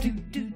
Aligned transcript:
Do, 0.00 0.10
do, 0.10 0.47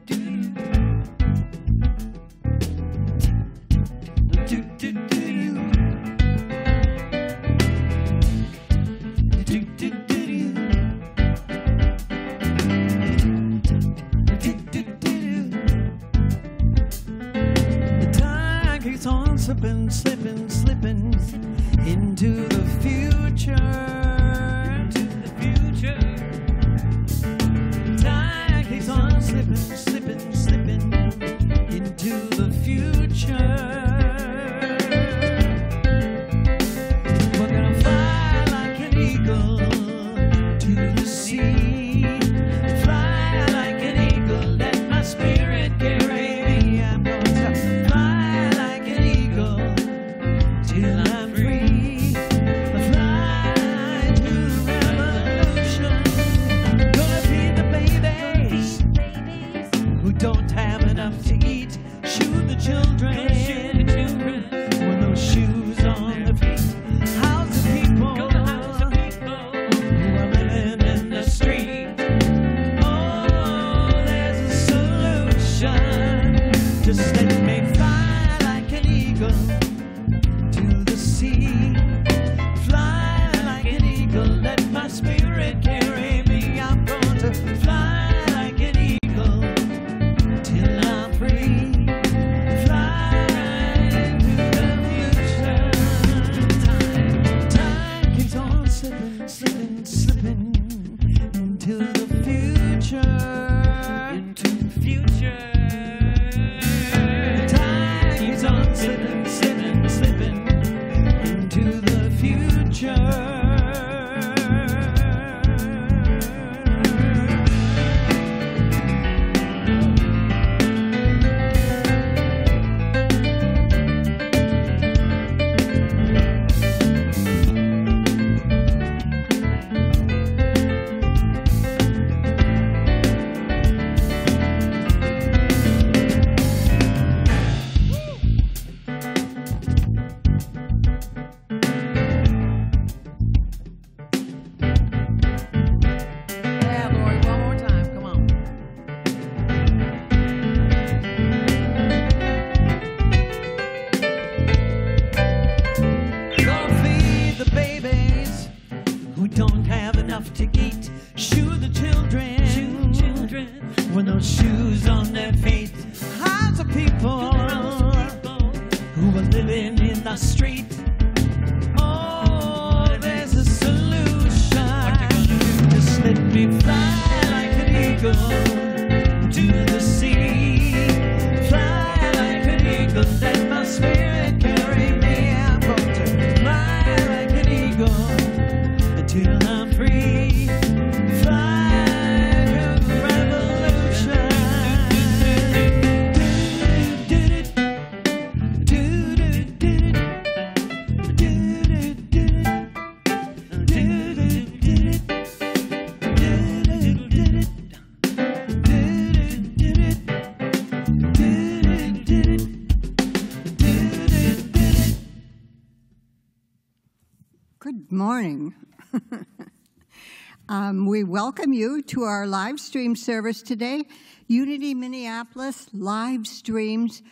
we 220.92 221.04
welcome 221.04 221.54
you 221.54 221.80
to 221.80 222.03
our 222.03 222.26
live 222.26 222.60
stream 222.60 222.94
service 222.94 223.41
today. 223.41 223.82
Unity 224.26 224.75
Minneapolis 224.75 225.69
live 225.72 226.26
streams 226.26 227.03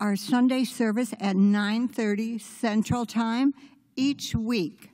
our 0.00 0.16
Sunday 0.16 0.64
service 0.64 1.14
at 1.20 1.36
9:30 1.36 2.40
Central 2.40 3.06
Time 3.06 3.54
each 3.94 4.34
week. 4.34 4.90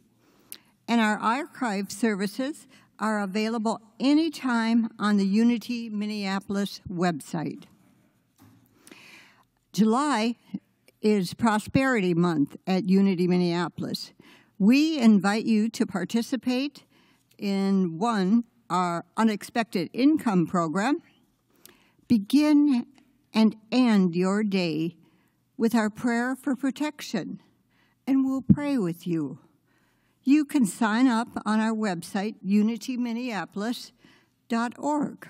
And 0.87 1.00
our 1.00 1.16
archive 1.16 1.91
services 1.91 2.66
are 2.99 3.22
available 3.22 3.81
anytime 3.99 4.91
on 4.99 5.16
the 5.16 5.26
Unity 5.26 5.88
Minneapolis 5.88 6.82
website. 6.87 7.62
July 9.72 10.37
is 11.00 11.32
Prosperity 11.32 12.12
Month 12.12 12.59
at 12.66 12.91
Unity 12.91 13.26
Minneapolis. 13.26 14.12
We 14.59 14.99
invite 14.99 15.47
you 15.47 15.71
to 15.71 15.87
participate 15.87 16.84
in 17.39 17.99
one, 17.99 18.45
our 18.71 19.05
unexpected 19.17 19.91
income 19.93 20.47
program. 20.47 21.03
Begin 22.09 22.87
and 23.32 23.56
end 23.73 24.14
your 24.14 24.44
day 24.44 24.97
with 25.56 25.75
our 25.75 25.91
prayer 25.91 26.37
for 26.37 26.56
protection, 26.56 27.41
and 28.06 28.25
we'll 28.25 28.43
pray 28.43 28.79
with 28.79 29.06
you. 29.06 29.38
You 30.23 30.44
can 30.44 30.67
sign 30.67 31.06
up 31.06 31.29
on 31.44 31.61
our 31.61 31.75
website, 31.75 32.37
unityminneapolis.org. 32.44 35.29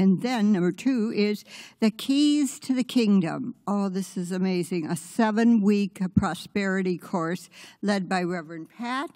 And 0.00 0.22
then 0.22 0.52
number 0.52 0.72
two 0.72 1.12
is 1.14 1.44
the 1.80 1.90
keys 1.90 2.58
to 2.60 2.72
the 2.72 2.82
kingdom. 2.82 3.54
Oh, 3.66 3.90
this 3.90 4.16
is 4.16 4.32
amazing. 4.32 4.86
A 4.86 4.96
seven 4.96 5.60
week 5.60 6.00
prosperity 6.14 6.96
course 6.96 7.50
led 7.82 8.08
by 8.08 8.22
Reverend 8.22 8.70
Pat 8.70 9.10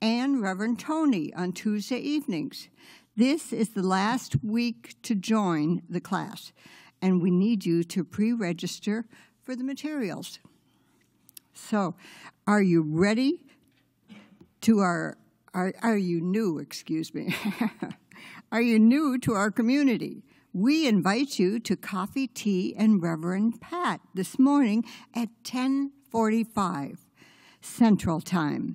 and 0.00 0.40
Reverend 0.40 0.78
Tony 0.78 1.30
on 1.34 1.52
Tuesday 1.52 1.98
evenings. 1.98 2.70
This 3.14 3.52
is 3.52 3.74
the 3.74 3.82
last 3.82 4.42
week 4.42 4.94
to 5.02 5.14
join 5.14 5.82
the 5.90 6.00
class, 6.00 6.54
and 7.02 7.20
we 7.20 7.30
need 7.30 7.66
you 7.66 7.84
to 7.84 8.02
pre 8.02 8.32
register 8.32 9.04
for 9.42 9.54
the 9.54 9.62
materials. 9.62 10.38
So, 11.52 11.96
are 12.46 12.62
you 12.62 12.80
ready 12.80 13.44
to 14.62 14.78
our, 14.78 15.18
are, 15.52 15.74
are 15.82 15.98
you 15.98 16.22
new, 16.22 16.58
excuse 16.58 17.12
me? 17.12 17.34
are 18.50 18.62
you 18.62 18.78
new 18.78 19.18
to 19.18 19.34
our 19.34 19.50
community? 19.50 20.22
We 20.52 20.88
invite 20.88 21.38
you 21.38 21.60
to 21.60 21.76
coffee, 21.76 22.26
tea, 22.26 22.74
and 22.76 23.00
Reverend 23.00 23.60
Pat 23.60 24.00
this 24.14 24.36
morning 24.36 24.84
at 25.14 25.28
1045 25.48 27.06
Central 27.60 28.20
Time. 28.20 28.74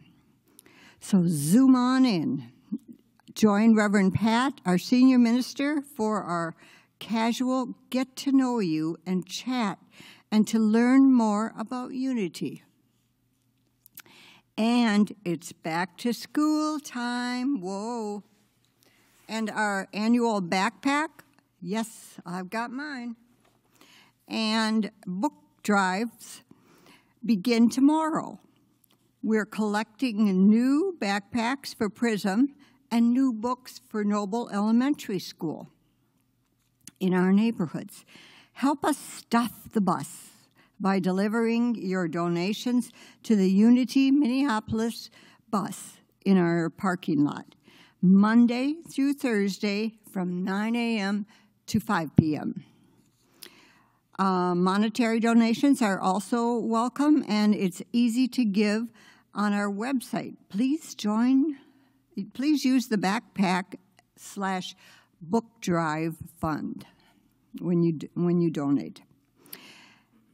So 1.02 1.26
zoom 1.28 1.76
on 1.76 2.06
in. 2.06 2.50
Join 3.34 3.76
Reverend 3.76 4.14
Pat, 4.14 4.62
our 4.66 4.78
senior 4.78 5.20
minister, 5.20 5.82
for 5.82 6.24
our 6.24 6.56
casual 7.00 7.76
get 7.90 8.16
to 8.18 8.32
know 8.32 8.60
you 8.60 8.98
and 9.06 9.28
chat 9.28 9.78
and 10.32 10.48
to 10.48 10.58
learn 10.58 11.12
more 11.12 11.54
about 11.58 11.92
unity. 11.92 12.64
And 14.58 15.14
it's 15.26 15.52
back 15.52 15.98
to 15.98 16.14
school 16.14 16.80
time. 16.80 17.60
Whoa. 17.60 18.24
And 19.28 19.50
our 19.50 19.90
annual 19.94 20.42
backpack. 20.42 21.25
Yes, 21.68 22.20
I've 22.28 22.52
got 22.52 22.70
mine. 22.70 23.16
And 24.28 24.92
book 25.08 25.34
drives 25.64 26.44
begin 27.26 27.72
tomorrow. 27.72 28.40
We're 29.24 29.48
collecting 29.48 30.48
new 30.48 30.96
backpacks 31.00 31.76
for 31.76 31.90
Prism 31.90 32.54
and 32.92 33.12
new 33.12 33.34
books 33.34 33.82
for 33.90 34.04
Noble 34.04 34.48
Elementary 34.54 35.18
School 35.18 35.68
in 37.00 37.16
our 37.16 37.34
neighborhoods. 37.34 38.06
Help 38.54 38.86
us 38.86 39.00
stuff 39.00 39.68
the 39.74 39.82
bus 39.82 40.30
by 40.80 41.00
delivering 41.00 41.74
your 41.74 42.08
donations 42.08 42.92
to 43.24 43.36
the 43.36 43.50
Unity 43.50 44.12
Minneapolis 44.12 45.10
bus 45.50 45.94
in 46.24 46.38
our 46.38 46.70
parking 46.70 47.26
lot, 47.26 47.56
Monday 48.04 48.76
through 48.88 49.16
Thursday 49.16 49.96
from 50.12 50.44
9 50.44 50.76
a.m. 50.76 51.26
to 51.68 51.80
5 51.80 52.16
p.m. 52.16 52.64
Uh, 54.18 54.56
monetary 54.56 55.20
donations 55.20 55.82
are 55.82 56.00
also 56.00 56.58
welcome, 56.58 57.26
and 57.28 57.54
it's 57.54 57.82
easy 57.92 58.28
to 58.30 58.46
give 58.46 58.84
on 59.34 59.54
our 59.54 59.70
website. 59.70 60.36
Please 60.50 60.96
join, 60.96 61.58
please 62.34 62.64
use 62.64 62.88
the 62.88 62.98
backpack 62.98 63.76
slash 64.18 64.76
book 65.22 65.46
drive 65.60 66.16
fund 66.40 66.86
when 67.60 67.84
you, 67.84 68.00
when 68.14 68.40
you 68.40 68.50
donate. 68.50 69.02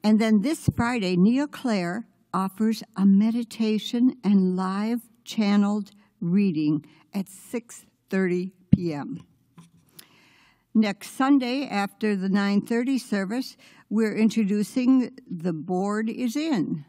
And 0.04 0.20
then 0.20 0.42
this 0.42 0.70
Friday, 0.76 1.16
Nia 1.16 1.48
Claire 1.48 2.06
offers 2.34 2.84
a 2.96 3.06
meditation 3.06 4.16
and 4.24 4.56
live 4.56 5.02
channeled 5.24 5.92
reading 6.20 6.86
at 7.14 7.26
6:30 7.26 8.52
p.m. 8.72 9.26
Next 10.74 11.12
Sunday 11.18 11.68
after 11.68 12.16
the 12.16 12.30
9:30 12.30 12.98
service, 12.98 13.58
we're 13.90 14.16
introducing 14.16 15.12
the 15.30 15.52
board 15.52 16.10
is 16.10 16.38
in. 16.38 16.86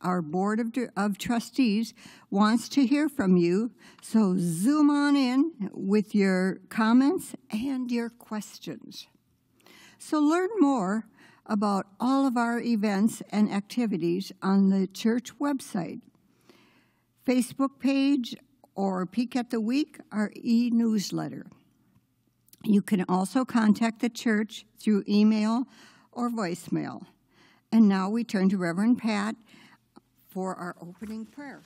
Our 0.00 0.22
board 0.22 0.58
of, 0.58 0.72
of 0.96 1.18
trustees 1.18 1.92
wants 2.30 2.66
to 2.70 2.86
hear 2.86 3.10
from 3.10 3.36
you, 3.36 3.72
so 4.00 4.36
zoom 4.38 4.88
on 4.88 5.16
in 5.16 5.68
with 5.74 6.14
your 6.14 6.60
comments 6.70 7.34
and 7.50 7.90
your 7.90 8.08
questions. 8.08 9.06
So 9.98 10.18
learn 10.18 10.48
more 10.58 11.06
about 11.44 11.88
all 12.00 12.26
of 12.26 12.38
our 12.38 12.58
events 12.58 13.22
and 13.30 13.52
activities 13.52 14.32
on 14.40 14.70
the 14.70 14.86
church 14.86 15.38
website, 15.38 16.00
Facebook 17.26 17.78
page, 17.80 18.34
or 18.74 19.04
Peek 19.04 19.36
at 19.36 19.50
the 19.50 19.60
Week, 19.60 19.98
our 20.10 20.32
e 20.34 20.70
newsletter. 20.70 21.46
You 22.66 22.82
can 22.82 23.04
also 23.08 23.44
contact 23.44 24.00
the 24.00 24.08
church 24.08 24.66
through 24.78 25.04
email 25.08 25.64
or 26.12 26.30
voicemail. 26.30 27.06
And 27.70 27.88
now 27.88 28.08
we 28.10 28.24
turn 28.24 28.48
to 28.50 28.58
Reverend 28.58 28.98
Pat 28.98 29.36
for 30.28 30.54
our 30.54 30.76
opening 30.80 31.26
prayer. 31.26 31.62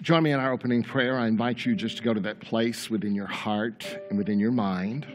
Join 0.00 0.22
me 0.22 0.30
in 0.30 0.38
our 0.38 0.52
opening 0.52 0.84
prayer. 0.84 1.18
I 1.18 1.26
invite 1.26 1.66
you 1.66 1.74
just 1.74 1.96
to 1.96 2.02
go 2.04 2.14
to 2.14 2.20
that 2.20 2.38
place 2.40 2.88
within 2.88 3.14
your 3.14 3.26
heart 3.26 3.84
and 4.08 4.16
within 4.16 4.38
your 4.38 4.52
mind 4.52 5.06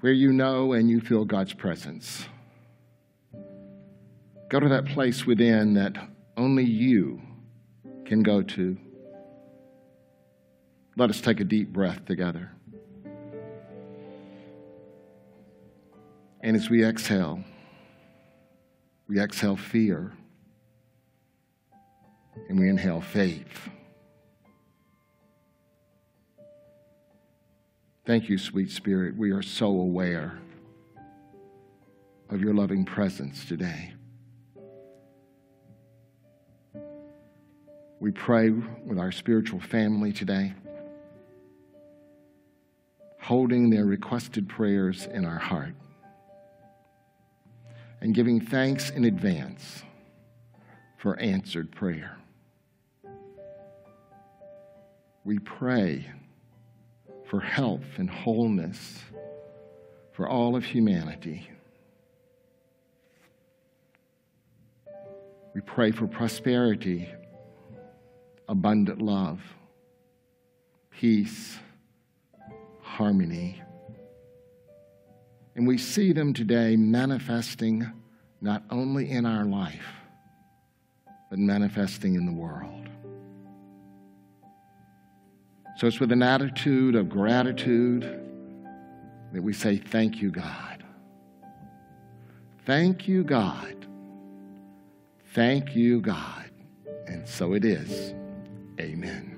where 0.00 0.12
you 0.12 0.32
know 0.32 0.74
and 0.74 0.88
you 0.88 1.00
feel 1.00 1.24
God's 1.24 1.52
presence. 1.52 2.26
Go 4.48 4.60
to 4.60 4.68
that 4.68 4.86
place 4.86 5.26
within 5.26 5.74
that 5.74 5.96
only 6.36 6.64
you 6.64 7.20
can 8.04 8.22
go 8.22 8.42
to. 8.42 8.78
Let 10.98 11.10
us 11.10 11.20
take 11.20 11.38
a 11.38 11.44
deep 11.44 11.72
breath 11.72 12.04
together. 12.06 12.50
And 16.40 16.56
as 16.56 16.68
we 16.68 16.84
exhale, 16.84 17.44
we 19.06 19.20
exhale 19.20 19.56
fear 19.56 20.12
and 22.48 22.58
we 22.58 22.68
inhale 22.68 23.00
faith. 23.00 23.68
Thank 28.04 28.28
you, 28.28 28.36
sweet 28.36 28.72
Spirit. 28.72 29.16
We 29.16 29.30
are 29.30 29.42
so 29.42 29.66
aware 29.66 30.40
of 32.28 32.40
your 32.40 32.54
loving 32.54 32.84
presence 32.84 33.44
today. 33.44 33.92
We 38.00 38.10
pray 38.10 38.50
with 38.50 38.98
our 38.98 39.12
spiritual 39.12 39.60
family 39.60 40.12
today, 40.12 40.54
holding 43.28 43.68
their 43.68 43.84
requested 43.84 44.48
prayers 44.48 45.06
in 45.12 45.22
our 45.22 45.36
heart 45.36 45.74
and 48.00 48.14
giving 48.14 48.40
thanks 48.40 48.88
in 48.88 49.04
advance 49.04 49.82
for 50.96 51.14
answered 51.18 51.70
prayer. 51.70 52.16
We 55.26 55.38
pray 55.40 56.06
for 57.26 57.38
health 57.38 57.84
and 57.98 58.08
wholeness 58.08 58.98
for 60.12 60.26
all 60.26 60.56
of 60.56 60.64
humanity. 60.64 61.50
We 65.54 65.60
pray 65.60 65.90
for 65.90 66.06
prosperity, 66.06 67.10
abundant 68.48 69.02
love, 69.02 69.42
peace, 70.90 71.58
harmony. 72.96 73.62
And 75.54 75.66
we 75.66 75.78
see 75.78 76.12
them 76.12 76.32
today 76.32 76.76
manifesting 76.76 77.90
not 78.40 78.62
only 78.70 79.10
in 79.10 79.26
our 79.26 79.44
life, 79.44 79.86
but 81.30 81.38
manifesting 81.38 82.14
in 82.14 82.26
the 82.26 82.32
world. 82.32 82.88
So 85.76 85.86
it's 85.86 86.00
with 86.00 86.12
an 86.12 86.22
attitude 86.22 86.94
of 86.94 87.08
gratitude 87.08 88.02
that 89.32 89.42
we 89.42 89.52
say, 89.52 89.76
Thank 89.76 90.22
you, 90.22 90.30
God. 90.30 90.84
Thank 92.66 93.06
you, 93.06 93.24
God. 93.24 93.86
Thank 95.34 95.76
you, 95.76 96.00
God. 96.00 96.50
And 97.06 97.28
so 97.28 97.54
it 97.54 97.64
is. 97.64 98.14
Amen. 98.80 99.37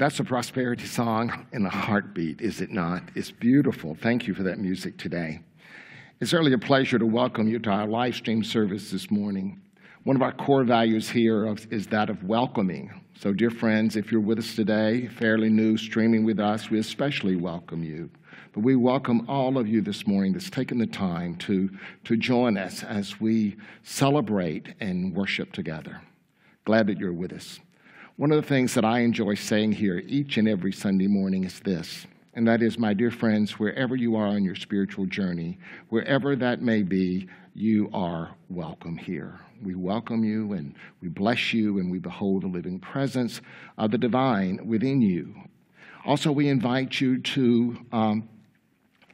That's 0.00 0.18
a 0.18 0.24
prosperity 0.24 0.86
song 0.86 1.46
in 1.52 1.66
a 1.66 1.68
heartbeat, 1.68 2.40
is 2.40 2.62
it 2.62 2.70
not? 2.70 3.02
It's 3.14 3.30
beautiful. 3.30 3.94
Thank 3.94 4.26
you 4.26 4.32
for 4.32 4.42
that 4.44 4.58
music 4.58 4.96
today. 4.96 5.40
It's 6.20 6.30
certainly 6.30 6.54
a 6.54 6.58
pleasure 6.58 6.98
to 6.98 7.04
welcome 7.04 7.48
you 7.48 7.58
to 7.58 7.68
our 7.68 7.86
live 7.86 8.14
stream 8.14 8.42
service 8.42 8.90
this 8.90 9.10
morning. 9.10 9.60
One 10.04 10.16
of 10.16 10.22
our 10.22 10.32
core 10.32 10.64
values 10.64 11.10
here 11.10 11.54
is 11.70 11.86
that 11.88 12.08
of 12.08 12.24
welcoming. 12.24 12.98
So, 13.18 13.34
dear 13.34 13.50
friends, 13.50 13.94
if 13.94 14.10
you're 14.10 14.22
with 14.22 14.38
us 14.38 14.56
today, 14.56 15.06
fairly 15.06 15.50
new, 15.50 15.76
streaming 15.76 16.24
with 16.24 16.40
us, 16.40 16.70
we 16.70 16.78
especially 16.78 17.36
welcome 17.36 17.84
you. 17.84 18.08
But 18.54 18.62
we 18.62 18.76
welcome 18.76 19.28
all 19.28 19.58
of 19.58 19.68
you 19.68 19.82
this 19.82 20.06
morning 20.06 20.32
that's 20.32 20.48
taken 20.48 20.78
the 20.78 20.86
time 20.86 21.36
to, 21.40 21.68
to 22.04 22.16
join 22.16 22.56
us 22.56 22.82
as 22.82 23.20
we 23.20 23.58
celebrate 23.82 24.72
and 24.80 25.14
worship 25.14 25.52
together. 25.52 26.00
Glad 26.64 26.86
that 26.86 26.96
you're 26.96 27.12
with 27.12 27.34
us. 27.34 27.60
One 28.20 28.32
of 28.32 28.36
the 28.42 28.46
things 28.46 28.74
that 28.74 28.84
I 28.84 28.98
enjoy 28.98 29.36
saying 29.36 29.72
here 29.72 30.02
each 30.06 30.36
and 30.36 30.46
every 30.46 30.72
Sunday 30.72 31.06
morning 31.06 31.44
is 31.44 31.58
this, 31.60 32.06
and 32.34 32.46
that 32.46 32.60
is, 32.60 32.78
my 32.78 32.92
dear 32.92 33.10
friends, 33.10 33.58
wherever 33.58 33.96
you 33.96 34.14
are 34.14 34.26
on 34.26 34.44
your 34.44 34.56
spiritual 34.56 35.06
journey, 35.06 35.58
wherever 35.88 36.36
that 36.36 36.60
may 36.60 36.82
be, 36.82 37.28
you 37.54 37.88
are 37.94 38.36
welcome 38.50 38.98
here. 38.98 39.40
We 39.62 39.74
welcome 39.74 40.22
you 40.22 40.52
and 40.52 40.74
we 41.00 41.08
bless 41.08 41.54
you 41.54 41.78
and 41.78 41.90
we 41.90 41.98
behold 41.98 42.42
the 42.42 42.48
living 42.48 42.78
presence 42.78 43.40
of 43.78 43.90
the 43.90 43.96
divine 43.96 44.66
within 44.66 45.00
you. 45.00 45.34
Also, 46.04 46.30
we 46.30 46.48
invite 46.48 47.00
you 47.00 47.22
to 47.22 47.78
um, 47.90 48.28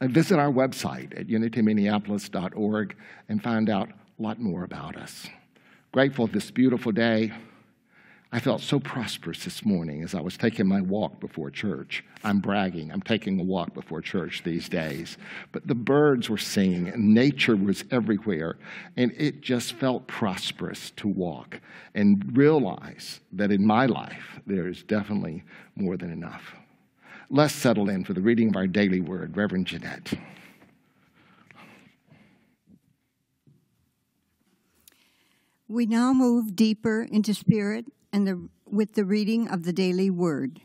visit 0.01 0.37
our 0.37 0.51
website 0.51 1.17
at 1.17 1.27
unityminneapolis.org 1.27 2.97
and 3.29 3.41
find 3.41 3.69
out 3.69 3.87
a 3.87 4.21
lot 4.21 4.37
more 4.37 4.65
about 4.65 4.97
us. 4.97 5.29
Grateful 5.93 6.27
this 6.27 6.51
beautiful 6.51 6.91
day. 6.91 7.31
I 8.29 8.41
felt 8.41 8.61
so 8.61 8.77
prosperous 8.79 9.45
this 9.45 9.63
morning 9.63 10.03
as 10.03 10.13
I 10.13 10.19
was 10.19 10.35
taking 10.35 10.67
my 10.67 10.81
walk 10.81 11.21
before 11.21 11.49
church. 11.49 12.03
I'm 12.25 12.39
bragging, 12.39 12.91
I'm 12.91 13.01
taking 13.01 13.39
a 13.39 13.43
walk 13.43 13.73
before 13.73 14.01
church 14.01 14.43
these 14.43 14.67
days. 14.67 15.17
But 15.53 15.65
the 15.65 15.75
birds 15.75 16.29
were 16.29 16.37
singing, 16.37 16.89
and 16.89 17.13
nature 17.13 17.55
was 17.55 17.85
everywhere, 17.89 18.57
and 18.97 19.13
it 19.17 19.39
just 19.39 19.73
felt 19.73 20.07
prosperous 20.07 20.91
to 20.97 21.07
walk 21.07 21.61
and 21.95 22.35
realize 22.35 23.21
that 23.31 23.51
in 23.51 23.65
my 23.65 23.85
life 23.85 24.41
there 24.45 24.67
is 24.67 24.83
definitely 24.83 25.43
more 25.77 25.95
than 25.95 26.11
enough. 26.11 26.53
Let's 27.29 27.53
settle 27.53 27.89
in 27.89 28.03
for 28.03 28.13
the 28.13 28.21
reading 28.21 28.49
of 28.49 28.57
our 28.57 28.67
daily 28.67 28.99
word. 28.99 29.37
Reverend 29.37 29.67
Jeanette. 29.67 30.13
We 35.69 35.85
now 35.85 36.13
move 36.13 36.55
deeper 36.55 37.01
into 37.11 37.33
spirit 37.33 37.87
and 38.13 38.25
the, 38.25 38.47
with 38.65 38.93
the 38.93 39.03
reading 39.03 39.49
of 39.49 39.63
the 39.63 39.73
daily 39.73 40.09
word. 40.09 40.61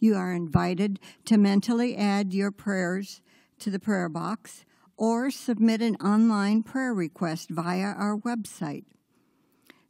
You 0.00 0.16
are 0.16 0.32
invited 0.32 0.98
to 1.26 1.38
mentally 1.38 1.96
add 1.96 2.34
your 2.34 2.50
prayers 2.50 3.20
to 3.60 3.70
the 3.70 3.78
prayer 3.78 4.08
box 4.08 4.64
or 4.96 5.30
submit 5.30 5.80
an 5.82 5.94
online 5.96 6.64
prayer 6.64 6.92
request 6.92 7.48
via 7.50 7.92
our 7.92 8.16
website. 8.16 8.82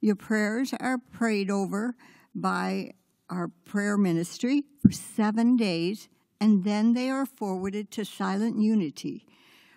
Your 0.03 0.15
prayers 0.15 0.75
are 0.79 0.99
prayed 0.99 1.51
over 1.51 1.95
by 2.35 2.93
our 3.31 3.49
prayer 3.65 3.97
ministry 3.97 4.65
for 4.83 4.93
seven 4.93 5.57
days, 5.57 6.11
and 6.39 6.65
then 6.65 6.93
they 6.93 7.09
are 7.09 7.25
forwarded 7.25 7.91
to 7.93 8.05
Silent 8.05 8.61
Unity, 8.61 9.25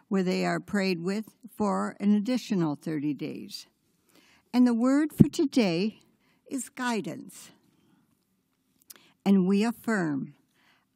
where 0.10 0.24
they 0.24 0.46
are 0.46 0.60
prayed 0.60 1.02
with 1.02 1.30
for 1.56 1.96
an 2.02 2.14
additional 2.14 2.76
30 2.76 3.14
days. 3.14 3.68
And 4.56 4.68
the 4.68 4.74
word 4.74 5.12
for 5.12 5.28
today 5.28 6.02
is 6.48 6.70
guidance. 6.70 7.50
And 9.26 9.48
we 9.48 9.64
affirm, 9.64 10.36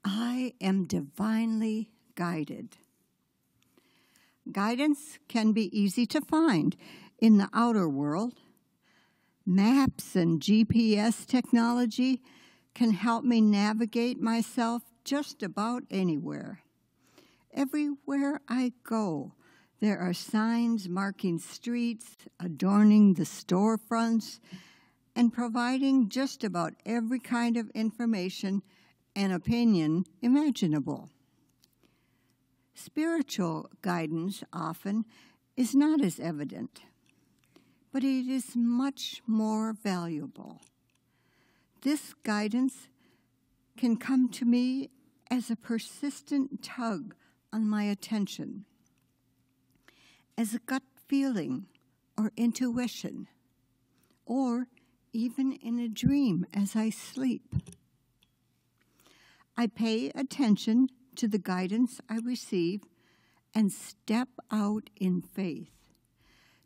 I 0.06 0.54
am 0.62 0.86
divinely 0.86 1.90
guided. 2.14 2.78
Guidance 4.52 5.18
can 5.28 5.54
be 5.54 5.76
easy 5.78 6.06
to 6.06 6.22
find 6.22 6.76
in 7.18 7.40
the 7.40 7.50
outer 7.52 7.90
world. 7.90 8.36
Maps 9.44 10.16
and 10.16 10.40
GPS 10.40 11.26
technology 11.26 12.22
can 12.76 12.92
help 12.92 13.24
me 13.24 13.42
navigate 13.42 14.22
myself 14.22 14.84
just 15.04 15.42
about 15.42 15.82
anywhere. 15.90 16.62
Everywhere 17.52 18.40
I 18.48 18.74
go, 18.84 19.32
there 19.80 20.00
are 20.00 20.14
signs 20.14 20.90
marking 20.90 21.38
streets, 21.40 22.16
adorning 22.40 23.14
the 23.14 23.24
storefronts, 23.24 24.40
and 25.16 25.34
providing 25.34 26.10
just 26.10 26.44
about 26.44 26.74
every 26.86 27.20
kind 27.20 27.58
of 27.58 27.70
information 27.72 28.62
and 29.16 29.34
opinion 29.34 30.06
imaginable. 30.22 31.10
Spiritual 32.74 33.70
guidance 33.82 34.44
often 34.54 35.06
is 35.56 35.74
not 35.74 36.02
as 36.02 36.20
evident, 36.20 36.82
but 37.92 38.04
it 38.04 38.28
is 38.28 38.56
much 38.56 39.22
more 39.26 39.74
valuable. 39.74 40.62
This 41.82 42.14
guidance 42.24 42.90
can 43.78 43.98
come 43.98 44.30
to 44.30 44.46
me 44.46 44.90
as 45.32 45.50
a 45.50 45.56
persistent 45.56 46.62
tug 46.64 47.16
on 47.52 47.68
my 47.68 47.84
attention, 47.84 48.66
as 50.38 50.54
a 50.54 50.60
gut 50.60 50.84
feeling 51.08 51.66
or 52.18 52.32
intuition, 52.38 53.28
or 54.26 54.68
even 55.14 55.54
in 55.54 55.80
a 55.80 55.88
dream 55.88 56.46
as 56.54 56.76
I 56.76 56.90
sleep. 56.90 57.56
I 59.56 59.68
pay 59.68 60.10
attention 60.10 60.90
to 61.16 61.28
the 61.28 61.40
guidance 61.40 62.00
I 62.10 62.18
receive 62.18 62.84
and 63.56 63.72
step 63.72 64.30
out 64.52 64.90
in 64.98 65.22
faith 65.22 65.72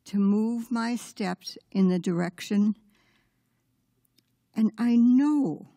to 0.05 0.17
move 0.17 0.71
my 0.71 0.95
steps 0.95 1.57
in 1.71 1.87
the 1.87 1.99
direction. 1.99 2.75
And 4.53 4.71
I 4.77 4.97
know 4.97 5.69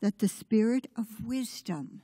that 0.00 0.20
the 0.20 0.28
spirit 0.28 0.86
of 0.96 1.26
wisdom 1.26 2.02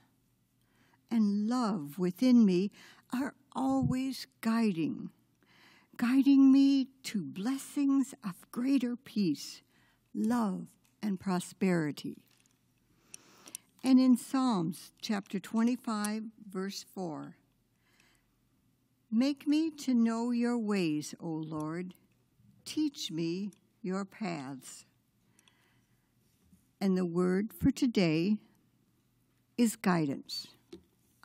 and 1.09 1.47
love 1.47 1.97
within 1.97 2.45
me 2.45 2.71
are 3.13 3.33
always 3.55 4.27
guiding, 4.41 5.11
guiding 5.99 6.49
me 6.49 6.87
to 7.03 7.21
blessings 7.21 8.13
of 8.23 8.49
greater 8.51 8.95
peace, 8.95 9.61
love, 10.15 10.67
and 11.03 11.19
prosperity. 11.19 12.15
And 13.83 13.99
in 13.99 14.15
Psalms 14.15 14.93
chapter 15.01 15.41
25, 15.41 16.23
verse 16.49 16.85
4 16.95 17.35
Make 19.11 19.45
me 19.45 19.69
to 19.71 19.93
know 19.93 20.31
your 20.31 20.57
ways, 20.57 21.13
O 21.19 21.27
Lord. 21.27 21.93
Teach 22.63 23.11
me 23.11 23.51
your 23.81 24.05
paths. 24.05 24.85
And 26.79 26.97
the 26.97 27.05
word 27.05 27.51
for 27.51 27.71
today 27.71 28.37
is 29.57 29.75
guidance. 29.75 30.47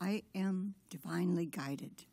I 0.01 0.23
am 0.35 0.75
divinely 0.91 1.47
guided 1.47 2.07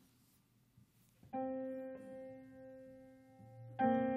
thank 3.82 4.06
you 4.06 4.11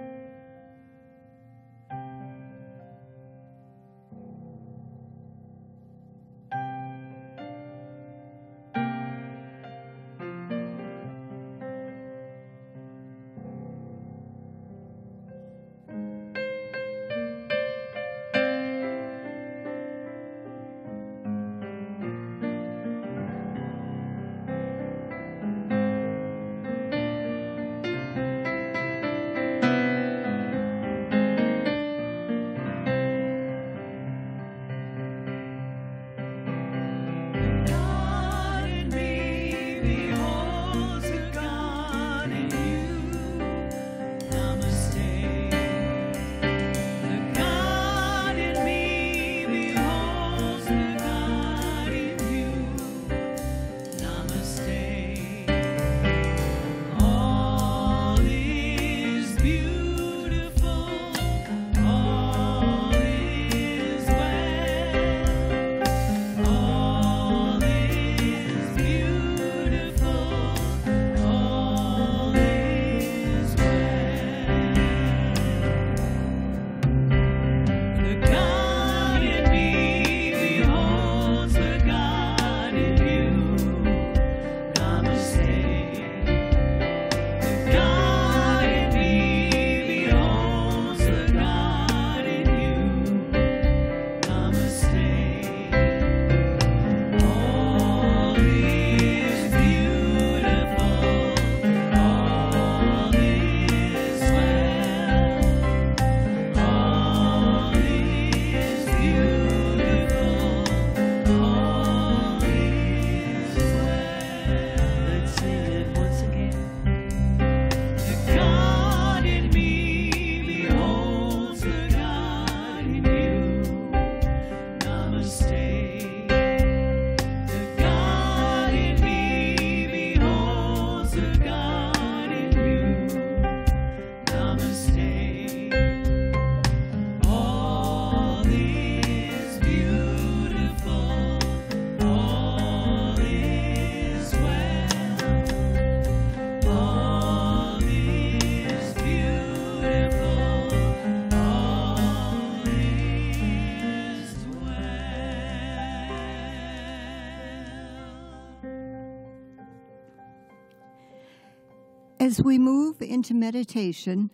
As 162.36 162.44
we 162.44 162.58
move 162.58 163.02
into 163.02 163.34
meditation, 163.34 164.30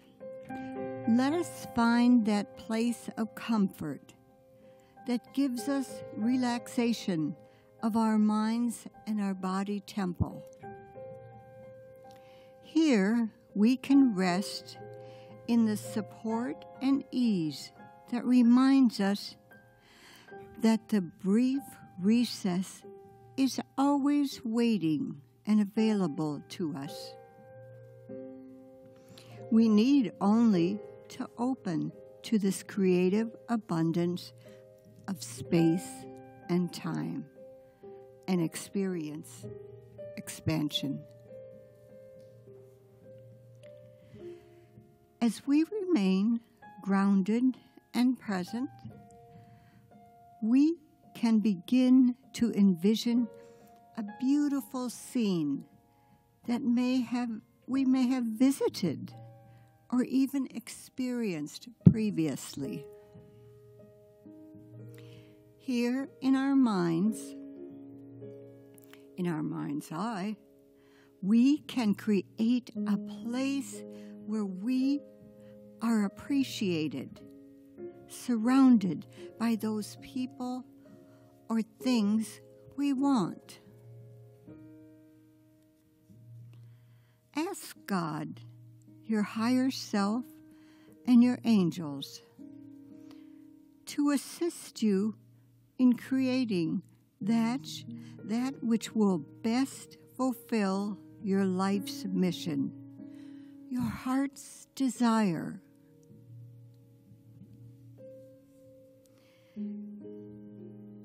let 1.07 1.33
us 1.33 1.67
find 1.75 2.25
that 2.25 2.57
place 2.57 3.07
of 3.15 3.35
comfort 3.35 4.15
that 5.05 5.35
gives 5.35 5.69
us 5.69 6.01
relaxation 6.17 7.35
of 7.83 7.95
our 7.95 8.17
minds 8.17 8.87
and 9.05 9.21
our 9.21 9.35
body 9.35 9.81
temple. 9.81 10.43
Here 12.63 13.29
we 13.53 13.77
can 13.77 14.15
rest 14.15 14.79
in 15.47 15.65
the 15.65 15.77
support 15.77 16.65
and 16.81 17.03
ease 17.11 17.71
that 18.11 18.25
reminds 18.25 18.99
us 18.99 19.35
that 20.63 20.89
the 20.89 21.01
brief 21.01 21.61
recess 22.01 22.81
is 23.37 23.61
always 23.77 24.41
waiting 24.43 25.21
and 25.45 25.61
available 25.61 26.41
to 26.49 26.75
us. 26.75 27.13
We 29.51 29.67
need 29.67 30.13
only 30.21 30.79
to 31.09 31.29
open 31.37 31.91
to 32.23 32.39
this 32.39 32.63
creative 32.63 33.35
abundance 33.49 34.31
of 35.09 35.21
space 35.21 35.87
and 36.47 36.73
time 36.73 37.25
and 38.29 38.41
experience 38.41 39.45
expansion. 40.15 41.01
As 45.19 45.41
we 45.45 45.65
remain 45.81 46.39
grounded 46.81 47.57
and 47.93 48.17
present, 48.17 48.69
we 50.41 50.77
can 51.13 51.39
begin 51.39 52.15
to 52.33 52.53
envision 52.53 53.27
a 53.97 54.05
beautiful 54.17 54.89
scene 54.89 55.65
that 56.47 56.61
may 56.61 57.01
have 57.01 57.29
we 57.67 57.85
may 57.85 58.07
have 58.07 58.23
visited 58.23 59.13
or 59.91 60.03
even 60.03 60.47
experienced 60.55 61.67
previously. 61.89 62.85
Here 65.57 66.09
in 66.21 66.35
our 66.35 66.55
minds, 66.55 67.35
in 69.17 69.27
our 69.27 69.43
mind's 69.43 69.91
eye, 69.91 70.37
we 71.21 71.59
can 71.59 71.93
create 71.93 72.71
a 72.87 72.97
place 72.97 73.83
where 74.25 74.45
we 74.45 75.01
are 75.81 76.05
appreciated, 76.05 77.21
surrounded 78.07 79.05
by 79.39 79.55
those 79.55 79.97
people 80.01 80.65
or 81.49 81.61
things 81.61 82.39
we 82.77 82.93
want. 82.93 83.59
Ask 87.35 87.75
God, 87.85 88.41
your 89.11 89.23
higher 89.23 89.69
self, 89.69 90.23
and 91.05 91.21
your 91.21 91.37
angels 91.43 92.21
to 93.85 94.11
assist 94.11 94.81
you 94.81 95.13
in 95.77 95.91
creating 95.91 96.81
that, 97.19 97.67
that 98.23 98.53
which 98.63 98.95
will 98.95 99.17
best 99.17 99.97
fulfill 100.15 100.97
your 101.21 101.43
life's 101.43 102.05
mission, 102.05 102.71
your 103.69 103.81
heart's 103.81 104.67
desire. 104.75 105.61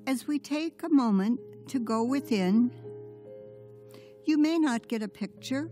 As 0.05 0.25
we 0.25 0.39
take 0.39 0.81
a 0.83 0.89
moment 0.89 1.41
to 1.67 1.79
go 1.79 2.03
within, 2.03 2.71
you 4.23 4.37
may 4.37 4.57
not 4.57 4.87
get 4.87 5.03
a 5.03 5.09
picture, 5.09 5.69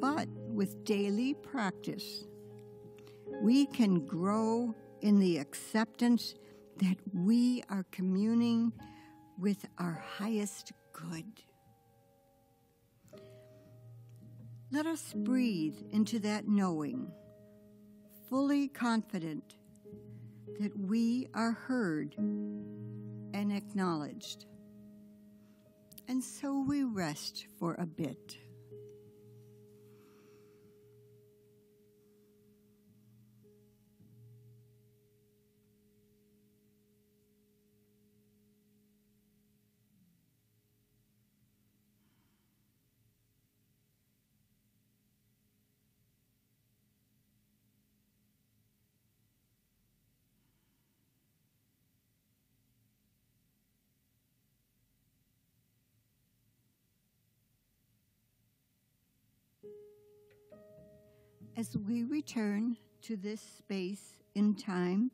but 0.00 0.28
with 0.56 0.86
daily 0.86 1.34
practice, 1.34 2.24
we 3.42 3.66
can 3.66 4.06
grow 4.06 4.74
in 5.02 5.20
the 5.20 5.36
acceptance 5.36 6.34
that 6.78 6.96
we 7.12 7.62
are 7.68 7.84
communing 7.92 8.72
with 9.38 9.66
our 9.78 10.02
highest 10.16 10.72
good. 10.94 11.42
Let 14.72 14.86
us 14.86 15.12
breathe 15.14 15.78
into 15.90 16.18
that 16.20 16.48
knowing, 16.48 17.12
fully 18.30 18.68
confident 18.68 19.56
that 20.58 20.76
we 20.78 21.28
are 21.34 21.52
heard 21.52 22.14
and 22.16 23.52
acknowledged. 23.52 24.46
And 26.08 26.24
so 26.24 26.64
we 26.66 26.84
rest 26.84 27.46
for 27.58 27.74
a 27.74 27.84
bit. 27.84 28.38
As 61.56 61.74
we 61.88 62.04
return 62.04 62.76
to 63.00 63.16
this 63.16 63.40
space 63.40 64.12
in 64.34 64.54
time 64.54 65.10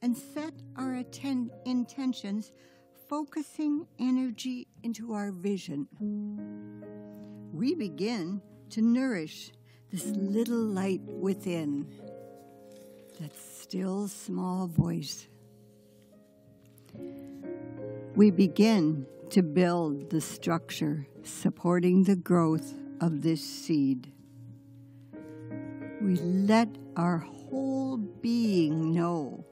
and 0.00 0.16
set 0.16 0.54
our 0.76 0.94
atten- 0.94 1.50
intentions, 1.66 2.52
focusing 3.08 3.86
energy 3.98 4.66
into 4.82 5.12
our 5.12 5.30
vision, 5.30 5.86
we 7.52 7.74
begin 7.74 8.40
to 8.70 8.80
nourish 8.80 9.52
this 9.92 10.06
little 10.06 10.58
light 10.58 11.02
within, 11.02 11.86
that 13.20 13.36
still 13.36 14.08
small 14.08 14.66
voice. 14.66 15.28
We 18.16 18.30
begin 18.30 19.06
to 19.30 19.42
build 19.42 20.10
the 20.10 20.20
structure 20.20 21.06
supporting 21.22 22.04
the 22.04 22.16
growth 22.16 22.74
of 23.00 23.22
this 23.22 23.42
seed 23.42 24.13
we 26.04 26.16
let 26.16 26.68
our 26.96 27.16
whole 27.16 27.96
being 27.96 28.92
know 28.92 29.42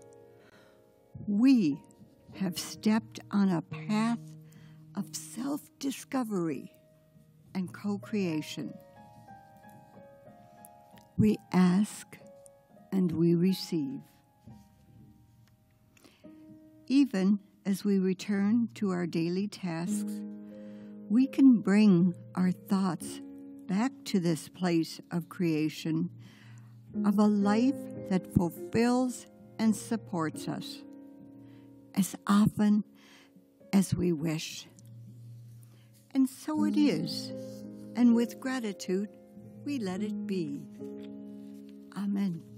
we 1.27 1.81
have 2.35 2.59
stepped 2.59 3.21
on 3.31 3.49
a 3.49 3.63
path 3.63 4.19
of 4.95 5.17
self 5.17 5.63
discovery 5.79 6.71
and 7.55 7.73
co 7.73 7.97
creation. 7.97 8.75
We 11.17 11.39
ask 11.55 12.19
and 12.93 13.11
we 13.13 13.35
receive. 13.35 14.01
Even 16.87 17.39
as 17.65 17.83
we 17.83 17.99
return 17.99 18.69
to 18.75 18.91
our 18.91 19.07
daily 19.07 19.49
tasks, 19.49 20.21
we 21.09 21.27
can 21.27 21.61
bring 21.61 22.15
our 22.35 22.51
thoughts 22.51 23.23
back 23.67 23.93
to 24.05 24.21
this 24.21 24.51
place 24.51 25.01
of 25.11 25.31
creation 25.31 26.11
of 27.05 27.19
a 27.19 27.27
life 27.27 27.75
that 28.11 28.35
fulfills 28.35 29.27
and 29.59 29.75
supports 29.75 30.49
us 30.49 30.79
as 31.95 32.17
often 32.27 32.85
as 33.73 33.95
we 33.95 34.13
wish. 34.13 34.67
And 36.15 36.29
so 36.29 36.65
it 36.65 36.77
is, 36.77 37.33
and 37.97 38.15
with 38.15 38.41
gratitude, 38.41 39.09
we 39.65 39.79
let 39.79 40.03
it 40.03 40.27
be. 40.27 40.63
Amen. 41.97 42.52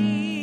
Pane 0.00 0.39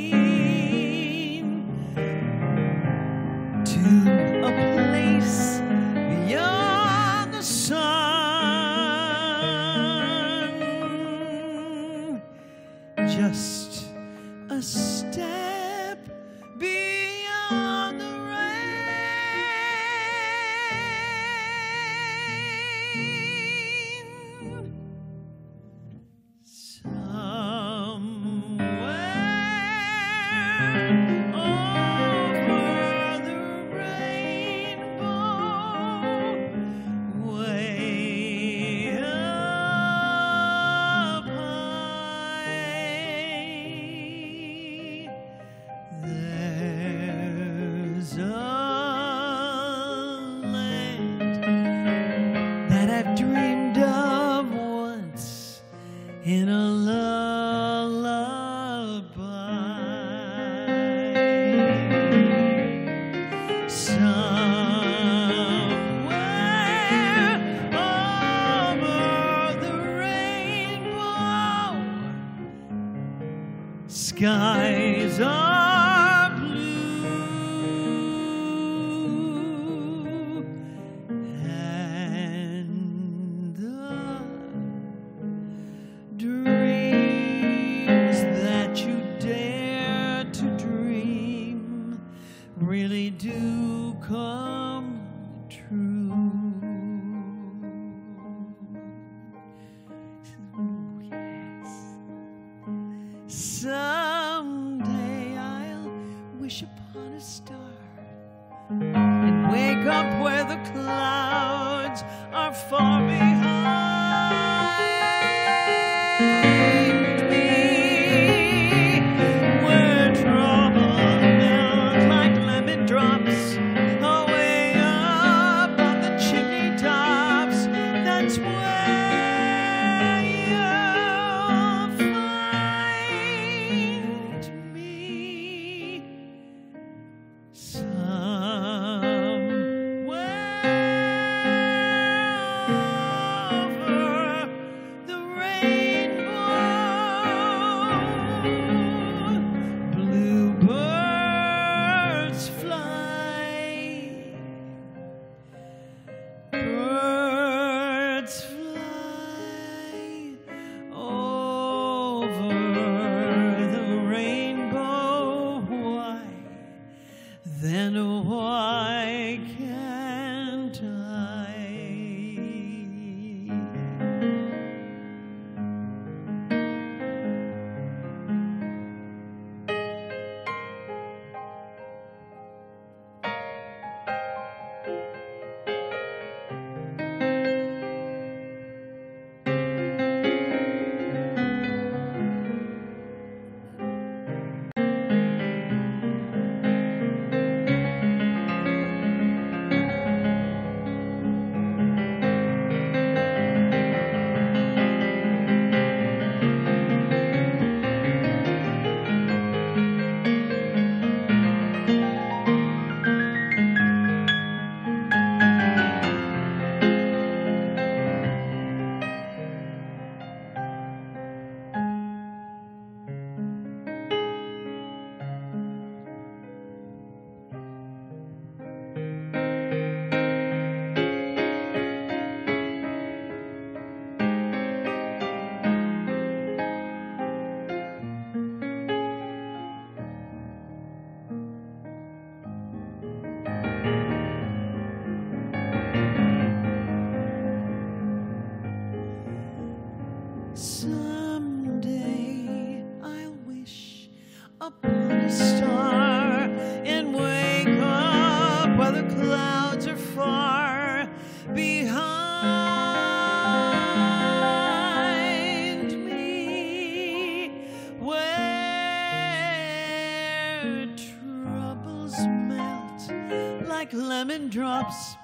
lemon 274.18 274.50
drops 274.50 275.16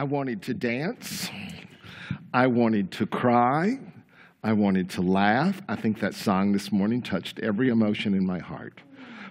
I 0.00 0.04
wanted 0.04 0.40
to 0.44 0.54
dance. 0.54 1.28
I 2.32 2.46
wanted 2.46 2.90
to 2.92 3.06
cry. 3.06 3.78
I 4.42 4.54
wanted 4.54 4.88
to 4.92 5.02
laugh. 5.02 5.60
I 5.68 5.76
think 5.76 6.00
that 6.00 6.14
song 6.14 6.52
this 6.52 6.72
morning 6.72 7.02
touched 7.02 7.38
every 7.40 7.68
emotion 7.68 8.14
in 8.14 8.24
my 8.24 8.38
heart. 8.38 8.80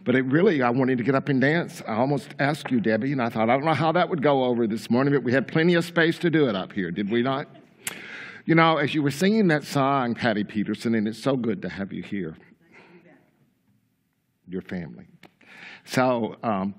But 0.03 0.13
it 0.13 0.25
really, 0.25 0.61
I 0.61 0.69
wanted 0.69 0.99
to 0.99 1.03
get 1.03 1.15
up 1.15 1.27
and 1.27 1.41
dance. 1.41 1.81
I 1.87 1.95
almost 1.95 2.35
asked 2.37 2.69
you, 2.69 2.79
Debbie, 2.79 3.11
and 3.13 3.19
I 3.19 3.29
thought, 3.29 3.49
I 3.49 3.55
don't 3.55 3.65
know 3.65 3.73
how 3.73 3.91
that 3.93 4.09
would 4.09 4.21
go 4.21 4.43
over 4.43 4.67
this 4.67 4.91
morning, 4.91 5.11
but 5.11 5.23
we 5.23 5.33
had 5.33 5.47
plenty 5.47 5.73
of 5.73 5.85
space 5.85 6.19
to 6.19 6.29
do 6.29 6.47
it 6.47 6.55
up 6.55 6.71
here, 6.71 6.91
did 6.91 7.09
we 7.09 7.23
not? 7.23 7.47
You 8.45 8.53
know, 8.53 8.77
as 8.77 8.93
you 8.93 9.01
were 9.01 9.09
singing 9.09 9.47
that 9.47 9.63
song, 9.63 10.13
Patty 10.13 10.43
Peterson, 10.43 10.93
and 10.93 11.07
it's 11.07 11.17
so 11.17 11.35
good 11.35 11.63
to 11.63 11.69
have 11.69 11.91
you 11.91 12.03
here, 12.03 12.37
your 14.47 14.61
family. 14.61 15.07
So, 15.85 16.35
um, 16.43 16.75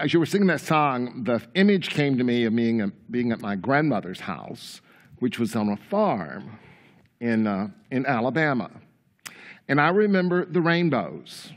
as 0.00 0.14
you 0.14 0.18
were 0.18 0.26
singing 0.26 0.46
that 0.46 0.62
song, 0.62 1.24
the 1.24 1.42
image 1.54 1.90
came 1.90 2.16
to 2.16 2.24
me 2.24 2.44
of 2.44 2.56
being, 2.56 2.90
being 3.10 3.32
at 3.32 3.40
my 3.40 3.54
grandmother's 3.54 4.20
house, 4.20 4.80
which 5.18 5.38
was 5.38 5.54
on 5.54 5.68
a 5.68 5.76
farm 5.76 6.58
in, 7.20 7.46
uh, 7.46 7.68
in 7.90 8.06
Alabama. 8.06 8.70
And 9.68 9.78
I 9.78 9.90
remember 9.90 10.46
the 10.46 10.62
rainbows. 10.62 11.52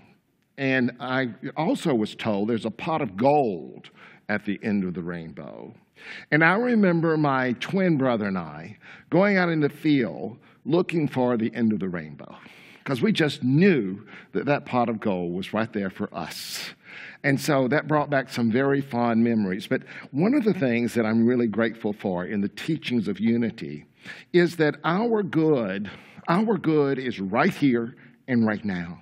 And 0.58 0.92
I 1.00 1.30
also 1.56 1.96
was 1.96 2.16
told 2.16 2.50
there's 2.50 2.66
a 2.66 2.72
pot 2.72 3.02
of 3.02 3.16
gold 3.16 3.90
at 4.28 4.44
the 4.46 4.60
end 4.62 4.84
of 4.84 4.94
the 4.94 5.02
rainbow. 5.02 5.74
And 6.30 6.44
I 6.44 6.56
remember 6.56 7.16
my 7.16 7.54
twin 7.54 7.98
brother 7.98 8.26
and 8.26 8.38
I 8.38 8.78
going 9.10 9.38
out 9.38 9.50
in 9.50 9.62
the 9.62 9.70
field 9.70 10.38
looking 10.66 11.08
for 11.08 11.38
the 11.38 11.54
end 11.56 11.72
of 11.72 11.80
the 11.80 11.88
rainbow 11.88 12.36
because 12.80 13.02
we 13.02 13.14
just 13.14 13.42
knew 13.42 14.06
that 14.34 14.46
that 14.46 14.66
pot 14.66 14.90
of 14.90 15.00
gold 15.00 15.34
was 15.34 15.54
right 15.54 15.72
there 15.72 15.90
for 15.90 16.14
us. 16.14 16.74
And 17.24 17.40
so 17.40 17.68
that 17.68 17.88
brought 17.88 18.10
back 18.10 18.30
some 18.30 18.52
very 18.52 18.82
fond 18.82 19.24
memories. 19.24 19.68
But 19.68 19.84
one 20.12 20.34
of 20.34 20.44
the 20.44 20.54
things 20.54 20.94
that 20.94 21.06
I'm 21.06 21.26
really 21.26 21.48
grateful 21.48 21.94
for 21.94 22.26
in 22.26 22.42
the 22.42 22.50
teachings 22.50 23.08
of 23.08 23.20
unity 23.20 23.86
is 24.32 24.58
that 24.58 24.76
our 24.84 25.24
good, 25.24 25.90
our 26.28 26.58
good 26.58 27.00
is 27.00 27.20
right 27.20 27.54
here 27.54 27.96
and 28.28 28.46
right 28.46 28.64
now. 28.64 29.02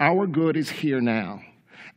Our 0.00 0.26
good 0.26 0.56
is 0.56 0.70
here 0.70 1.00
now. 1.00 1.42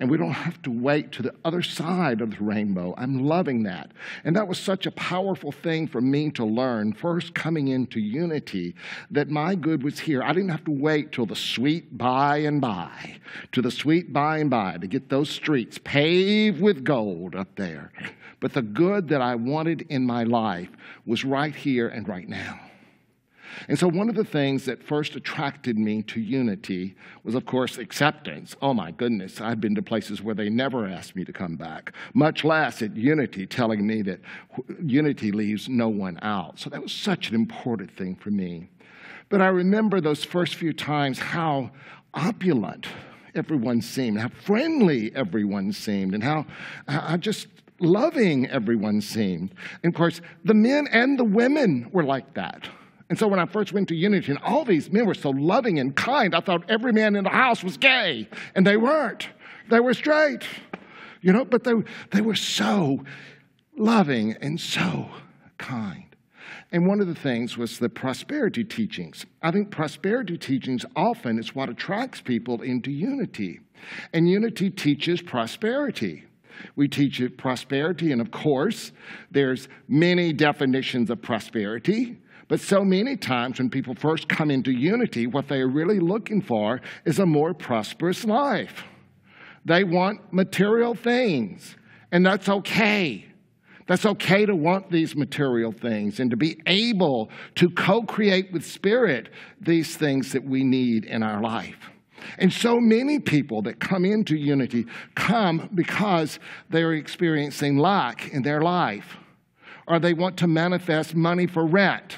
And 0.04 0.12
we 0.12 0.18
don't 0.18 0.32
have 0.32 0.62
to 0.63 0.70
wait 0.70 1.13
to 1.13 1.22
the 1.22 1.34
other 1.46 1.62
side 1.62 2.20
of 2.20 2.32
the 2.32 2.44
rainbow. 2.44 2.94
I'm 2.98 3.24
loving 3.24 3.63
that. 3.63 3.94
And 4.26 4.36
that 4.36 4.50
was 4.50 4.60
such 4.60 4.86
a 4.86 4.92
powerful 4.92 5.54
thing 5.54 5.88
for 5.88 6.02
me 6.02 6.30
to 6.32 6.44
learn, 6.44 6.92
first 6.92 7.34
coming 7.34 7.70
into 7.70 8.02
unity, 8.02 8.76
that 9.12 9.30
my 9.30 9.56
good 9.56 9.82
was 9.82 10.00
here. 10.00 10.22
I 10.22 10.34
didn't 10.34 10.50
have 10.50 10.66
to 10.66 10.72
wait 10.72 11.13
till 11.13 11.26
the 11.26 11.38
sweet 11.38 11.98
by 11.98 12.39
and 12.39 12.60
by, 12.60 13.16
to 13.54 13.62
the 13.62 13.72
sweet 13.72 14.12
by 14.12 14.39
and 14.39 14.50
by, 14.50 14.76
to 14.76 14.88
get 14.88 15.08
those 15.08 15.30
streets 15.30 15.80
paved 15.82 16.60
with 16.60 16.84
gold 16.84 17.34
up 17.34 17.56
there. 17.56 17.94
But 18.42 18.52
the 18.52 18.62
good 18.62 19.08
that 19.08 19.22
I 19.22 19.36
wanted 19.36 19.84
in 19.84 20.06
my 20.06 20.26
life 20.26 20.68
was 21.06 21.24
right 21.24 21.56
here 21.56 21.88
and 21.88 22.10
right 22.10 22.28
now. 22.28 22.60
And 23.68 23.78
so, 23.78 23.88
one 23.88 24.10
of 24.10 24.16
the 24.16 24.24
things 24.24 24.66
that 24.66 24.84
first 24.84 25.16
attracted 25.16 25.78
me 25.78 26.04
to 26.04 26.20
unity 26.20 26.96
was, 27.24 27.36
of 27.36 27.46
course, 27.46 27.78
acceptance. 27.78 28.56
Oh 28.62 28.74
my 28.74 28.92
goodness, 28.92 29.42
I've 29.42 29.62
been 29.62 29.76
to 29.76 29.82
places 29.82 30.22
where 30.22 30.36
they 30.36 30.50
never 30.50 30.88
asked 30.88 31.16
me 31.16 31.24
to 31.26 31.34
come 31.34 31.56
back, 31.56 31.94
much 32.13 32.44
less 32.44 32.82
at 32.82 32.96
unity 32.96 33.46
telling 33.46 33.86
me 33.86 34.02
that 34.04 34.20
unity 34.84 35.32
leaves 35.32 35.70
no 35.70 35.89
one 35.89 36.20
out. 36.22 36.60
So, 36.60 36.70
that 36.70 36.82
was 36.82 36.92
such 36.92 37.30
an 37.30 37.36
important 37.36 37.96
thing 37.96 38.16
for 38.16 38.32
me. 38.32 38.70
But 39.30 39.42
I 39.42 39.48
remember 39.48 40.02
those 40.02 40.24
first 40.24 40.56
few 40.56 40.74
times 40.74 41.18
how 41.18 41.72
opulent 42.13 42.88
everyone 43.34 43.82
seemed, 43.82 44.20
how 44.20 44.30
friendly 44.30 45.16
everyone 45.16 45.74
seemed, 45.74 46.13
and 46.13 46.24
how, 46.24 46.46
just 47.18 47.48
loving 47.80 48.48
everyone 48.48 49.02
seemed. 49.02 49.56
And 49.82 49.92
of 49.92 49.98
course, 49.98 50.22
the 50.46 50.54
men 50.54 50.88
and 50.92 51.18
the 51.18 51.24
women 51.24 51.89
were 51.92 52.04
like 52.04 52.36
that. 52.36 52.70
And 53.10 53.20
so 53.20 53.28
when 53.28 53.39
I 53.39 53.46
first 53.46 53.74
went 53.74 53.88
to 53.89 53.96
Unity, 53.96 54.32
and 54.32 54.42
all 54.42 54.66
these 54.66 54.92
men 54.92 55.06
were 55.06 55.13
so 55.13 55.30
loving 55.30 55.80
and 55.80 55.96
kind, 55.96 56.34
I 56.34 56.39
thought 56.39 56.70
every 56.70 56.94
man 56.94 57.16
in 57.16 57.26
the 57.26 57.30
house 57.30 57.63
was 57.63 57.78
gay, 57.78 58.28
and 58.56 58.66
they 58.66 58.78
weren't. 58.78 59.30
They 59.70 59.80
were 59.80 59.94
straight, 59.94 60.44
you 61.22 61.32
know, 61.32 61.46
but 61.46 61.63
they, 61.63 61.74
they 62.12 62.22
were 62.22 62.36
so 62.36 63.04
loving 63.78 64.36
and 64.42 64.60
so 64.60 65.10
kind. 65.58 66.06
And 66.72 66.88
one 66.88 67.00
of 67.00 67.08
the 67.08 67.16
things 67.16 67.58
was 67.58 67.78
the 67.78 67.89
prosperity 67.89 68.63
teachings. 68.63 69.26
I 69.42 69.52
think 69.52 69.70
prosperity 69.70 70.38
teachings 70.38 70.86
often 70.96 71.38
is 71.38 71.54
what 71.54 71.70
attracts 71.70 72.20
people 72.20 72.62
into 72.62 72.92
unity. 72.92 73.60
And 74.12 74.30
unity 74.30 74.70
teaches 74.70 75.22
prosperity. 75.22 76.26
We 76.76 76.88
teach 76.88 77.20
it 77.20 77.38
prosperity, 77.38 78.12
and 78.12 78.22
of 78.22 78.32
course, 78.32 78.92
there's 79.32 79.68
many 79.88 80.34
definitions 80.34 81.10
of 81.10 81.22
prosperity. 81.22 82.18
But 82.48 82.60
so 82.60 82.84
many 82.84 83.16
times 83.16 83.60
when 83.60 83.70
people 83.70 83.96
first 83.96 84.28
come 84.28 84.52
into 84.52 84.72
unity, 84.72 85.28
what 85.28 85.48
they 85.48 85.62
are 85.62 85.68
really 85.68 86.00
looking 86.00 86.42
for 86.42 86.82
is 87.06 87.20
a 87.20 87.26
more 87.26 87.54
prosperous 87.54 88.26
life. 88.26 88.84
They 89.66 89.84
want 89.84 90.34
material 90.34 90.94
things, 90.94 91.78
and 92.12 92.26
that's 92.26 92.50
okay. 92.50 93.26
That's 93.88 94.06
okay 94.06 94.46
to 94.46 94.56
want 94.56 94.92
these 94.92 95.16
material 95.16 95.72
things 95.72 96.20
and 96.20 96.32
to 96.32 96.38
be 96.38 96.62
able 96.66 97.30
to 97.56 97.70
co 97.70 98.04
create 98.04 98.52
with 98.52 98.66
Spirit 98.66 99.30
these 99.60 99.96
things 99.98 100.32
that 100.32 100.44
we 100.44 100.64
need 100.64 101.06
in 101.06 101.24
our 101.24 101.42
life. 101.42 101.90
And 102.38 102.52
so 102.52 102.80
many 102.80 103.20
people 103.20 103.62
that 103.64 103.82
come 103.82 104.06
into 104.06 104.38
unity 104.38 104.86
come 105.16 105.70
because 105.76 106.40
they're 106.70 106.94
experiencing 106.94 107.78
lack 107.78 108.30
in 108.30 108.44
their 108.44 108.62
life, 108.62 109.18
or 109.88 110.00
they 110.00 110.14
want 110.14 110.38
to 110.38 110.48
manifest 110.48 111.16
money 111.16 111.48
for 111.48 111.66
rent 111.66 112.18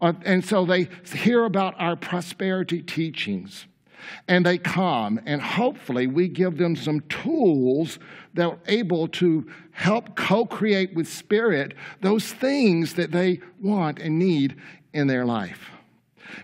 uh, 0.00 0.12
and 0.24 0.44
so 0.44 0.64
they 0.64 0.88
hear 1.14 1.44
about 1.44 1.74
our 1.78 1.96
prosperity 1.96 2.82
teachings 2.82 3.66
and 4.28 4.44
they 4.44 4.58
come, 4.58 5.20
and 5.26 5.40
hopefully 5.40 6.06
we 6.06 6.28
give 6.28 6.58
them 6.58 6.76
some 6.76 7.00
tools 7.02 7.98
that 8.34 8.46
are 8.46 8.58
able 8.66 9.08
to 9.08 9.46
help 9.72 10.16
co 10.16 10.44
create 10.44 10.94
with 10.94 11.08
Spirit 11.08 11.74
those 12.00 12.32
things 12.32 12.94
that 12.94 13.10
they 13.10 13.40
want 13.60 13.98
and 13.98 14.18
need 14.18 14.56
in 14.92 15.06
their 15.06 15.24
life. 15.24 15.70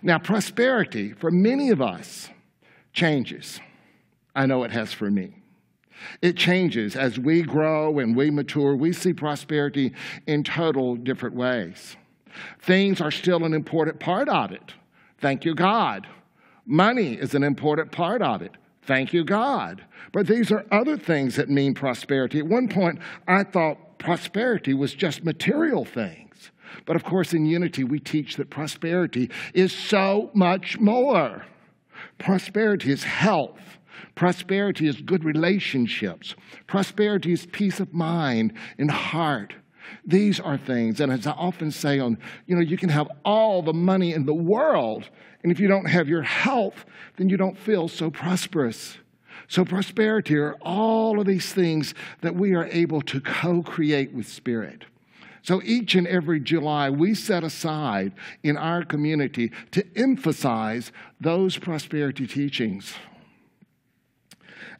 Now, 0.03 0.19
prosperity 0.19 1.13
for 1.13 1.31
many 1.31 1.71
of 1.71 1.83
us 1.83 2.29
changes. 2.93 3.61
I 4.35 4.47
know 4.47 4.65
it 4.65 4.71
has 4.71 4.93
for 4.93 5.11
me. 5.11 5.37
It 6.21 6.37
changes 6.37 6.97
as 6.97 7.19
we 7.19 7.43
grow 7.43 7.99
and 7.99 8.17
we 8.17 8.31
mature. 8.31 8.75
We 8.75 8.93
see 8.93 9.13
prosperity 9.13 9.93
in 10.27 10.43
total 10.43 10.97
different 10.97 11.37
ways. 11.37 11.97
Things 12.61 13.01
are 13.01 13.11
still 13.11 13.45
an 13.45 13.55
important 13.55 14.01
part 14.01 14.29
of 14.29 14.53
it. 14.53 14.75
Thank 15.19 15.45
you, 15.45 15.55
God. 15.55 16.07
Money 16.67 17.15
is 17.15 17.35
an 17.35 17.43
important 17.43 17.93
part 17.93 18.23
of 18.23 18.43
it. 18.43 18.53
Thank 18.83 19.13
you, 19.13 19.25
God. 19.25 19.85
But 20.13 20.27
these 20.27 20.51
are 20.51 20.67
other 20.71 20.97
things 20.97 21.37
that 21.37 21.49
mean 21.49 21.75
prosperity. 21.75 22.41
At 22.41 22.47
one 22.47 22.69
point, 22.69 22.99
I 23.29 23.45
thought 23.45 23.99
prosperity 23.99 24.75
was 24.75 24.95
just 24.95 25.25
material 25.25 25.85
things. 25.85 26.51
But 26.87 26.97
of 26.97 27.05
course, 27.05 27.33
in 27.33 27.47
unity, 27.47 27.85
we 27.85 28.01
teach 28.01 28.37
that 28.37 28.51
prosperity 28.51 29.31
is 29.55 29.73
so 29.73 30.31
much 30.35 30.79
more. 30.81 31.45
Prosperity 32.19 32.91
is 32.91 33.05
health. 33.05 33.61
Prosperity 34.15 34.89
is 34.89 35.01
good 35.01 35.25
relationships. 35.25 36.35
Prosperity 36.67 37.33
is 37.33 37.47
peace 37.47 37.81
of 37.81 37.93
mind 37.95 38.53
and 38.79 38.91
heart. 38.91 39.55
These 40.05 40.41
are 40.41 40.57
things, 40.57 41.01
and 41.01 41.13
as 41.13 41.27
I 41.27 41.33
often 41.33 41.71
say 41.71 41.99
on, 41.99 42.19
you 42.47 42.55
know, 42.55 42.63
you 42.63 42.77
can 42.77 42.89
have 42.89 43.09
all 43.25 43.63
the 43.63 43.73
money 43.73 44.13
in 44.13 44.27
the 44.27 44.35
world, 44.35 45.09
and 45.43 45.51
if 45.51 45.61
you 45.61 45.69
don't 45.69 45.87
have 45.87 46.09
your 46.09 46.23
health, 46.23 46.85
then 47.17 47.29
you 47.29 47.37
don't 47.37 47.59
feel 47.59 47.89
so 47.89 48.11
prosperous. 48.11 48.99
So, 49.49 49.65
prosperity 49.65 50.37
are 50.37 50.55
all 50.63 51.21
of 51.21 51.27
these 51.27 51.53
things 51.53 51.95
that 52.23 52.35
we 52.35 52.55
are 52.55 52.67
able 52.67 53.03
to 53.03 53.21
co 53.21 53.63
create 53.63 54.13
with 54.13 54.27
Spirit. 54.27 54.85
So, 55.43 55.61
each 55.65 55.95
and 55.95 56.07
every 56.07 56.41
July, 56.41 56.89
we 56.89 57.15
set 57.15 57.45
aside 57.45 58.13
in 58.43 58.57
our 58.57 58.85
community 58.85 59.51
to 59.73 59.85
emphasize 59.97 60.93
those 61.21 61.59
prosperity 61.59 62.27
teachings. 62.27 62.95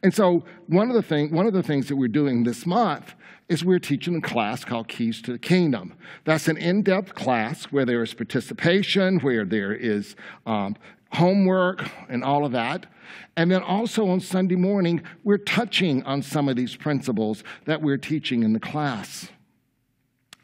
And 0.01 0.13
so, 0.13 0.43
one 0.67 0.89
of 0.89 0.95
the, 0.95 1.01
thing, 1.01 1.31
one 1.31 1.45
of 1.45 1.53
the 1.53 1.63
things 1.63 1.87
that 1.89 1.95
we're 1.95 2.07
doing 2.07 2.43
this 2.43 2.65
month 2.65 3.13
is 3.49 3.63
we're 3.63 3.79
teaching 3.79 4.15
a 4.15 4.21
class 4.21 4.63
called 4.63 4.87
Keys 4.87 5.21
to 5.23 5.31
the 5.33 5.39
Kingdom. 5.39 5.93
That's 6.23 6.47
an 6.47 6.57
in 6.57 6.81
depth 6.81 7.13
class 7.13 7.65
where 7.65 7.85
there 7.85 8.01
is 8.01 8.13
participation, 8.13 9.19
where 9.19 9.45
there 9.45 9.73
is 9.73 10.15
um, 10.45 10.75
homework, 11.11 11.89
and 12.09 12.23
all 12.23 12.45
of 12.45 12.51
that. 12.53 12.87
And 13.35 13.51
then 13.51 13.61
also 13.61 14.07
on 14.09 14.19
Sunday 14.19 14.55
morning, 14.55 15.01
we're 15.23 15.37
touching 15.37 16.03
on 16.03 16.21
some 16.21 16.49
of 16.49 16.55
these 16.55 16.75
principles 16.75 17.43
that 17.65 17.81
we're 17.81 17.97
teaching 17.97 18.43
in 18.43 18.53
the 18.53 18.59
class. 18.59 19.29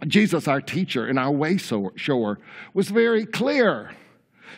Jesus, 0.08 0.48
our 0.48 0.62
teacher 0.62 1.06
and 1.06 1.20
our 1.20 1.32
way 1.32 1.58
shower, 1.58 2.40
was 2.74 2.90
very 2.90 3.26
clear. 3.26 3.92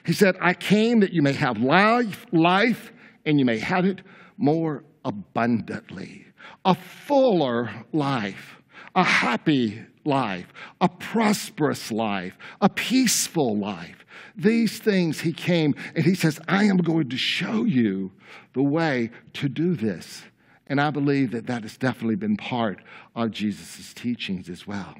He 0.06 0.14
said, 0.14 0.36
I 0.40 0.54
came 0.54 1.00
that 1.02 1.14
you 1.14 1.22
may 1.22 1.34
have 1.34 1.60
life, 1.60 2.26
life, 2.32 2.92
and 3.26 3.40
you 3.40 3.46
may 3.46 3.58
have 3.60 3.86
it 3.86 4.02
more 4.38 4.84
abundantly 5.04 6.31
a 6.66 6.76
fuller 6.76 7.72
life, 7.92 8.62
a 8.96 9.04
happy 9.04 9.82
life, 10.06 10.52
a 10.80 10.90
prosperous 10.90 11.92
life, 11.92 12.38
a 12.60 12.70
peaceful 12.70 13.58
life. 13.58 14.06
These 14.36 14.80
things 14.80 15.22
he 15.22 15.34
came 15.34 15.76
and 15.96 16.06
he 16.06 16.16
says, 16.16 16.40
I 16.48 16.66
am 16.66 16.78
going 16.78 17.10
to 17.10 17.18
show 17.18 17.66
you 17.66 18.12
the 18.54 18.64
way 18.64 19.12
to 19.34 19.50
do 19.50 19.76
this. 19.76 20.24
And 20.68 20.80
I 20.80 20.90
believe 20.90 21.32
that 21.32 21.48
that 21.48 21.64
has 21.64 21.78
definitely 21.78 22.16
been 22.16 22.38
part 22.38 22.82
of 23.16 23.32
Jesus' 23.32 23.94
teachings 23.94 24.50
as 24.50 24.66
well. 24.66 24.96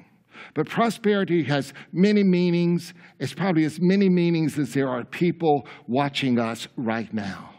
But 0.54 0.68
prosperity 0.68 1.44
has 1.44 1.72
many 1.92 2.22
meanings. 2.22 2.94
It's 3.18 3.32
probably 3.32 3.64
as 3.64 3.80
many 3.80 4.08
meanings 4.08 4.58
as 4.58 4.74
there 4.74 4.88
are 4.88 5.04
people 5.04 5.66
watching 5.86 6.38
us 6.38 6.68
right 6.76 7.12
now. 7.14 7.51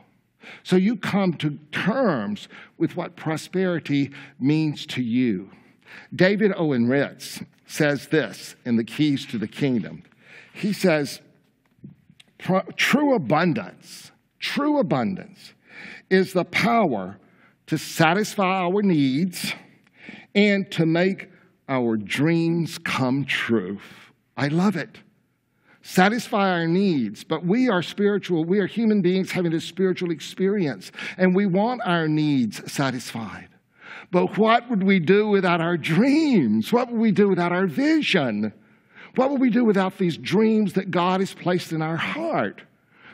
So 0.64 0.76
you 0.76 0.96
come 0.96 1.34
to 1.36 1.58
terms 1.72 2.48
with 2.78 2.96
what 2.96 3.16
prosperity 3.16 4.12
means 4.40 4.86
to 4.88 5.02
you. 5.02 5.52
David 6.16 6.54
Owen 6.56 6.88
Ritz 6.88 7.42
says 7.66 8.08
this 8.08 8.56
in 8.66 8.76
The 8.76 8.84
Keys 8.84 9.26
to 9.28 9.38
the 9.38 9.48
Kingdom. 9.48 10.04
He 10.54 10.74
says, 10.74 11.22
True 12.76 13.14
abundance, 13.14 14.12
true 14.40 14.80
abundance 14.80 15.54
is 16.10 16.34
the 16.34 16.46
power 16.46 17.18
to 17.68 17.78
satisfy 17.78 18.66
our 18.66 18.82
needs 18.82 19.54
and 20.36 20.70
to 20.72 20.86
make 20.86 21.30
our 21.70 21.96
dreams 21.96 22.78
come 22.78 23.26
true. 23.26 23.80
I 24.36 24.50
love 24.50 24.76
it. 24.76 25.00
Satisfy 25.86 26.50
our 26.50 26.66
needs, 26.66 27.26
but 27.26 27.46
we 27.46 27.68
are 27.68 27.84
spiritual. 27.84 28.46
We 28.46 28.60
are 28.60 28.66
human 28.66 29.02
beings 29.02 29.32
having 29.32 29.54
a 29.54 29.60
spiritual 29.60 30.12
experience, 30.12 30.94
and 31.18 31.36
we 31.36 31.46
want 31.46 31.82
our 31.84 32.08
needs 32.08 32.72
satisfied. 32.72 33.50
But 34.10 34.38
what 34.38 34.70
would 34.70 34.82
we 34.82 35.00
do 35.00 35.28
without 35.28 35.60
our 35.60 35.76
dreams? 35.76 36.72
What 36.72 36.90
would 36.90 37.02
we 37.02 37.12
do 37.12 37.28
without 37.28 37.52
our 37.52 37.68
vision? 37.68 38.54
What 39.16 39.30
would 39.30 39.42
we 39.42 39.50
do 39.50 39.66
without 39.66 39.98
these 39.98 40.16
dreams 40.16 40.72
that 40.74 40.90
God 40.90 41.20
has 41.20 41.34
placed 41.34 41.74
in 41.74 41.82
our 41.82 41.98
heart? 41.98 42.62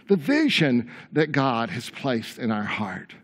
The 0.07 0.15
vision 0.15 0.91
that 1.11 1.31
God 1.31 1.71
has 1.71 1.89
placed 1.89 2.37
in 2.37 2.51
our 2.51 2.63
heart. 2.63 3.15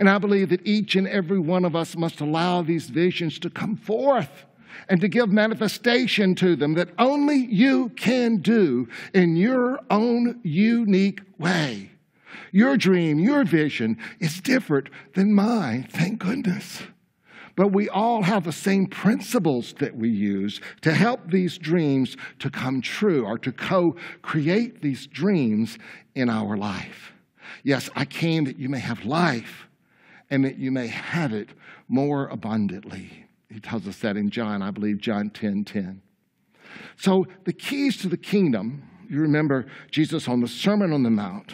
And 0.00 0.10
I 0.10 0.18
believe 0.18 0.48
that 0.48 0.66
each 0.66 0.96
and 0.96 1.06
every 1.06 1.38
one 1.38 1.64
of 1.64 1.76
us 1.76 1.96
must 1.96 2.20
allow 2.20 2.62
these 2.62 2.90
visions 2.90 3.38
to 3.38 3.50
come 3.50 3.76
forth 3.76 4.46
and 4.88 5.00
to 5.00 5.08
give 5.08 5.30
manifestation 5.30 6.34
to 6.36 6.56
them 6.56 6.74
that 6.74 6.90
only 6.98 7.36
you 7.36 7.90
can 7.90 8.38
do 8.38 8.88
in 9.14 9.36
your 9.36 9.80
own 9.90 10.40
unique 10.42 11.20
way. 11.38 11.90
Your 12.52 12.76
dream, 12.76 13.18
your 13.18 13.44
vision 13.44 13.98
is 14.18 14.40
different 14.40 14.88
than 15.14 15.34
mine, 15.34 15.86
thank 15.90 16.18
goodness. 16.18 16.82
But 17.56 17.72
we 17.72 17.88
all 17.88 18.22
have 18.22 18.44
the 18.44 18.52
same 18.52 18.86
principles 18.86 19.74
that 19.80 19.94
we 19.94 20.08
use 20.08 20.60
to 20.82 20.94
help 20.94 21.30
these 21.30 21.58
dreams 21.58 22.16
to 22.38 22.50
come 22.50 22.80
true 22.80 23.26
or 23.26 23.38
to 23.38 23.52
co 23.52 23.96
create 24.22 24.80
these 24.80 25.06
dreams 25.06 25.78
in 26.14 26.30
our 26.30 26.56
life. 26.56 27.12
Yes, 27.62 27.90
I 27.94 28.04
came 28.04 28.44
that 28.44 28.58
you 28.58 28.68
may 28.68 28.78
have 28.78 29.04
life 29.04 29.68
and 30.30 30.44
that 30.44 30.58
you 30.58 30.70
may 30.70 30.86
have 30.86 31.32
it 31.32 31.50
more 31.88 32.28
abundantly. 32.28 33.19
He 33.52 33.60
tells 33.60 33.86
us 33.86 33.98
that 33.98 34.16
in 34.16 34.30
John, 34.30 34.62
I 34.62 34.70
believe, 34.70 34.98
John 34.98 35.30
10 35.30 35.64
10. 35.64 36.02
So, 36.96 37.26
the 37.44 37.52
keys 37.52 37.96
to 37.98 38.08
the 38.08 38.16
kingdom, 38.16 38.84
you 39.08 39.20
remember 39.20 39.66
Jesus 39.90 40.28
on 40.28 40.40
the 40.40 40.48
Sermon 40.48 40.92
on 40.92 41.02
the 41.02 41.10
Mount 41.10 41.52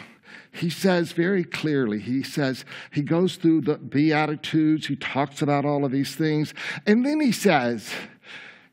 he 0.57 0.69
says 0.69 1.11
very 1.11 1.43
clearly, 1.43 1.99
he 1.99 2.23
says, 2.23 2.65
he 2.91 3.01
goes 3.01 3.35
through 3.35 3.61
the 3.61 3.77
Beatitudes, 3.77 4.87
he 4.87 4.95
talks 4.95 5.41
about 5.41 5.65
all 5.65 5.85
of 5.85 5.91
these 5.91 6.15
things, 6.15 6.53
and 6.85 7.05
then 7.05 7.19
he 7.19 7.31
says, 7.31 7.91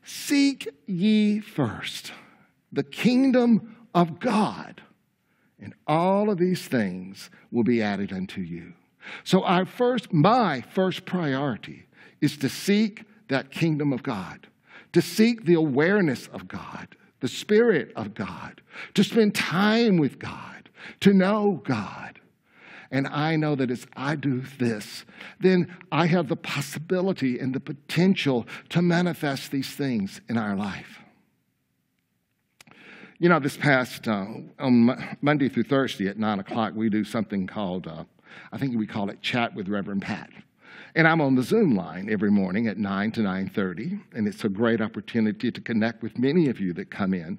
Seek 0.03 0.67
ye 0.85 1.39
first 1.39 2.11
the 2.71 2.83
kingdom 2.83 3.75
of 3.93 4.19
God, 4.19 4.81
and 5.59 5.73
all 5.87 6.29
of 6.29 6.37
these 6.37 6.67
things 6.67 7.29
will 7.51 7.63
be 7.63 7.81
added 7.81 8.11
unto 8.11 8.41
you. 8.41 8.73
So, 9.23 9.43
our 9.43 9.65
first, 9.65 10.11
my 10.11 10.61
first 10.61 11.05
priority 11.05 11.85
is 12.21 12.37
to 12.37 12.49
seek 12.49 13.03
that 13.29 13.51
kingdom 13.51 13.93
of 13.93 14.03
God, 14.03 14.47
to 14.93 15.01
seek 15.01 15.45
the 15.45 15.55
awareness 15.55 16.27
of 16.27 16.47
God, 16.47 16.95
the 17.19 17.27
Spirit 17.27 17.91
of 17.95 18.13
God, 18.13 18.61
to 18.93 19.03
spend 19.03 19.35
time 19.35 19.97
with 19.97 20.19
God, 20.19 20.69
to 21.01 21.13
know 21.13 21.61
God. 21.63 22.19
And 22.91 23.07
I 23.07 23.35
know 23.35 23.55
that 23.55 23.71
as 23.71 23.87
I 23.95 24.15
do 24.15 24.43
this, 24.59 25.05
then 25.39 25.75
I 25.91 26.05
have 26.05 26.27
the 26.27 26.35
possibility 26.35 27.39
and 27.39 27.53
the 27.53 27.59
potential 27.59 28.45
to 28.69 28.81
manifest 28.81 29.51
these 29.51 29.69
things 29.69 30.21
in 30.29 30.37
our 30.37 30.55
life. 30.55 30.99
You 33.17 33.29
know, 33.29 33.39
this 33.39 33.57
past 33.57 34.07
uh, 34.07 34.25
on 34.59 35.17
Monday 35.21 35.49
through 35.49 35.63
Thursday 35.63 36.07
at 36.07 36.17
9 36.17 36.39
o'clock, 36.39 36.73
we 36.75 36.89
do 36.89 37.03
something 37.03 37.47
called, 37.47 37.87
uh, 37.87 38.03
I 38.51 38.57
think 38.57 38.77
we 38.77 38.85
call 38.85 39.09
it 39.09 39.21
Chat 39.21 39.55
with 39.55 39.69
Reverend 39.69 40.01
Pat. 40.01 40.29
And 40.95 41.09
I'm 41.09 41.19
on 41.19 41.35
the 41.35 41.43
Zoom 41.43 41.75
line 41.75 42.07
every 42.09 42.31
morning 42.31 42.67
at 42.67 42.77
9 42.77 43.11
to 43.11 43.19
9:30, 43.21 43.99
and 44.13 44.29
it's 44.29 44.45
a 44.45 44.49
great 44.49 44.79
opportunity 44.79 45.51
to 45.51 45.59
connect 45.59 46.01
with 46.01 46.17
many 46.17 46.47
of 46.47 46.61
you 46.61 46.71
that 46.73 46.89
come 46.89 47.13
in. 47.13 47.37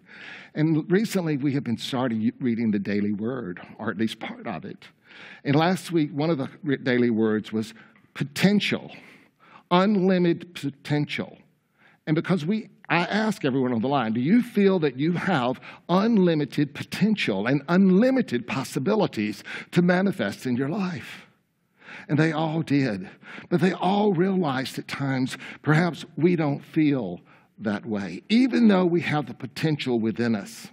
And 0.54 0.88
recently 0.92 1.38
we 1.38 1.54
have 1.54 1.64
been 1.64 1.78
starting 1.78 2.30
reading 2.38 2.70
the 2.70 2.78
daily 2.78 3.12
word, 3.12 3.60
or 3.78 3.90
at 3.90 3.96
least 3.96 4.20
part 4.20 4.46
of 4.46 4.66
it. 4.66 4.88
And 5.42 5.56
last 5.56 5.90
week 5.90 6.10
one 6.12 6.28
of 6.28 6.36
the 6.36 6.76
daily 6.76 7.08
words 7.08 7.50
was 7.50 7.72
potential, 8.12 8.92
unlimited 9.70 10.54
potential. 10.54 11.38
And 12.06 12.14
because 12.14 12.44
we 12.44 12.68
I 12.90 12.98
ask 12.98 13.44
everyone 13.44 13.72
on 13.72 13.80
the 13.80 13.88
line, 13.88 14.12
do 14.12 14.20
you 14.20 14.42
feel 14.42 14.78
that 14.80 14.96
you 14.98 15.12
have 15.12 15.58
unlimited 15.88 16.74
potential 16.74 17.46
and 17.46 17.62
unlimited 17.68 18.46
possibilities 18.46 19.42
to 19.72 19.82
manifest 19.82 20.46
in 20.46 20.56
your 20.56 20.68
life? 20.68 21.25
And 22.08 22.18
they 22.18 22.32
all 22.32 22.62
did. 22.62 23.08
But 23.48 23.60
they 23.60 23.72
all 23.72 24.12
realized 24.12 24.78
at 24.78 24.88
times 24.88 25.36
perhaps 25.62 26.04
we 26.16 26.36
don't 26.36 26.64
feel 26.64 27.20
that 27.58 27.86
way, 27.86 28.22
even 28.28 28.68
though 28.68 28.84
we 28.84 29.00
have 29.00 29.26
the 29.26 29.34
potential 29.34 29.98
within 29.98 30.34
us. 30.34 30.68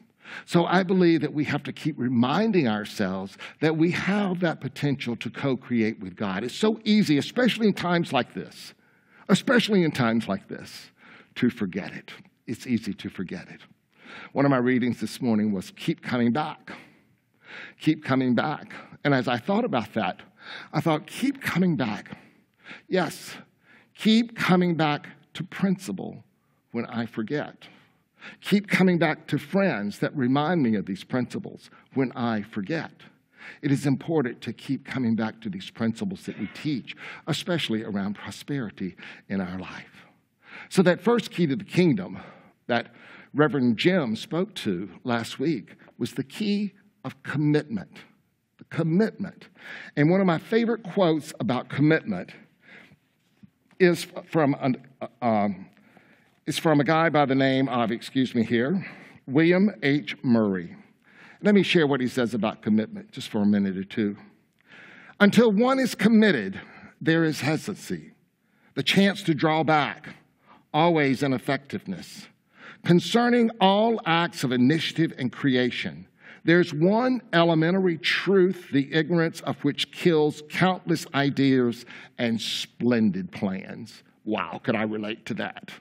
So 0.46 0.66
I 0.66 0.84
believe 0.84 1.22
that 1.22 1.34
we 1.34 1.44
have 1.46 1.64
to 1.64 1.74
keep 1.74 1.98
reminding 1.98 2.68
ourselves 2.68 3.38
that 3.62 3.78
we 3.78 3.92
have 3.92 4.40
that 4.40 4.62
potential 4.62 5.16
to 5.18 5.30
co 5.30 5.56
create 5.56 6.00
with 6.00 6.16
God. 6.16 6.44
It's 6.44 6.56
so 6.56 6.80
easy, 6.84 7.18
especially 7.18 7.68
in 7.68 7.74
times 7.74 8.12
like 8.12 8.34
this, 8.34 8.74
especially 9.30 9.84
in 9.84 9.92
times 9.92 10.28
like 10.28 10.48
this, 10.48 10.92
to 11.36 11.50
forget 11.50 11.94
it. 11.94 12.12
It's 12.48 12.68
easy 12.68 12.94
to 12.96 13.10
forget 13.10 13.48
it. 13.50 13.62
One 14.34 14.46
of 14.46 14.52
my 14.52 14.58
readings 14.58 15.00
this 15.00 15.22
morning 15.22 15.52
was 15.52 15.72
Keep 15.72 16.02
Coming 16.02 16.32
Back. 16.32 16.74
Keep 17.80 18.04
coming 18.04 18.36
back. 18.36 18.74
And 19.04 19.14
as 19.14 19.28
I 19.28 19.38
thought 19.38 19.66
about 19.66 19.94
that, 19.94 20.22
I 20.72 20.82
thought, 20.82 21.08
keep 21.08 21.42
coming 21.42 21.76
back. 21.76 22.18
Yes, 22.88 23.36
keep 23.96 24.36
coming 24.38 24.76
back 24.76 25.08
to 25.34 25.44
principle 25.44 26.24
when 26.72 26.86
I 26.86 27.06
forget. 27.06 27.68
Keep 28.42 28.68
coming 28.68 28.98
back 28.98 29.28
to 29.28 29.38
friends 29.38 30.00
that 30.00 30.16
remind 30.16 30.64
me 30.64 30.76
of 30.76 30.86
these 30.86 31.04
principles 31.04 31.70
when 31.94 32.12
I 32.14 32.42
forget. 32.42 32.92
It 33.62 33.72
is 33.72 33.86
important 33.86 34.42
to 34.42 34.54
keep 34.54 34.86
coming 34.86 35.16
back 35.16 35.42
to 35.42 35.50
these 35.50 35.70
principles 35.70 36.26
that 36.26 36.40
we 36.40 36.48
teach, 36.54 36.96
especially 37.28 37.84
around 37.84 38.16
prosperity 38.16 38.96
in 39.28 39.42
our 39.42 39.60
life. 39.60 40.06
So, 40.70 40.82
that 40.84 41.02
first 41.02 41.32
key 41.32 41.48
to 41.48 41.56
the 41.56 41.64
kingdom 41.64 42.20
that 42.68 42.94
Reverend 43.34 43.78
Jim 43.78 44.16
spoke 44.16 44.54
to 44.56 44.90
last 45.04 45.40
week 45.40 45.76
was 45.98 46.14
the 46.14 46.24
key 46.24 46.74
of 47.04 47.22
commitment 47.24 47.98
commitment. 48.74 49.50
And 49.96 50.10
one 50.10 50.20
of 50.20 50.26
my 50.26 50.40
favorite 50.40 50.84
quotes 50.84 51.32
about 51.40 51.70
commitment 51.70 52.32
is 53.80 54.08
from, 54.30 54.56
an, 54.60 54.78
uh, 55.00 55.08
um, 55.22 55.68
is 56.48 56.58
from 56.58 56.80
a 56.80 56.84
guy 56.84 57.10
by 57.10 57.26
the 57.26 57.36
name 57.36 57.70
of, 57.70 57.92
excuse 57.92 58.34
me 58.34 58.44
here, 58.44 58.86
William 59.28 59.72
H. 59.84 60.18
Murray. 60.24 60.76
Let 61.44 61.54
me 61.54 61.62
share 61.62 61.86
what 61.86 62.02
he 62.02 62.08
says 62.08 62.34
about 62.34 62.64
commitment 62.64 63.12
just 63.12 63.30
for 63.30 63.44
a 63.44 63.46
minute 63.46 63.78
or 63.78 63.84
two. 63.84 64.18
Until 65.20 65.52
one 65.52 65.78
is 65.78 65.94
committed, 65.94 66.60
there 67.00 67.24
is 67.24 67.42
hesitancy, 67.42 68.12
the 68.74 68.84
chance 68.84 69.22
to 69.24 69.36
draw 69.36 69.64
back, 69.64 70.16
always 70.74 71.22
ineffectiveness. 71.22 72.28
Concerning 72.84 73.52
all 73.62 74.02
acts 74.06 74.44
of 74.44 74.52
initiative 74.52 75.14
and 75.18 75.32
creation, 75.32 76.08
there's 76.46 76.74
one 76.74 77.22
elementary 77.32 77.98
truth, 77.98 78.70
the 78.72 78.94
ignorance 78.94 79.42
of 79.42 79.64
which 79.64 79.92
kills 79.92 80.44
countless 80.50 81.06
ideas 81.14 81.86
and 82.18 82.40
splendid 82.40 83.32
plans. 83.32 84.04
Wow, 84.26 84.60
could 84.64 84.76
I 84.76 84.84
relate 84.84 85.26
to 85.28 85.34
that? 85.36 85.72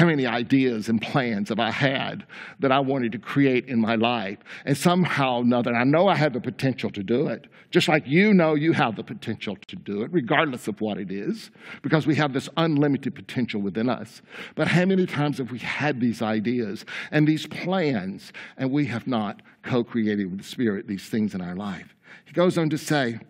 How 0.00 0.06
many 0.06 0.24
ideas 0.24 0.88
and 0.88 0.98
plans 1.02 1.50
have 1.50 1.60
I 1.60 1.70
had 1.70 2.24
that 2.60 2.72
I 2.72 2.80
wanted 2.80 3.12
to 3.12 3.18
create 3.18 3.66
in 3.66 3.78
my 3.78 3.96
life? 3.96 4.38
And 4.64 4.74
somehow 4.74 5.36
or 5.36 5.42
another, 5.42 5.74
I 5.74 5.84
know 5.84 6.08
I 6.08 6.16
have 6.16 6.32
the 6.32 6.40
potential 6.40 6.88
to 6.92 7.02
do 7.02 7.28
it, 7.28 7.48
just 7.70 7.86
like 7.86 8.06
you 8.06 8.32
know 8.32 8.54
you 8.54 8.72
have 8.72 8.96
the 8.96 9.04
potential 9.04 9.58
to 9.68 9.76
do 9.76 10.00
it, 10.00 10.10
regardless 10.10 10.68
of 10.68 10.80
what 10.80 10.96
it 10.96 11.10
is, 11.10 11.50
because 11.82 12.06
we 12.06 12.14
have 12.14 12.32
this 12.32 12.48
unlimited 12.56 13.14
potential 13.14 13.60
within 13.60 13.90
us. 13.90 14.22
But 14.54 14.68
how 14.68 14.86
many 14.86 15.04
times 15.04 15.36
have 15.36 15.50
we 15.50 15.58
had 15.58 16.00
these 16.00 16.22
ideas 16.22 16.86
and 17.10 17.28
these 17.28 17.46
plans, 17.46 18.32
and 18.56 18.70
we 18.70 18.86
have 18.86 19.06
not 19.06 19.42
co 19.64 19.84
created 19.84 20.30
with 20.30 20.38
the 20.38 20.46
Spirit 20.46 20.88
these 20.88 21.10
things 21.10 21.34
in 21.34 21.42
our 21.42 21.54
life? 21.54 21.94
He 22.24 22.32
goes 22.32 22.56
on 22.56 22.70
to 22.70 22.78
say, 22.78 23.20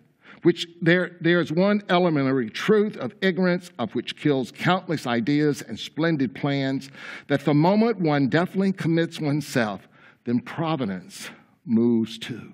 which 0.42 0.66
there, 0.80 1.16
there's 1.20 1.52
one 1.52 1.82
elementary 1.88 2.50
truth 2.50 2.96
of 2.96 3.14
ignorance 3.20 3.70
of 3.78 3.94
which 3.94 4.16
kills 4.16 4.52
countless 4.52 5.06
ideas 5.06 5.62
and 5.62 5.78
splendid 5.78 6.34
plans 6.34 6.90
that 7.28 7.44
the 7.44 7.54
moment 7.54 7.98
one 7.98 8.28
definitely 8.28 8.72
commits 8.72 9.20
oneself, 9.20 9.86
then 10.24 10.40
providence 10.40 11.30
moves 11.64 12.18
too. 12.18 12.52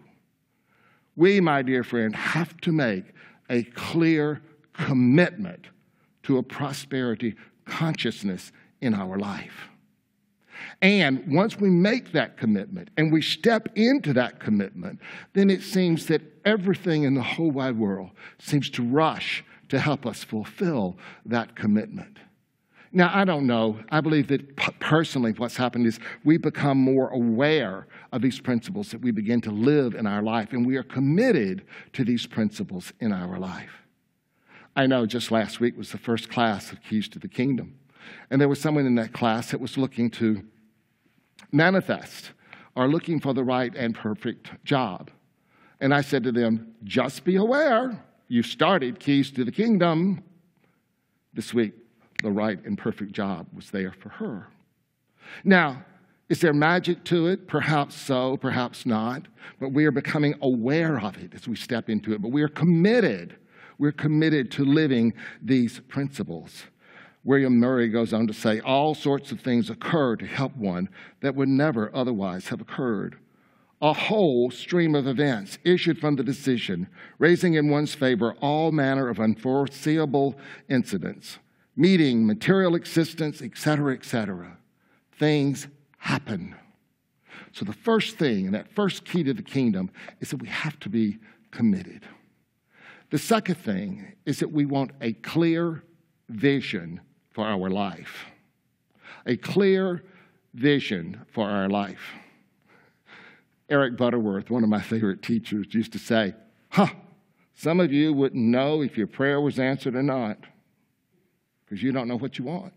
We, 1.14 1.40
my 1.40 1.62
dear 1.62 1.84
friend, 1.84 2.14
have 2.14 2.56
to 2.62 2.72
make 2.72 3.04
a 3.48 3.62
clear 3.62 4.42
commitment 4.72 5.66
to 6.24 6.38
a 6.38 6.42
prosperity 6.42 7.36
consciousness 7.64 8.52
in 8.80 8.94
our 8.94 9.18
life. 9.18 9.68
And 10.82 11.32
once 11.32 11.58
we 11.58 11.70
make 11.70 12.12
that 12.12 12.36
commitment 12.36 12.90
and 12.96 13.12
we 13.12 13.22
step 13.22 13.68
into 13.74 14.12
that 14.14 14.40
commitment, 14.40 15.00
then 15.32 15.50
it 15.50 15.62
seems 15.62 16.06
that 16.06 16.22
everything 16.44 17.04
in 17.04 17.14
the 17.14 17.22
whole 17.22 17.50
wide 17.50 17.78
world 17.78 18.10
seems 18.38 18.70
to 18.70 18.82
rush 18.82 19.44
to 19.68 19.78
help 19.78 20.06
us 20.06 20.22
fulfill 20.22 20.96
that 21.24 21.56
commitment. 21.56 22.18
Now, 22.92 23.10
I 23.12 23.24
don't 23.24 23.46
know. 23.46 23.78
I 23.90 24.00
believe 24.00 24.28
that 24.28 24.56
personally, 24.80 25.32
what's 25.32 25.56
happened 25.56 25.86
is 25.86 25.98
we 26.24 26.38
become 26.38 26.78
more 26.78 27.10
aware 27.10 27.88
of 28.12 28.22
these 28.22 28.40
principles 28.40 28.90
that 28.90 29.00
we 29.00 29.10
begin 29.10 29.40
to 29.42 29.50
live 29.50 29.94
in 29.94 30.06
our 30.06 30.22
life, 30.22 30.52
and 30.52 30.64
we 30.64 30.76
are 30.76 30.82
committed 30.82 31.66
to 31.92 32.04
these 32.04 32.26
principles 32.26 32.92
in 33.00 33.12
our 33.12 33.38
life. 33.38 33.82
I 34.76 34.86
know 34.86 35.04
just 35.04 35.30
last 35.30 35.58
week 35.60 35.76
was 35.76 35.90
the 35.90 35.98
first 35.98 36.30
class 36.30 36.72
of 36.72 36.82
Keys 36.82 37.08
to 37.10 37.18
the 37.18 37.28
Kingdom, 37.28 37.74
and 38.30 38.40
there 38.40 38.48
was 38.48 38.60
someone 38.60 38.86
in 38.86 38.94
that 38.96 39.12
class 39.12 39.50
that 39.50 39.60
was 39.60 39.78
looking 39.78 40.10
to 40.10 40.42
manifest 41.52 42.32
or 42.74 42.88
looking 42.88 43.20
for 43.20 43.32
the 43.32 43.44
right 43.44 43.74
and 43.74 43.94
perfect 43.94 44.64
job. 44.64 45.10
And 45.80 45.94
I 45.94 46.00
said 46.00 46.24
to 46.24 46.32
them, 46.32 46.74
just 46.84 47.24
be 47.24 47.36
aware, 47.36 48.02
you 48.28 48.42
started 48.42 48.98
Keys 48.98 49.30
to 49.32 49.44
the 49.44 49.52
Kingdom. 49.52 50.22
This 51.34 51.52
week, 51.52 51.74
the 52.22 52.30
right 52.30 52.62
and 52.64 52.78
perfect 52.78 53.12
job 53.12 53.46
was 53.54 53.70
there 53.70 53.92
for 53.92 54.08
her. 54.08 54.48
Now, 55.44 55.84
is 56.28 56.40
there 56.40 56.52
magic 56.52 57.04
to 57.04 57.28
it? 57.28 57.46
Perhaps 57.46 57.94
so, 57.94 58.36
perhaps 58.36 58.84
not. 58.84 59.22
But 59.60 59.72
we 59.72 59.84
are 59.84 59.90
becoming 59.92 60.34
aware 60.42 60.98
of 60.98 61.16
it 61.18 61.34
as 61.34 61.46
we 61.46 61.56
step 61.56 61.88
into 61.88 62.12
it. 62.14 62.22
But 62.22 62.32
we 62.32 62.42
are 62.42 62.48
committed. 62.48 63.36
We're 63.78 63.92
committed 63.92 64.50
to 64.52 64.64
living 64.64 65.12
these 65.40 65.80
principles. 65.80 66.64
William 67.26 67.58
Murray 67.58 67.88
goes 67.88 68.12
on 68.12 68.28
to 68.28 68.32
say 68.32 68.60
all 68.60 68.94
sorts 68.94 69.32
of 69.32 69.40
things 69.40 69.68
occur 69.68 70.14
to 70.14 70.24
help 70.24 70.56
one 70.56 70.88
that 71.22 71.34
would 71.34 71.48
never 71.48 71.90
otherwise 71.92 72.48
have 72.48 72.60
occurred. 72.60 73.18
A 73.82 73.92
whole 73.92 74.48
stream 74.52 74.94
of 74.94 75.08
events 75.08 75.58
issued 75.64 75.98
from 75.98 76.14
the 76.14 76.22
decision, 76.22 76.86
raising 77.18 77.54
in 77.54 77.68
one's 77.68 77.96
favor 77.96 78.36
all 78.40 78.70
manner 78.70 79.08
of 79.08 79.18
unforeseeable 79.18 80.36
incidents, 80.68 81.38
meeting, 81.74 82.24
material 82.24 82.76
existence, 82.76 83.42
etc., 83.42 83.94
etc. 83.94 84.56
Things 85.18 85.66
happen. 85.98 86.54
So, 87.50 87.64
the 87.64 87.72
first 87.72 88.18
thing, 88.18 88.46
and 88.46 88.54
that 88.54 88.72
first 88.72 89.04
key 89.04 89.24
to 89.24 89.34
the 89.34 89.42
kingdom, 89.42 89.90
is 90.20 90.30
that 90.30 90.40
we 90.40 90.48
have 90.48 90.78
to 90.78 90.88
be 90.88 91.18
committed. 91.50 92.06
The 93.10 93.18
second 93.18 93.56
thing 93.56 94.14
is 94.24 94.38
that 94.38 94.52
we 94.52 94.64
want 94.64 94.92
a 95.00 95.12
clear 95.14 95.82
vision 96.28 97.00
for 97.36 97.44
our 97.44 97.68
life. 97.68 98.24
A 99.26 99.36
clear 99.36 100.02
vision 100.54 101.20
for 101.32 101.46
our 101.46 101.68
life. 101.68 102.14
Eric 103.68 103.98
Butterworth, 103.98 104.48
one 104.48 104.62
of 104.62 104.70
my 104.70 104.80
favorite 104.80 105.20
teachers, 105.20 105.66
used 105.74 105.92
to 105.92 105.98
say, 105.98 106.32
Huh, 106.70 106.88
some 107.54 107.78
of 107.78 107.92
you 107.92 108.14
wouldn't 108.14 108.42
know 108.42 108.80
if 108.80 108.96
your 108.96 109.06
prayer 109.06 109.38
was 109.38 109.58
answered 109.58 109.94
or 109.94 110.02
not 110.02 110.38
because 111.66 111.82
you 111.82 111.92
don't 111.92 112.08
know 112.08 112.16
what 112.16 112.38
you 112.38 112.46
want. 112.46 112.72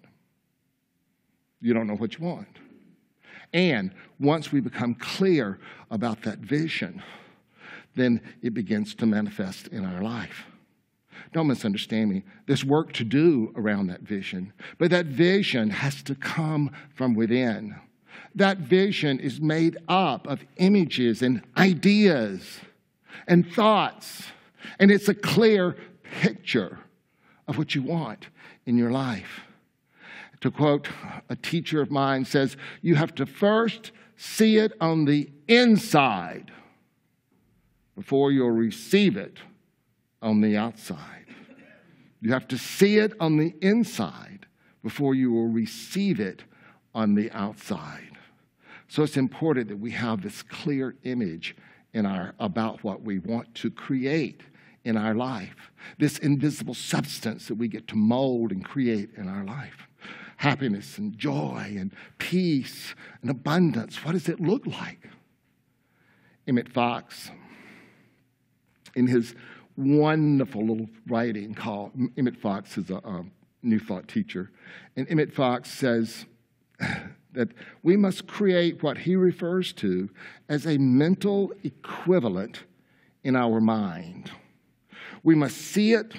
You 1.61 1.73
don't 1.73 1.87
know 1.87 1.95
what 1.95 2.17
you 2.17 2.25
want. 2.25 2.59
And 3.53 3.93
once 4.19 4.51
we 4.51 4.59
become 4.59 4.93
clear 4.93 5.57
about 5.89 6.23
that 6.23 6.39
vision, 6.39 7.01
then 7.95 8.19
it 8.41 8.53
begins 8.53 8.93
to 8.95 9.05
manifest 9.05 9.69
in 9.69 9.85
our 9.85 10.01
life. 10.01 10.48
Don't 11.31 11.47
misunderstand 11.47 12.09
me. 12.09 12.23
There's 12.47 12.65
work 12.65 12.93
to 12.93 13.03
do 13.03 13.53
around 13.55 13.87
that 13.87 14.01
vision, 14.01 14.51
but 14.77 14.89
that 14.91 15.05
vision 15.05 15.69
has 15.69 16.01
to 16.03 16.15
come 16.15 16.71
from 16.95 17.13
within. 17.13 17.75
That 18.35 18.57
vision 18.59 19.19
is 19.19 19.39
made 19.39 19.77
up 19.87 20.27
of 20.27 20.43
images 20.57 21.21
and 21.21 21.43
ideas 21.57 22.59
and 23.27 23.51
thoughts, 23.51 24.23
and 24.79 24.89
it's 24.89 25.07
a 25.07 25.13
clear 25.13 25.75
picture 26.21 26.79
of 27.47 27.57
what 27.57 27.75
you 27.75 27.83
want 27.83 28.27
in 28.65 28.77
your 28.77 28.91
life. 28.91 29.41
To 30.41 30.49
quote 30.49 30.87
a 31.27 31.35
teacher 31.35 31.81
of 31.81 31.91
mine 31.91 32.25
says, 32.25 32.55
you 32.81 32.95
have 32.95 33.13
to 33.15 33.25
first 33.25 33.91
see 34.15 34.57
it 34.57 34.73
on 34.79 35.05
the 35.05 35.29
inside 35.47 36.51
before 37.95 38.31
you'll 38.31 38.51
receive 38.51 39.17
it 39.17 39.39
on 40.21 40.41
the 40.41 40.55
outside. 40.55 41.18
You 42.21 42.33
have 42.33 42.47
to 42.49 42.57
see 42.57 42.97
it 42.97 43.13
on 43.19 43.37
the 43.37 43.53
inside 43.61 44.45
before 44.83 45.15
you 45.15 45.31
will 45.31 45.47
receive 45.47 46.19
it 46.19 46.43
on 46.93 47.15
the 47.15 47.31
outside. 47.31 48.17
So 48.87 49.03
it's 49.03 49.17
important 49.17 49.69
that 49.69 49.77
we 49.77 49.91
have 49.91 50.21
this 50.21 50.41
clear 50.41 50.95
image 51.03 51.55
in 51.93 52.05
our 52.05 52.33
about 52.39 52.83
what 52.83 53.01
we 53.01 53.19
want 53.19 53.53
to 53.55 53.71
create 53.71 54.41
in 54.83 54.97
our 54.97 55.13
life. 55.13 55.71
This 55.97 56.17
invisible 56.17 56.73
substance 56.73 57.47
that 57.47 57.55
we 57.55 57.67
get 57.67 57.87
to 57.89 57.95
mold 57.95 58.51
and 58.51 58.63
create 58.63 59.11
in 59.15 59.27
our 59.27 59.43
life. 59.43 59.87
Happiness 60.37 60.97
and 60.97 61.17
joy 61.17 61.75
and 61.77 61.93
peace 62.17 62.95
and 63.21 63.29
abundance. 63.29 64.03
What 64.03 64.13
does 64.13 64.29
it 64.29 64.39
look 64.39 64.65
like? 64.65 65.09
Emmett 66.47 66.69
Fox, 66.69 67.29
in 68.95 69.05
his 69.05 69.35
wonderful 69.79 70.65
little 70.65 70.89
writing 71.07 71.53
called 71.53 71.91
Emmett 72.17 72.37
Fox 72.37 72.77
is 72.77 72.89
a, 72.89 72.97
a 72.97 73.25
New 73.63 73.79
Thought 73.79 74.07
teacher, 74.07 74.51
and 74.95 75.09
Emmett 75.09 75.33
Fox 75.33 75.71
says 75.71 76.25
that 77.33 77.49
we 77.81 77.95
must 77.95 78.27
create 78.27 78.83
what 78.83 78.99
he 78.99 79.15
refers 79.15 79.73
to 79.73 80.09
as 80.47 80.65
a 80.65 80.77
mental 80.77 81.53
equivalent 81.63 82.63
in 83.23 83.35
our 83.35 83.61
mind. 83.61 84.31
We 85.23 85.35
must 85.35 85.57
see 85.57 85.93
it, 85.93 86.13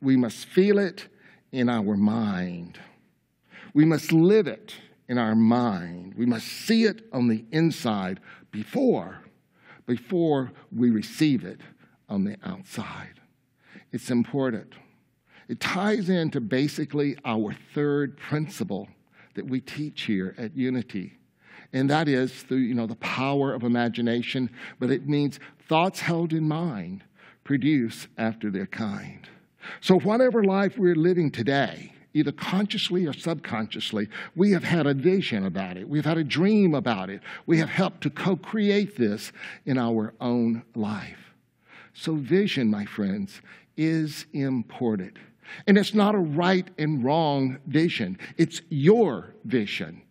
we 0.00 0.16
must 0.16 0.46
feel 0.46 0.78
it 0.78 1.08
in 1.52 1.68
our 1.68 1.96
mind. 1.96 2.78
We 3.74 3.84
must 3.84 4.12
live 4.12 4.46
it 4.46 4.74
in 5.08 5.18
our 5.18 5.34
mind. 5.34 6.14
We 6.16 6.26
must 6.26 6.46
see 6.46 6.84
it 6.84 7.02
on 7.12 7.28
the 7.28 7.44
inside 7.50 8.20
before 8.50 9.20
before 9.86 10.52
we 10.70 10.90
receive 10.90 11.44
it 11.44 11.60
on 12.10 12.24
the 12.24 12.36
outside. 12.44 13.20
It's 13.92 14.10
important. 14.10 14.74
It 15.48 15.60
ties 15.60 16.10
into 16.10 16.40
basically 16.40 17.16
our 17.24 17.54
third 17.74 18.16
principle 18.16 18.88
that 19.34 19.46
we 19.46 19.60
teach 19.60 20.02
here 20.02 20.34
at 20.36 20.56
Unity. 20.56 21.14
And 21.72 21.88
that 21.88 22.08
is 22.08 22.32
through, 22.42 22.58
you 22.58 22.74
know, 22.74 22.86
the 22.86 22.96
power 22.96 23.54
of 23.54 23.62
imagination, 23.62 24.50
but 24.78 24.90
it 24.90 25.08
means 25.08 25.38
thoughts 25.68 26.00
held 26.00 26.32
in 26.32 26.46
mind 26.46 27.04
produce 27.44 28.08
after 28.18 28.50
their 28.50 28.66
kind. 28.66 29.28
So 29.80 29.98
whatever 29.98 30.42
life 30.44 30.78
we're 30.78 30.94
living 30.94 31.30
today, 31.30 31.92
either 32.12 32.32
consciously 32.32 33.06
or 33.06 33.12
subconsciously, 33.12 34.08
we 34.34 34.52
have 34.52 34.64
had 34.64 34.86
a 34.86 34.94
vision 34.94 35.46
about 35.46 35.76
it. 35.76 35.88
We've 35.88 36.04
had 36.04 36.18
a 36.18 36.24
dream 36.24 36.74
about 36.74 37.10
it. 37.10 37.22
We 37.46 37.58
have 37.58 37.68
helped 37.68 38.02
to 38.02 38.10
co 38.10 38.36
create 38.36 38.96
this 38.96 39.32
in 39.64 39.78
our 39.78 40.14
own 40.20 40.62
life. 40.74 41.29
So, 41.92 42.14
vision, 42.14 42.70
my 42.70 42.84
friends, 42.84 43.40
is 43.76 44.26
important. 44.32 45.16
And 45.66 45.76
it's 45.76 45.94
not 45.94 46.14
a 46.14 46.18
right 46.18 46.68
and 46.78 47.02
wrong 47.04 47.58
vision, 47.66 48.18
it's 48.36 48.62
your 48.68 49.34
vision. 49.44 50.02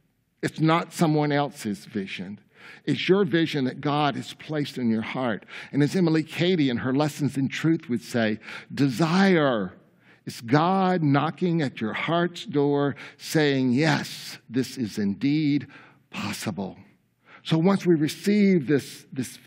It's 0.41 0.59
not 0.59 0.93
someone 0.93 1.33
else's 1.33 1.85
vision. 1.85 2.39
It's 2.85 3.09
your 3.09 3.25
vision 3.25 3.65
that 3.65 3.81
God 3.81 4.15
has 4.15 4.33
placed 4.33 4.77
in 4.77 4.89
your 4.89 5.01
heart. 5.01 5.45
And 5.71 5.83
as 5.83 5.95
Emilie 5.95 6.23
Cady 6.23 6.69
in 6.69 6.77
her 6.77 6.93
Lessons 6.93 7.35
in 7.35 7.49
Truth 7.49 7.89
would 7.89 8.01
say, 8.01 8.39
desire 8.73 9.73
is 10.25 10.41
God 10.41 11.01
knocking 11.01 11.61
at 11.61 11.81
your 11.81 11.93
heart's 11.93 12.45
door 12.45 12.95
saying, 13.17 13.71
Yes, 13.71 14.37
this 14.49 14.77
is 14.77 14.97
indeed 14.97 15.67
possible. 16.11 16.77
So 17.43 17.57
once 17.57 17.85
we 17.85 17.95
receive 17.95 18.67
this, 18.67 19.05
this 19.11 19.39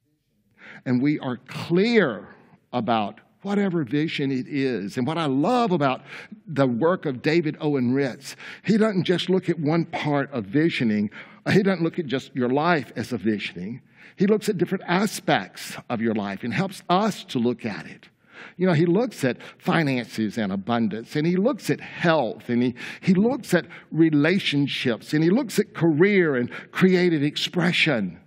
and 0.84 1.00
we 1.00 1.18
are 1.20 1.38
clear 1.46 2.28
about 2.72 3.20
whatever 3.42 3.84
vision 3.84 4.30
it 4.30 4.46
is. 4.48 4.96
And 4.96 5.06
what 5.06 5.18
I 5.18 5.26
love 5.26 5.72
about 5.72 6.02
the 6.46 6.66
work 6.66 7.06
of 7.06 7.22
David 7.22 7.56
Owen 7.60 7.92
Ritz, 7.92 8.36
he 8.64 8.76
doesn't 8.76 9.04
just 9.04 9.28
look 9.28 9.48
at 9.48 9.58
one 9.58 9.84
part 9.84 10.30
of 10.32 10.44
visioning, 10.44 11.10
he 11.50 11.62
doesn't 11.62 11.82
look 11.82 11.98
at 11.98 12.06
just 12.06 12.34
your 12.36 12.48
life 12.48 12.92
as 12.94 13.12
a 13.12 13.18
visioning. 13.18 13.82
He 14.16 14.26
looks 14.26 14.48
at 14.48 14.58
different 14.58 14.84
aspects 14.86 15.76
of 15.88 16.00
your 16.00 16.14
life 16.14 16.44
and 16.44 16.54
helps 16.54 16.82
us 16.88 17.24
to 17.24 17.38
look 17.38 17.64
at 17.64 17.86
it. 17.86 18.08
You 18.56 18.66
know, 18.66 18.72
he 18.72 18.86
looks 18.86 19.24
at 19.24 19.38
finances 19.58 20.36
and 20.36 20.52
abundance, 20.52 21.16
and 21.16 21.26
he 21.26 21.36
looks 21.36 21.70
at 21.70 21.80
health, 21.80 22.48
and 22.48 22.62
he, 22.62 22.74
he 23.00 23.14
looks 23.14 23.54
at 23.54 23.66
relationships, 23.90 25.12
and 25.12 25.24
he 25.24 25.30
looks 25.30 25.58
at 25.58 25.74
career 25.74 26.36
and 26.36 26.50
creative 26.70 27.22
expression. 27.22 28.20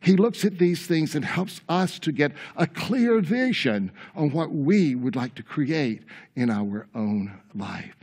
He 0.00 0.16
looks 0.16 0.46
at 0.46 0.58
these 0.58 0.86
things 0.86 1.14
and 1.14 1.24
helps 1.24 1.60
us 1.68 1.98
to 2.00 2.12
get 2.12 2.32
a 2.56 2.66
clear 2.66 3.20
vision 3.20 3.92
on 4.16 4.30
what 4.30 4.50
we 4.50 4.94
would 4.94 5.14
like 5.14 5.34
to 5.34 5.42
create 5.42 6.02
in 6.34 6.50
our 6.50 6.88
own 6.94 7.38
life. 7.54 7.96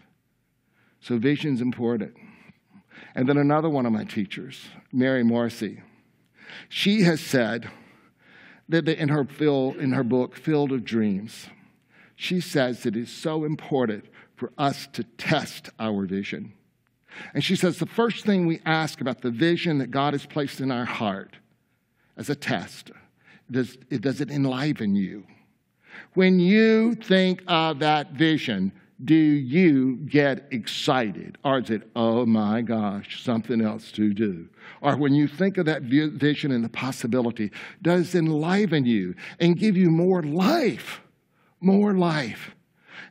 So, 1.02 1.18
vision's 1.18 1.60
important. 1.60 2.14
And 3.16 3.28
then 3.28 3.38
another 3.38 3.70
one 3.70 3.88
of 3.88 3.92
my 3.92 4.04
teachers, 4.04 4.66
Mary 4.92 5.24
Morrissey, 5.24 5.82
she 6.70 7.02
has 7.02 7.20
said 7.20 7.70
that 8.70 8.88
in 8.88 9.10
her, 9.10 9.26
fill, 9.26 9.76
in 9.80 9.94
her 9.94 10.04
book, 10.04 10.36
Field 10.36 10.72
of 10.72 10.84
Dreams, 10.84 11.48
she 12.16 12.40
says 12.40 12.86
it 12.86 12.96
is 12.96 13.10
so 13.10 13.44
important 13.44 14.06
for 14.36 14.52
us 14.58 14.88
to 14.94 15.04
test 15.04 15.72
our 15.80 16.06
vision. 16.06 16.54
And 17.34 17.44
she 17.44 17.56
says 17.56 17.80
the 17.80 17.88
first 17.88 18.24
thing 18.24 18.46
we 18.46 18.62
ask 18.66 19.02
about 19.02 19.22
the 19.22 19.32
vision 19.32 19.80
that 19.80 19.90
God 19.90 20.14
has 20.14 20.28
placed 20.28 20.60
in 20.60 20.72
our 20.72 20.86
heart 20.86 21.38
as 22.18 22.30
a 22.30 22.36
test 22.36 22.92
does, 23.50 23.78
does 23.78 24.22
it 24.22 24.30
enliven 24.30 24.96
you? 24.96 25.26
When 26.14 26.40
you 26.40 26.96
think 26.96 27.44
of 27.48 27.80
that 27.80 28.12
vision, 28.12 28.72
do 29.04 29.16
you 29.16 29.98
get 30.08 30.48
excited? 30.52 31.38
Or 31.44 31.60
is 31.60 31.70
it, 31.70 31.90
oh 31.96 32.26
my 32.26 32.62
gosh, 32.62 33.24
something 33.24 33.62
else 33.62 33.92
to 33.94 34.14
do? 34.14 34.50
Or 34.82 34.98
when 34.98 35.14
you 35.14 35.28
think 35.28 35.58
of 35.58 35.66
that 35.66 35.84
vision 35.84 36.52
and 36.52 36.64
the 36.64 36.70
possibility, 36.70 37.52
does 37.82 38.16
it 38.16 38.20
enliven 38.20 38.86
you 38.86 39.16
and 39.40 39.58
give 39.58 39.78
you 39.78 39.90
more 39.90 40.24
life? 40.24 41.02
More 41.62 41.94
life. 41.94 42.52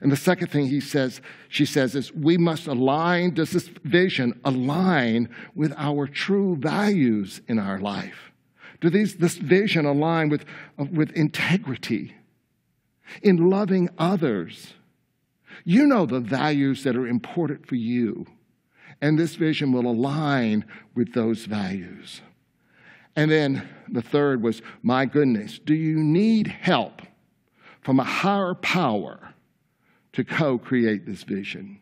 And 0.01 0.13
the 0.13 0.17
second 0.17 0.49
thing 0.49 0.67
he 0.67 0.81
says, 0.81 1.21
she 1.49 1.65
says, 1.65 1.95
is 1.95 2.13
we 2.13 2.37
must 2.37 2.67
align, 2.67 3.35
does 3.35 3.51
this 3.51 3.69
vision 3.69 4.39
align 4.45 5.29
with 5.55 5.73
our 5.77 6.07
true 6.07 6.57
values 6.57 7.41
in 7.49 7.59
our 7.59 7.79
life? 7.79 8.33
Do 8.81 8.91
these, 8.91 9.17
this 9.17 9.37
vision 9.37 9.87
align 9.87 10.29
with, 10.29 10.45
with 10.77 11.11
integrity, 11.13 12.15
in 13.23 13.49
loving 13.51 13.89
others? 13.99 14.75
You 15.65 15.87
know 15.87 16.07
the 16.07 16.21
values 16.21 16.85
that 16.85 16.97
are 16.97 17.07
important 17.07 17.67
for 17.67 17.77
you, 17.77 18.27
and 19.01 19.19
this 19.19 19.35
vision 19.37 19.73
will 19.73 19.87
align 19.87 20.65
with 20.95 21.13
those 21.13 21.47
values. 21.47 22.21
And 23.15 23.31
then 23.31 23.67
the 23.89 24.03
third 24.03 24.43
was, 24.43 24.61
my 24.83 25.07
goodness, 25.07 25.59
do 25.59 25.75
you 25.75 25.97
need 25.97 26.47
help 26.49 27.01
from 27.81 27.99
a 27.99 28.05
higher 28.05 28.55
power 28.55 29.33
to 30.13 30.25
co 30.25 30.59
create 30.59 31.07
this 31.07 31.23
vision? 31.23 31.81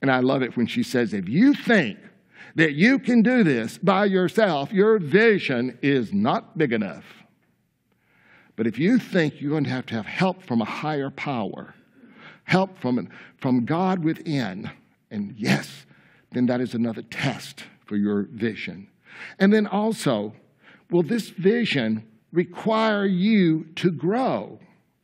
And 0.00 0.10
I 0.10 0.20
love 0.20 0.42
it 0.42 0.56
when 0.56 0.66
she 0.66 0.82
says, 0.82 1.12
if 1.12 1.28
you 1.28 1.52
think 1.52 1.98
that 2.54 2.72
you 2.72 2.98
can 2.98 3.22
do 3.22 3.42
this 3.44 3.78
by 3.78 4.04
yourself, 4.04 4.72
your 4.72 4.98
vision 4.98 5.78
is 5.82 6.12
not 6.12 6.56
big 6.58 6.72
enough. 6.72 7.04
But 8.56 8.66
if 8.66 8.78
you 8.78 8.98
think 8.98 9.40
you're 9.40 9.50
going 9.50 9.64
to 9.64 9.70
have 9.70 9.86
to 9.86 9.94
have 9.94 10.06
help 10.06 10.42
from 10.42 10.60
a 10.60 10.66
higher 10.66 11.10
power, 11.10 11.74
help 12.44 12.78
from, 12.78 13.08
from 13.38 13.64
God 13.64 14.04
within, 14.04 14.70
and 15.10 15.34
yes, 15.36 15.86
then 16.32 16.46
that 16.46 16.60
is 16.60 16.74
another 16.74 17.02
test 17.02 17.64
for 17.86 17.96
your 17.96 18.24
vision. 18.24 18.88
And 19.38 19.52
then 19.52 19.66
also, 19.66 20.34
will 20.90 21.02
this 21.02 21.30
vision 21.30 22.06
require 22.32 23.06
you 23.06 23.66
to 23.76 23.90
grow 23.90 24.58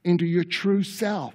into 0.05 0.27
your 0.27 0.45
true 0.45 0.83
self? 0.83 1.35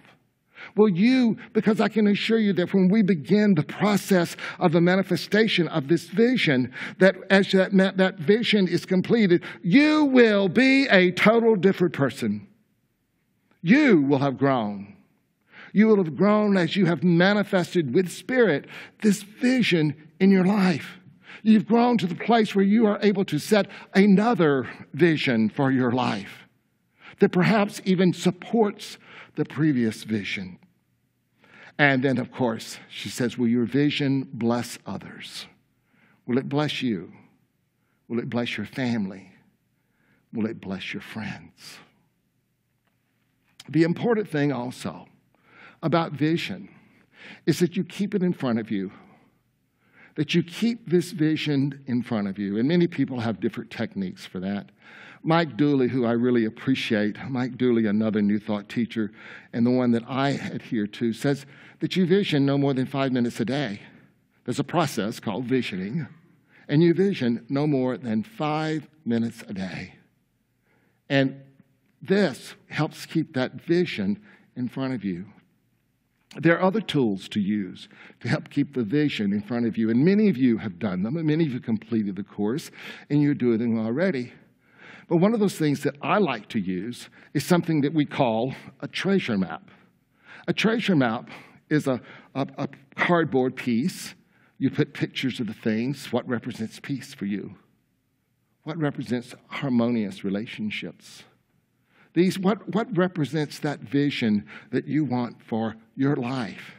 Will 0.76 0.90
you, 0.90 1.38
because 1.54 1.80
I 1.80 1.88
can 1.88 2.08
assure 2.08 2.40
you 2.40 2.54
that 2.54 2.74
when 2.74 2.90
we 2.90 3.02
begin 3.02 3.56
the 3.56 3.64
process 3.64 4.36
of 4.60 4.72
the 4.72 4.82
manifestation 4.82 5.68
of 5.68 5.88
this 5.88 6.06
vision, 6.06 6.72
that 7.00 7.16
as 7.30 7.52
that, 7.52 7.72
that 7.98 8.18
vision 8.18 8.68
is 8.68 8.86
completed, 8.86 9.44
you 9.62 10.06
will 10.06 10.50
be 10.50 10.88
a 10.88 11.12
total 11.12 11.56
different 11.56 11.94
person. 11.94 12.48
You 13.62 14.02
will 14.02 14.20
have 14.20 14.38
grown. 14.38 14.96
You 15.72 15.88
will 15.88 15.98
have 15.98 16.16
grown 16.16 16.58
as 16.58 16.76
you 16.76 16.86
have 16.86 17.04
manifested 17.04 17.94
with 17.94 18.12
spirit 18.12 18.68
this 19.02 19.24
vision 19.24 19.96
in 20.20 20.32
your 20.32 20.46
life. 20.46 21.00
You've 21.42 21.68
grown 21.68 21.98
to 21.98 22.08
the 22.08 22.16
place 22.16 22.56
where 22.56 22.66
you 22.66 22.86
are 22.86 23.00
able 23.02 23.26
to 23.26 23.40
set 23.40 23.68
another 23.94 24.70
vision 24.94 25.50
for 25.50 25.72
your 25.72 25.92
life 25.92 26.44
that 27.20 27.32
perhaps 27.32 27.82
even 27.86 28.14
supports 28.14 28.98
the 29.36 29.46
previous 29.46 30.04
vision. 30.04 30.60
And 31.78 32.04
then, 32.04 32.18
of 32.18 32.32
course, 32.32 32.78
she 32.90 33.10
says, 33.10 33.38
Will 33.38 33.48
your 33.48 33.66
vision 33.66 34.30
bless 34.32 34.78
others? 34.86 35.48
Will 36.26 36.38
it 36.38 36.48
bless 36.48 36.82
you? 36.82 37.12
Will 38.08 38.20
it 38.20 38.30
bless 38.30 38.58
your 38.58 38.66
family? 38.66 39.32
Will 40.34 40.46
it 40.46 40.62
bless 40.62 40.94
your 40.94 41.02
friends? 41.02 41.78
The 43.70 43.84
important 43.84 44.30
thing 44.30 44.52
also 44.52 45.08
about 45.82 46.12
vision 46.12 46.70
is 47.46 47.60
that 47.60 47.76
you 47.76 47.84
keep 47.84 48.14
it 48.14 48.24
in 48.24 48.34
front 48.34 48.60
of 48.60 48.70
you, 48.70 48.92
that 50.16 50.36
you 50.36 50.44
keep 50.44 50.90
this 50.90 51.12
vision 51.12 51.84
in 51.88 52.04
front 52.04 52.28
of 52.28 52.38
you. 52.38 52.58
And 52.58 52.68
many 52.68 52.88
people 52.88 53.20
have 53.22 53.40
different 53.40 53.72
techniques 53.72 54.26
for 54.26 54.40
that. 54.40 54.70
Mike 55.24 55.56
Dooley, 55.56 55.88
who 55.88 56.06
I 56.06 56.12
really 56.12 56.44
appreciate, 56.44 57.18
Mike 57.30 57.58
Dooley, 57.58 57.86
another 57.86 58.22
New 58.22 58.40
Thought 58.40 58.68
teacher, 58.68 59.12
and 59.54 59.66
the 59.66 59.72
one 59.72 59.92
that 59.92 60.04
I 60.08 60.32
adhere 60.32 60.86
to, 60.88 61.14
says 61.14 61.46
that 61.80 61.96
you 61.96 62.06
vision 62.06 62.46
no 62.46 62.58
more 62.58 62.74
than 62.74 62.86
five 62.86 63.14
minutes 63.14 63.40
a 63.40 63.46
day. 63.46 63.82
There's 64.44 64.60
a 64.60 64.66
process 64.66 65.22
called 65.22 65.46
visioning, 65.46 66.08
and 66.68 66.84
you 66.84 66.94
vision 66.94 67.46
no 67.48 67.66
more 67.66 67.98
than 67.98 68.24
five 68.24 68.90
minutes 69.06 69.44
a 69.48 69.54
day. 69.54 69.96
And 71.10 71.42
this 72.02 72.56
helps 72.68 73.06
keep 73.06 73.34
that 73.34 73.54
vision 73.54 74.22
in 74.58 74.68
front 74.68 74.94
of 74.94 75.06
you. 75.06 75.26
There 76.36 76.58
are 76.58 76.64
other 76.64 76.82
tools 76.82 77.30
to 77.30 77.40
use 77.40 77.88
to 78.20 78.28
help 78.28 78.50
keep 78.50 78.74
the 78.74 78.84
vision 78.84 79.32
in 79.32 79.42
front 79.42 79.68
of 79.68 79.78
you, 79.78 79.90
and 79.90 80.04
many 80.04 80.28
of 80.28 80.36
you 80.36 80.58
have 80.58 80.80
done 80.80 81.04
them, 81.04 81.16
and 81.16 81.28
many 81.28 81.46
of 81.46 81.54
you 81.54 81.62
completed 81.62 82.18
the 82.18 82.24
course, 82.24 82.72
and 83.10 83.22
you're 83.22 83.34
doing 83.34 83.60
them 83.60 83.80
already. 83.80 84.34
But 85.08 85.18
one 85.18 85.34
of 85.34 85.40
those 85.40 85.58
things 85.58 85.84
that 85.84 85.96
I 86.02 86.18
like 86.18 86.48
to 86.50 86.60
use 86.60 87.10
is 87.34 87.46
something 87.46 87.82
that 87.82 87.94
we 87.94 88.06
call 88.06 88.54
a 88.80 88.88
treasure 88.88 89.38
map. 89.38 89.70
A 90.48 90.54
treasure 90.54 90.96
map 90.96 91.30
is 91.70 91.88
a, 91.88 92.02
a, 92.36 92.48
a 92.58 92.70
cardboard 92.96 93.56
piece. 93.56 94.16
You 94.58 94.70
put 94.70 94.94
pictures 94.94 95.40
of 95.40 95.48
the 95.48 95.54
things. 95.54 96.12
What 96.12 96.28
represents 96.28 96.80
peace 96.80 97.14
for 97.14 97.26
you? 97.26 97.56
What 98.64 98.78
represents 98.78 99.36
harmonious 99.48 100.24
relationships? 100.24 101.24
These, 102.14 102.40
what, 102.40 102.74
what 102.74 102.96
represents 102.96 103.60
that 103.60 103.80
vision 103.80 104.46
that 104.72 104.88
you 104.88 105.04
want 105.04 105.42
for 105.44 105.76
your 105.96 106.16
life? 106.16 106.76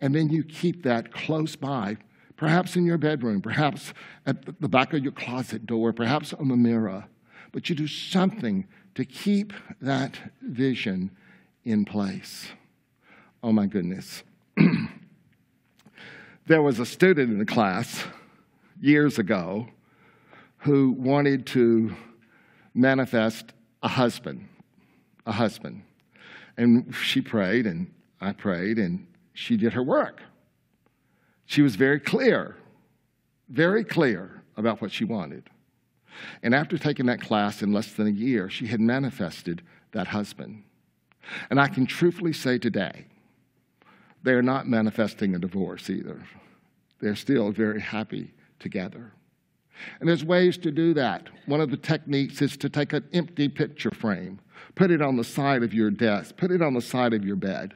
And 0.00 0.14
then 0.14 0.30
you 0.30 0.44
keep 0.44 0.84
that 0.84 1.12
close 1.12 1.56
by, 1.56 1.96
perhaps 2.36 2.76
in 2.76 2.86
your 2.86 2.98
bedroom, 2.98 3.42
perhaps 3.42 3.92
at 4.24 4.60
the 4.60 4.68
back 4.68 4.94
of 4.94 5.02
your 5.02 5.12
closet 5.12 5.66
door, 5.66 5.92
perhaps 5.92 6.32
on 6.32 6.48
the 6.48 6.56
mirror 6.56 7.04
but 7.52 7.68
you 7.68 7.74
do 7.74 7.86
something 7.86 8.66
to 8.94 9.04
keep 9.04 9.52
that 9.80 10.18
vision 10.42 11.10
in 11.64 11.84
place. 11.84 12.48
Oh 13.42 13.52
my 13.52 13.66
goodness. 13.66 14.22
there 16.46 16.62
was 16.62 16.78
a 16.78 16.86
student 16.86 17.30
in 17.30 17.38
the 17.38 17.44
class 17.44 18.04
years 18.80 19.18
ago 19.18 19.68
who 20.58 20.90
wanted 20.92 21.46
to 21.46 21.94
manifest 22.74 23.52
a 23.82 23.88
husband, 23.88 24.48
a 25.26 25.32
husband. 25.32 25.82
And 26.56 26.92
she 26.94 27.20
prayed, 27.20 27.66
and 27.66 27.92
I 28.20 28.32
prayed, 28.32 28.78
and 28.78 29.06
she 29.32 29.56
did 29.56 29.72
her 29.74 29.82
work. 29.82 30.20
She 31.46 31.62
was 31.62 31.76
very 31.76 32.00
clear, 32.00 32.56
very 33.48 33.84
clear 33.84 34.42
about 34.56 34.82
what 34.82 34.90
she 34.90 35.04
wanted. 35.04 35.48
And 36.42 36.54
after 36.54 36.78
taking 36.78 37.06
that 37.06 37.20
class 37.20 37.62
in 37.62 37.72
less 37.72 37.92
than 37.92 38.06
a 38.06 38.10
year, 38.10 38.48
she 38.50 38.66
had 38.66 38.80
manifested 38.80 39.62
that 39.92 40.08
husband. 40.08 40.62
And 41.50 41.60
I 41.60 41.68
can 41.68 41.86
truthfully 41.86 42.32
say 42.32 42.58
today, 42.58 43.06
they're 44.22 44.42
not 44.42 44.66
manifesting 44.66 45.34
a 45.34 45.38
divorce 45.38 45.90
either. 45.90 46.22
They're 47.00 47.16
still 47.16 47.50
very 47.50 47.80
happy 47.80 48.32
together. 48.58 49.12
And 50.00 50.08
there's 50.08 50.24
ways 50.24 50.58
to 50.58 50.72
do 50.72 50.92
that. 50.94 51.28
One 51.46 51.60
of 51.60 51.70
the 51.70 51.76
techniques 51.76 52.42
is 52.42 52.56
to 52.58 52.68
take 52.68 52.92
an 52.92 53.04
empty 53.12 53.48
picture 53.48 53.92
frame, 53.92 54.40
put 54.74 54.90
it 54.90 55.00
on 55.00 55.16
the 55.16 55.24
side 55.24 55.62
of 55.62 55.72
your 55.72 55.90
desk, 55.90 56.36
put 56.36 56.50
it 56.50 56.62
on 56.62 56.74
the 56.74 56.80
side 56.80 57.14
of 57.14 57.24
your 57.24 57.36
bed. 57.36 57.74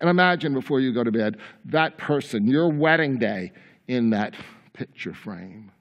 And 0.00 0.08
imagine 0.08 0.54
before 0.54 0.78
you 0.78 0.92
go 0.92 1.02
to 1.02 1.10
bed 1.10 1.38
that 1.64 1.98
person, 1.98 2.46
your 2.46 2.68
wedding 2.68 3.18
day, 3.18 3.52
in 3.88 4.10
that 4.10 4.34
picture 4.72 5.12
frame. 5.12 5.72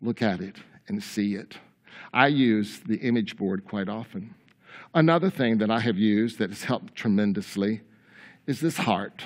Look 0.00 0.22
at 0.22 0.40
it 0.40 0.56
and 0.90 1.02
see 1.02 1.36
it. 1.36 1.56
I 2.12 2.26
use 2.26 2.80
the 2.80 2.98
image 2.98 3.36
board 3.36 3.64
quite 3.64 3.88
often. 3.88 4.34
Another 4.92 5.30
thing 5.30 5.58
that 5.58 5.70
I 5.70 5.78
have 5.80 5.96
used 5.96 6.38
that 6.38 6.50
has 6.50 6.64
helped 6.64 6.96
tremendously 6.96 7.82
is 8.46 8.60
this 8.60 8.76
heart. 8.76 9.22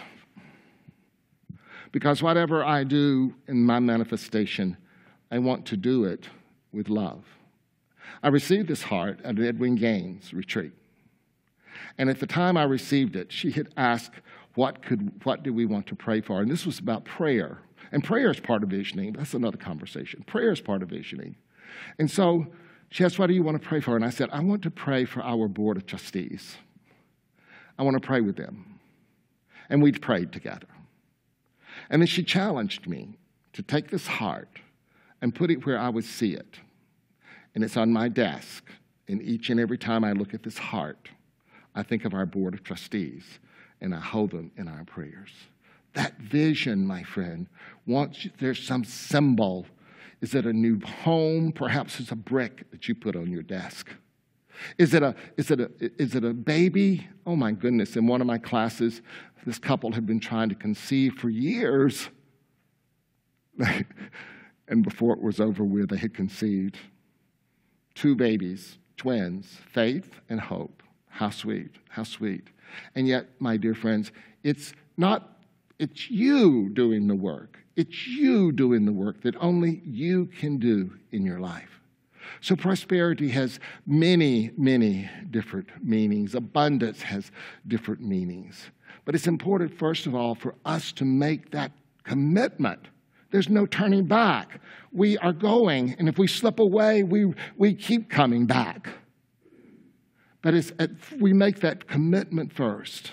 Because 1.91 2.23
whatever 2.23 2.63
I 2.63 2.85
do 2.85 3.35
in 3.49 3.65
my 3.65 3.81
manifestation, 3.81 4.77
I 5.31 5.39
want 5.39 5.65
to 5.67 5.77
do 5.77 6.05
it 6.05 6.29
with 6.71 6.91
love. 6.91 7.25
I 8.23 8.29
received 8.29 8.69
this 8.69 8.83
heart 8.83 9.21
at 9.25 9.37
Edwene 9.37 9.79
Gaines' 9.79 10.35
retreat. 10.35 10.73
And 11.97 12.11
at 12.11 12.21
the 12.21 12.27
time 12.27 12.57
I 12.59 12.65
received 12.65 13.17
it, 13.17 13.33
she 13.33 13.51
had 13.53 13.69
asked, 13.77 14.21
what, 14.55 14.83
could, 14.83 15.25
what 15.25 15.43
do 15.43 15.53
we 15.55 15.65
want 15.65 15.87
to 15.87 15.97
pray 15.97 16.21
for? 16.21 16.43
And 16.43 16.51
this 16.51 16.67
was 16.67 16.79
about 16.79 17.05
prayer 17.05 17.59
And 17.95 18.03
prayer 18.03 18.31
is 18.31 18.41
part 18.41 18.65
of 18.65 18.71
visioning. 18.71 19.13
That's 19.13 19.35
another 19.35 19.57
conversation. 19.57 20.25
Prayer 20.27 20.51
is 20.51 20.61
part 20.61 20.83
of 20.83 20.89
visioning. 20.89 21.37
And 21.99 22.11
so 22.11 22.47
she 22.91 23.05
asked, 23.05 23.19
What 23.19 23.27
do 23.27 23.35
you 23.35 23.43
want 23.43 23.61
to 23.61 23.69
pray 23.69 23.81
for? 23.81 23.97
And 23.97 24.05
I 24.05 24.11
said, 24.11 24.29
I 24.33 24.41
want 24.41 24.63
to 24.63 24.71
pray 24.71 25.05
for 25.05 25.23
our 25.23 25.49
board 25.49 25.77
of 25.77 25.87
trustees. 25.87 26.57
I 27.79 27.83
want 27.83 28.01
to 28.01 28.07
pray 28.07 28.21
with 28.21 28.37
them. 28.37 28.79
And 29.69 29.83
we 29.83 29.93
prayed 29.93 30.33
together. 30.33 30.69
And 31.91 32.01
then 32.01 32.07
she 32.07 32.23
challenged 32.23 32.87
me 32.87 33.19
to 33.53 33.63
take 33.63 33.91
this 33.91 34.07
heart 34.07 34.61
and 35.21 35.35
put 35.35 35.51
it 35.51 35.65
where 35.67 35.79
I 35.79 35.89
would 35.89 36.05
see 36.05 36.35
it. 36.35 36.61
And 37.55 37.65
it's 37.65 37.77
on 37.77 37.93
my 37.93 38.09
desk. 38.09 38.65
And 39.09 39.23
each 39.23 39.51
and 39.51 39.61
every 39.61 39.79
time 39.79 40.05
I 40.05 40.13
look 40.13 40.35
at 40.35 40.43
this 40.43 40.59
heart, 40.59 41.09
I 41.75 41.83
think 41.83 42.05
of 42.05 42.15
our 42.15 42.27
board 42.27 42.55
of 42.55 42.63
trustees 42.63 43.25
and 43.81 43.95
I 43.95 44.01
hold 44.01 44.31
them 44.31 44.51
in 44.57 44.69
our 44.69 44.85
prayers. 44.85 45.31
That 45.95 46.19
vision, 46.19 46.87
my 46.87 47.03
friend, 47.03 47.47
wants 47.87 48.27
there's 48.39 48.63
some 48.63 48.85
symbol, 48.85 49.67
is 50.21 50.35
it 50.35 50.47
a 50.47 50.53
new 50.53 50.81
home? 50.81 51.53
Perhaps 51.53 52.01
it's 52.01 52.11
a 52.11 52.17
brick 52.17 52.71
that 52.71 52.89
you 52.89 52.95
put 52.95 53.17
on 53.17 53.31
your 53.31 53.43
desk. 53.43 53.91
Is 54.79 54.95
it 54.95 55.03
a, 55.03 55.15
is 55.37 55.51
it 55.51 55.61
a, 55.61 55.71
is 55.81 56.15
it 56.15 56.25
a 56.25 56.33
baby? 56.33 57.09
Oh 57.27 57.37
my 57.37 57.53
goodness. 57.53 57.97
In 57.97 58.07
one 58.07 58.21
of 58.21 58.27
my 58.27 58.39
classes, 58.39 59.03
this 59.45 59.59
couple 59.59 59.93
had 59.93 60.07
been 60.07 60.21
trying 60.21 60.49
to 60.49 60.55
conceive 60.55 61.15
for 61.15 61.29
years. 61.29 62.09
and 64.69 64.83
before 64.83 65.15
it 65.15 65.21
was 65.21 65.41
over 65.41 65.65
with, 65.65 65.91
they 65.91 65.97
had 65.97 66.15
conceived 66.15 66.79
two 67.95 68.15
babies, 68.15 68.79
twins, 68.97 69.59
faith 69.71 70.21
and 70.29 70.41
hope. 70.41 70.83
How 71.09 71.31
sweet, 71.31 71.71
how 71.89 72.03
sweet. 72.03 72.49
And 72.95 73.07
yet, 73.07 73.27
my 73.39 73.57
dear 73.57 73.75
friends, 73.75 74.11
it's 74.43 74.75
not, 74.97 75.34
it's 75.79 76.11
you 76.11 76.71
doing 76.71 77.07
the 77.07 77.15
work. 77.15 77.59
It's 77.77 78.07
you 78.07 78.53
doing 78.53 78.85
the 78.85 78.93
work 78.93 79.23
that 79.23 79.35
only 79.41 79.83
you 79.85 80.27
can 80.27 80.59
do 80.59 80.93
in 81.13 81.25
your 81.25 81.41
life. 81.41 81.81
So, 82.41 82.57
prosperity 82.57 83.29
has 83.31 83.59
many, 83.87 84.51
many 84.57 85.11
different 85.31 85.69
meanings. 85.83 86.35
Abundance 86.35 87.03
has 87.03 87.31
different 87.67 88.01
meanings. 88.01 88.71
But 89.05 89.15
it's 89.15 89.27
important, 89.27 89.77
first 89.79 90.07
of 90.07 90.15
all, 90.15 90.35
for 90.35 90.55
us 90.65 90.93
to 90.93 91.05
make 91.05 91.51
that 91.51 91.73
commitment. 92.05 92.81
There's 93.31 93.49
no 93.49 93.67
turning 93.67 94.07
back. 94.07 94.61
We 94.93 95.19
are 95.19 95.33
going, 95.33 95.97
and 95.99 96.09
if 96.09 96.19
we 96.19 96.27
slip 96.27 96.59
away, 96.61 97.03
we, 97.03 97.35
we 97.57 97.75
keep 97.75 98.09
coming 98.09 98.47
back. 98.47 98.89
But 100.41 100.55
it's, 100.55 100.73
we 101.19 101.33
make 101.33 101.61
that 101.61 101.89
commitment 101.89 102.53
first. 102.53 103.11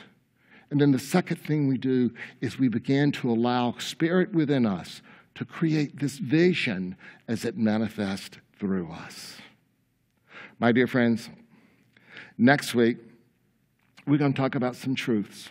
And 0.72 0.80
then 0.80 0.92
the 0.92 1.00
second 1.00 1.38
thing 1.38 1.68
we 1.68 1.78
do 1.78 2.12
is 2.40 2.58
we 2.58 2.70
begin 2.70 3.12
to 3.14 3.30
allow 3.30 3.76
spirit 3.78 4.34
within 4.34 4.66
us 4.66 5.02
to 5.36 5.46
create 5.46 6.00
this 6.00 6.18
vision 6.18 6.96
as 7.28 7.44
it 7.44 7.58
manifests 7.58 8.38
through 8.58 8.90
us. 8.92 9.38
My 10.60 10.72
dear 10.72 10.88
friends, 10.88 11.30
next 12.38 12.74
week, 12.74 12.98
we're 14.08 14.18
going 14.18 14.34
to 14.34 14.42
talk 14.42 14.56
about 14.56 14.78
some 14.78 14.96
truths. 14.96 15.50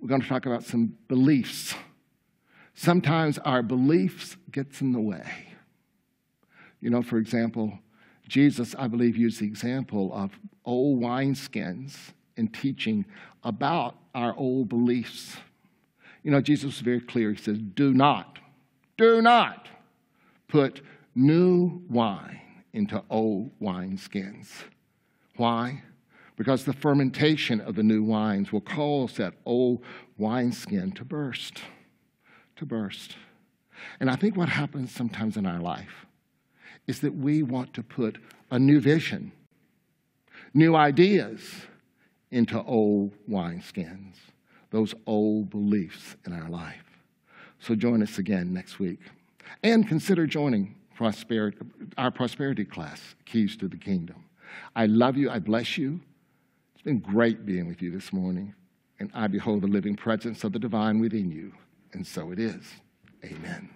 We're 0.00 0.08
going 0.08 0.22
to 0.22 0.28
talk 0.28 0.46
about 0.46 0.64
some 0.64 0.96
beliefs. 1.08 1.74
Sometimes 2.74 3.38
our 3.38 3.62
beliefs 3.62 4.36
gets 4.50 4.80
in 4.80 4.92
the 4.92 5.00
way. 5.00 5.48
You 6.80 6.90
know, 6.90 7.02
for 7.02 7.18
example, 7.18 7.78
Jesus, 8.28 8.74
I 8.78 8.88
believe, 8.88 9.16
used 9.16 9.40
the 9.40 9.46
example 9.46 10.10
of 10.14 10.38
old 10.64 11.00
wineskins 11.02 12.12
in 12.36 12.48
teaching 12.48 13.04
about 13.44 13.96
our 14.14 14.34
old 14.36 14.68
beliefs. 14.68 15.36
You 16.22 16.30
know, 16.30 16.40
Jesus 16.40 16.64
was 16.64 16.80
very 16.80 17.00
clear. 17.00 17.32
He 17.32 17.42
says, 17.42 17.58
Do 17.58 17.92
not, 17.92 18.38
do 18.96 19.20
not 19.20 19.68
put 20.48 20.82
new 21.14 21.82
wine 21.88 22.40
into 22.72 23.02
old 23.10 23.50
wineskins. 23.60 24.48
Why? 25.36 25.82
Because 26.36 26.64
the 26.64 26.72
fermentation 26.72 27.60
of 27.60 27.74
the 27.74 27.82
new 27.82 28.02
wines 28.02 28.52
will 28.52 28.60
cause 28.60 29.16
that 29.16 29.34
old 29.44 29.82
wineskin 30.16 30.92
to 30.92 31.04
burst, 31.04 31.62
to 32.56 32.66
burst. 32.66 33.16
And 34.00 34.10
I 34.10 34.16
think 34.16 34.36
what 34.36 34.48
happens 34.48 34.92
sometimes 34.92 35.36
in 35.36 35.46
our 35.46 35.60
life 35.60 36.06
is 36.86 37.00
that 37.00 37.14
we 37.14 37.42
want 37.42 37.74
to 37.74 37.82
put 37.82 38.18
a 38.50 38.58
new 38.58 38.80
vision, 38.80 39.32
new 40.54 40.74
ideas 40.74 41.40
into 42.32 42.60
old 42.64 43.12
wineskins, 43.30 44.14
those 44.70 44.94
old 45.06 45.50
beliefs 45.50 46.16
in 46.26 46.32
our 46.32 46.48
life. 46.48 46.84
So 47.60 47.76
join 47.76 48.02
us 48.02 48.18
again 48.18 48.52
next 48.52 48.80
week. 48.80 48.98
And 49.62 49.86
consider 49.86 50.26
joining 50.26 50.74
prosperity, 50.96 51.58
our 51.96 52.10
prosperity 52.10 52.64
class, 52.64 53.14
Keys 53.26 53.56
to 53.58 53.68
the 53.68 53.76
Kingdom. 53.76 54.24
I 54.74 54.86
love 54.86 55.16
you. 55.16 55.30
I 55.30 55.38
bless 55.38 55.78
you. 55.78 56.00
It's 56.74 56.82
been 56.82 56.98
great 56.98 57.46
being 57.46 57.68
with 57.68 57.80
you 57.80 57.90
this 57.90 58.12
morning. 58.12 58.54
And 58.98 59.10
I 59.14 59.26
behold 59.26 59.62
the 59.62 59.68
living 59.68 59.94
presence 59.94 60.42
of 60.42 60.52
the 60.52 60.58
divine 60.58 61.00
within 61.00 61.30
you. 61.30 61.52
And 61.92 62.06
so 62.06 62.32
it 62.32 62.38
is. 62.38 62.64
Amen. 63.24 63.68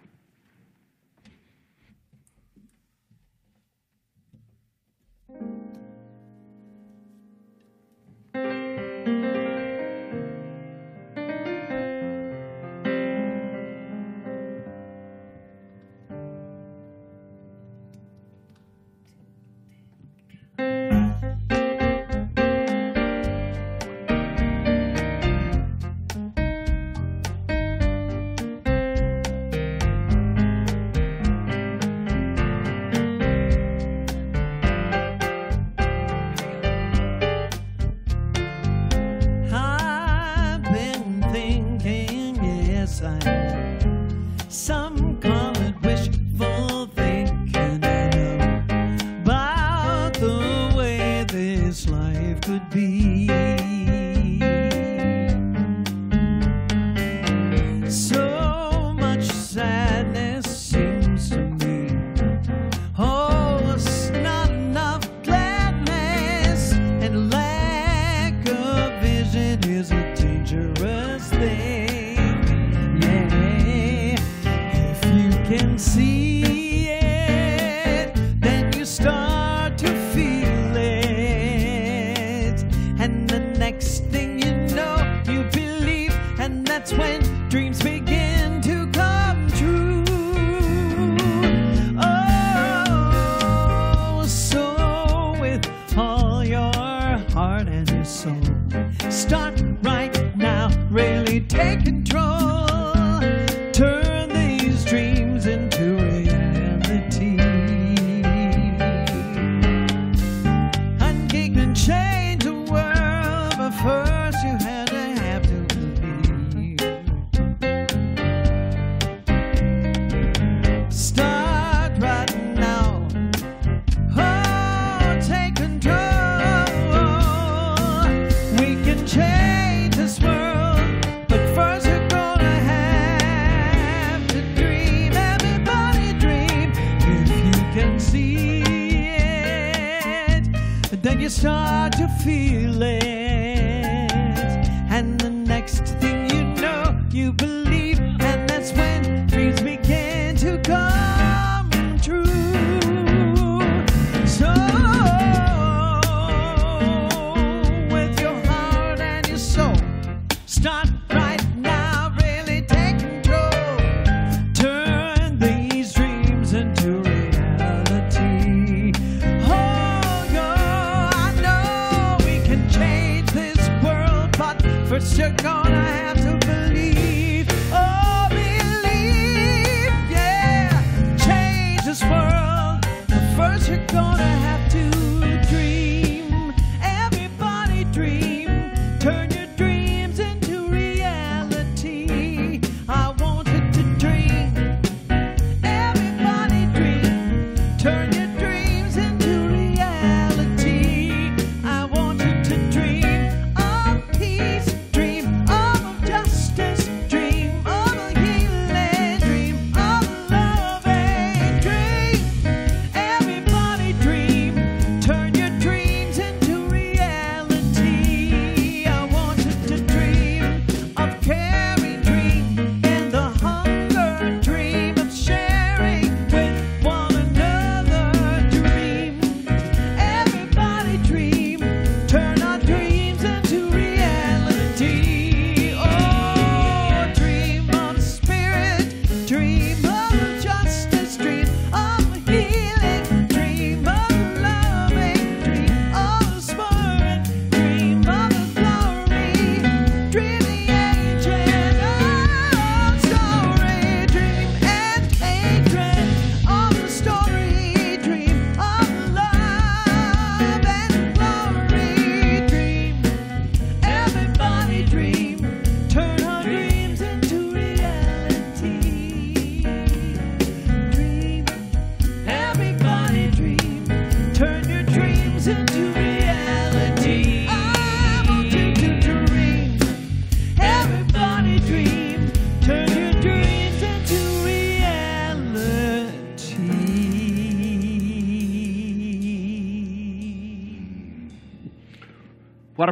Can 75.48 75.78
see 75.78 76.15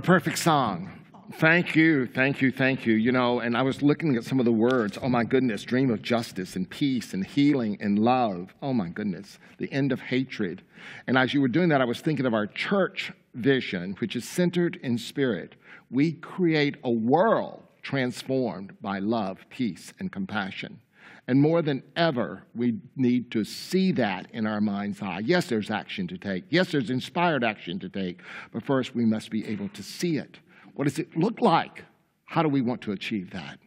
perfect 0.04 0.36
song. 0.36 0.90
Thank 1.38 1.74
you, 1.74 2.06
thank 2.06 2.42
you, 2.42 2.52
thank 2.52 2.84
you. 2.84 2.92
You 2.92 3.10
know, 3.10 3.40
and 3.40 3.56
I 3.56 3.62
was 3.62 3.80
looking 3.80 4.16
at 4.16 4.24
some 4.24 4.38
of 4.38 4.44
the 4.44 4.52
words. 4.52 4.98
Oh 5.00 5.08
my 5.08 5.24
goodness, 5.24 5.62
dream 5.62 5.90
of 5.90 6.02
justice 6.02 6.56
and 6.56 6.68
peace 6.68 7.14
and 7.14 7.26
healing 7.26 7.78
and 7.80 7.98
love. 7.98 8.54
Oh 8.60 8.74
my 8.74 8.90
goodness, 8.90 9.38
the 9.56 9.72
end 9.72 9.92
of 9.92 10.00
hatred. 10.00 10.62
And 11.06 11.16
as 11.16 11.32
you 11.32 11.40
were 11.40 11.48
doing 11.48 11.70
that, 11.70 11.80
I 11.80 11.86
was 11.86 12.02
thinking 12.02 12.26
of 12.26 12.34
our 12.34 12.46
church 12.46 13.12
vision, 13.32 13.96
which 13.98 14.14
is 14.14 14.28
centered 14.28 14.78
in 14.82 14.98
spirit. 14.98 15.54
We 15.90 16.12
create 16.12 16.76
a 16.84 16.90
world 16.90 17.62
transformed 17.80 18.76
by 18.82 18.98
love, 18.98 19.38
peace, 19.48 19.94
and 19.98 20.12
compassion. 20.12 20.80
And 21.26 21.40
more 21.40 21.62
than 21.62 21.82
ever, 21.96 22.42
we 22.54 22.78
need 22.96 23.30
to 23.30 23.44
see 23.44 23.92
that 23.92 24.28
in 24.32 24.46
our 24.46 24.60
mind's 24.60 25.00
eye. 25.00 25.22
Yes, 25.24 25.46
there's 25.46 25.70
action 25.70 26.06
to 26.08 26.18
take. 26.18 26.44
Yes, 26.50 26.70
there's 26.70 26.90
inspired 26.90 27.42
action 27.42 27.78
to 27.78 27.88
take. 27.88 28.20
But 28.52 28.62
first, 28.62 28.94
we 28.94 29.06
must 29.06 29.30
be 29.30 29.46
able 29.46 29.70
to 29.70 29.82
see 29.82 30.18
it. 30.18 30.38
What 30.74 30.84
does 30.84 30.98
it 30.98 31.16
look 31.16 31.40
like? 31.40 31.84
How 32.26 32.42
do 32.42 32.48
we 32.48 32.60
want 32.60 32.82
to 32.82 32.92
achieve 32.92 33.30
that? 33.30 33.58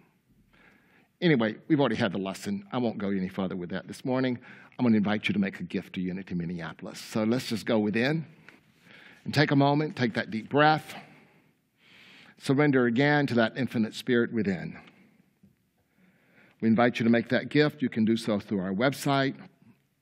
Anyway, 1.20 1.56
we've 1.68 1.80
already 1.80 1.96
had 1.96 2.12
the 2.12 2.20
lesson. 2.20 2.64
I 2.72 2.78
won't 2.78 3.00
go 3.00 3.10
any 3.10 3.30
further 3.30 3.56
with 3.56 3.72
that 3.72 3.88
this 3.88 4.06
morning. 4.06 4.38
I'm 4.78 4.84
going 4.84 4.94
to 4.94 4.98
invite 4.98 5.28
you 5.28 5.34
to 5.34 5.40
make 5.40 5.60
a 5.60 5.64
gift 5.64 5.94
to 5.94 6.02
Unity 6.02 6.36
Minneapolis. 6.36 7.00
So 7.00 7.24
let's 7.24 7.50
just 7.50 7.66
go 7.66 7.80
within 7.80 8.28
and 9.26 9.34
take 9.34 9.50
a 9.50 9.56
moment, 9.56 9.96
take 9.96 10.14
that 10.14 10.30
deep 10.30 10.48
breath, 10.48 10.94
surrender 12.38 12.86
again 12.86 13.26
to 13.28 13.34
that 13.34 13.58
infinite 13.58 13.96
spirit 13.96 14.32
within. 14.32 14.78
We 16.62 16.68
invite 16.68 17.00
you 17.00 17.04
to 17.04 17.10
make 17.10 17.30
that 17.30 17.50
gift. 17.50 17.82
You 17.82 17.90
can 17.90 18.06
do 18.06 18.18
so 18.18 18.40
through 18.40 18.60
our 18.60 18.74
website, 18.74 19.36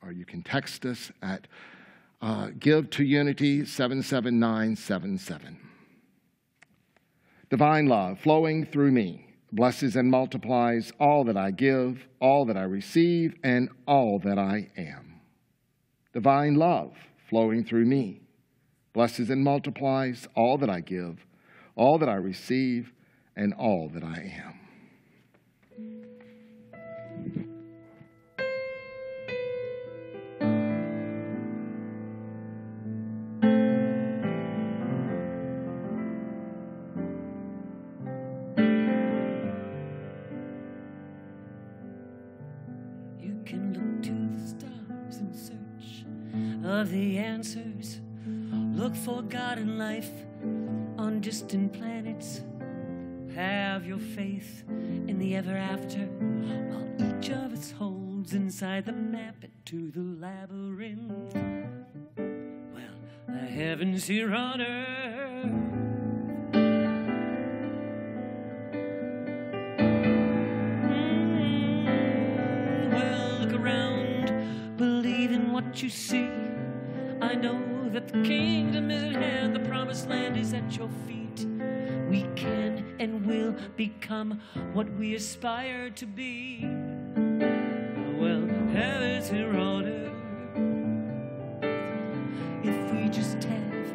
or 0.02 0.12
you 0.12 0.26
can 0.26 0.42
text 0.42 0.86
us 0.86 1.12
at 1.22 1.48
uh, 2.22 2.50
give 2.58 2.90
to 2.92 3.04
unity 3.04 3.66
77977. 3.66 5.60
Divine 7.50 7.88
love 7.88 8.20
flowing 8.20 8.66
through 8.66 8.92
me 8.92 9.28
blesses 9.52 9.96
and 9.96 10.10
multiplies 10.10 10.92
all 11.00 11.24
that 11.24 11.38
I 11.38 11.52
give, 11.52 12.06
all 12.20 12.46
that 12.46 12.58
I 12.58 12.64
receive, 12.64 13.36
and 13.44 13.70
all 13.88 14.20
that 14.20 14.38
I 14.38 14.70
am. 14.76 15.22
Divine 16.14 16.56
love 16.56 16.94
flowing 17.30 17.64
through 17.64 17.86
me 17.86 18.22
blesses 18.94 19.30
and 19.30 19.44
multiplies 19.44 20.28
all 20.36 20.58
that 20.58 20.70
I 20.70 20.80
give, 20.80 21.26
all 21.76 21.98
that 21.98 22.08
I 22.08 22.16
receive, 22.16 22.94
and 23.36 23.54
all 23.54 23.90
that 23.90 24.04
I 24.04 24.34
am. 24.42 24.55
Look 49.06 49.18
for 49.18 49.22
God 49.24 49.60
in 49.60 49.78
life 49.78 50.10
on 50.98 51.20
distant 51.22 51.74
planets. 51.74 52.42
Have 53.36 53.86
your 53.86 54.00
faith 54.00 54.64
in 54.70 55.20
the 55.20 55.36
ever 55.36 55.56
after, 55.56 56.00
while 56.00 56.88
each 56.98 57.30
of 57.30 57.54
us 57.54 57.70
holds 57.72 58.34
inside 58.34 58.86
the 58.86 58.94
map 58.94 59.36
to 59.66 59.92
the 59.92 60.02
labyrinth. 60.02 61.36
Well, 62.74 62.98
the 63.28 63.46
heavens 63.46 64.08
here 64.08 64.34
on 64.34 64.62
earth. 64.62 65.46
Mm, 73.54 74.78
believe 74.78 75.32
in 75.32 75.52
what 75.52 75.84
you 75.84 75.90
see. 75.90 76.30
I 77.22 77.36
know 77.36 77.75
that 77.96 78.10
the 78.10 78.22
kingdom 78.24 78.92
is 78.92 79.02
at 79.04 79.14
hand, 79.14 79.56
the 79.56 79.60
promised 79.62 80.10
land 80.10 80.36
is 80.36 80.54
at 80.54 80.76
your 80.76 80.90
feet. 81.08 81.48
We 82.10 82.24
can 82.36 82.94
and 83.00 83.26
will 83.26 83.56
become 83.78 84.42
what 84.74 84.94
we 84.96 85.16
aspire 85.16 85.90
to 85.92 86.06
be. 86.06 86.66
Well, 88.20 88.46
heaven's 88.74 89.30
in 89.30 89.56
order. 89.56 90.12
If 92.66 92.92
we 92.92 93.08
just 93.08 93.42
have 93.46 93.88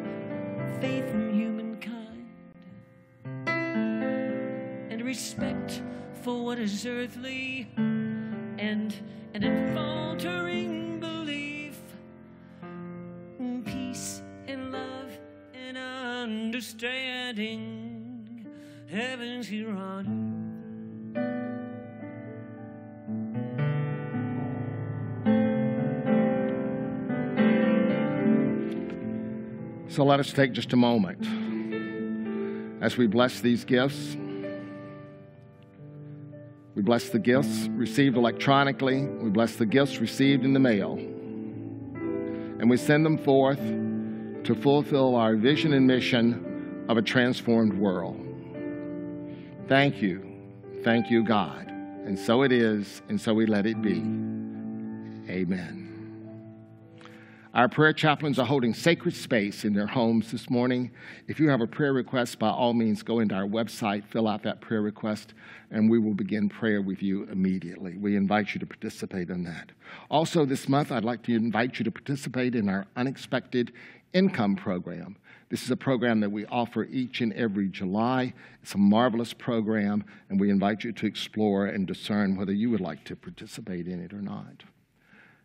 faith 0.81 1.05
in 1.05 1.35
humankind 1.35 2.25
and 3.45 5.03
respect 5.03 5.83
for 6.23 6.43
what 6.43 6.57
is 6.57 6.87
earthly. 6.87 7.69
Heaven's 18.91 19.47
here 19.47 19.69
on 19.69 20.05
earth. 29.87 29.93
So 29.93 30.03
let 30.03 30.19
us 30.19 30.33
take 30.33 30.51
just 30.51 30.73
a 30.73 30.75
moment 30.75 31.25
as 32.83 32.97
we 32.97 33.07
bless 33.07 33.39
these 33.39 33.63
gifts. 33.63 34.17
We 36.75 36.81
bless 36.81 37.07
the 37.07 37.19
gifts 37.19 37.69
received 37.69 38.17
electronically, 38.17 39.05
we 39.05 39.29
bless 39.29 39.55
the 39.55 39.65
gifts 39.65 39.99
received 39.99 40.43
in 40.43 40.51
the 40.51 40.59
mail, 40.59 40.95
and 42.59 42.69
we 42.69 42.75
send 42.75 43.05
them 43.05 43.17
forth 43.17 43.61
to 43.61 44.53
fulfill 44.53 45.15
our 45.15 45.37
vision 45.37 45.71
and 45.71 45.87
mission 45.87 46.85
of 46.89 46.97
a 46.97 47.01
transformed 47.01 47.75
world. 47.75 48.20
Thank 49.71 50.01
you. 50.01 50.21
Thank 50.83 51.09
you, 51.09 51.23
God. 51.23 51.69
And 51.69 52.19
so 52.19 52.41
it 52.41 52.51
is, 52.51 53.01
and 53.07 53.21
so 53.21 53.33
we 53.33 53.45
let 53.45 53.65
it 53.65 53.81
be. 53.81 53.99
Amen. 55.31 55.87
Our 57.53 57.69
prayer 57.69 57.93
chaplains 57.93 58.37
are 58.37 58.45
holding 58.45 58.73
sacred 58.73 59.15
space 59.15 59.63
in 59.63 59.73
their 59.73 59.87
homes 59.87 60.29
this 60.29 60.49
morning. 60.49 60.91
If 61.29 61.39
you 61.39 61.47
have 61.47 61.61
a 61.61 61.67
prayer 61.67 61.93
request, 61.93 62.37
by 62.37 62.49
all 62.49 62.73
means, 62.73 63.01
go 63.01 63.19
into 63.19 63.33
our 63.33 63.47
website, 63.47 64.03
fill 64.03 64.27
out 64.27 64.43
that 64.43 64.59
prayer 64.59 64.81
request, 64.81 65.35
and 65.71 65.89
we 65.89 65.99
will 65.99 66.15
begin 66.15 66.49
prayer 66.49 66.81
with 66.81 67.01
you 67.01 67.23
immediately. 67.31 67.95
We 67.95 68.17
invite 68.17 68.53
you 68.53 68.59
to 68.59 68.65
participate 68.65 69.29
in 69.29 69.45
that. 69.45 69.71
Also, 70.09 70.43
this 70.43 70.67
month, 70.67 70.91
I'd 70.91 71.05
like 71.05 71.23
to 71.23 71.33
invite 71.33 71.79
you 71.79 71.85
to 71.85 71.91
participate 71.91 72.55
in 72.55 72.67
our 72.67 72.87
Unexpected 72.97 73.71
Income 74.11 74.57
Program. 74.57 75.15
This 75.51 75.63
is 75.63 75.69
a 75.69 75.75
program 75.75 76.21
that 76.21 76.31
we 76.31 76.45
offer 76.45 76.85
each 76.85 77.19
and 77.19 77.33
every 77.33 77.67
July. 77.67 78.33
It's 78.63 78.73
a 78.73 78.77
marvelous 78.77 79.33
program, 79.33 80.05
and 80.29 80.39
we 80.39 80.49
invite 80.49 80.85
you 80.85 80.93
to 80.93 81.05
explore 81.05 81.65
and 81.65 81.85
discern 81.85 82.37
whether 82.37 82.53
you 82.53 82.69
would 82.69 82.79
like 82.79 83.03
to 83.03 83.17
participate 83.17 83.85
in 83.85 84.01
it 84.01 84.13
or 84.13 84.21
not. 84.21 84.63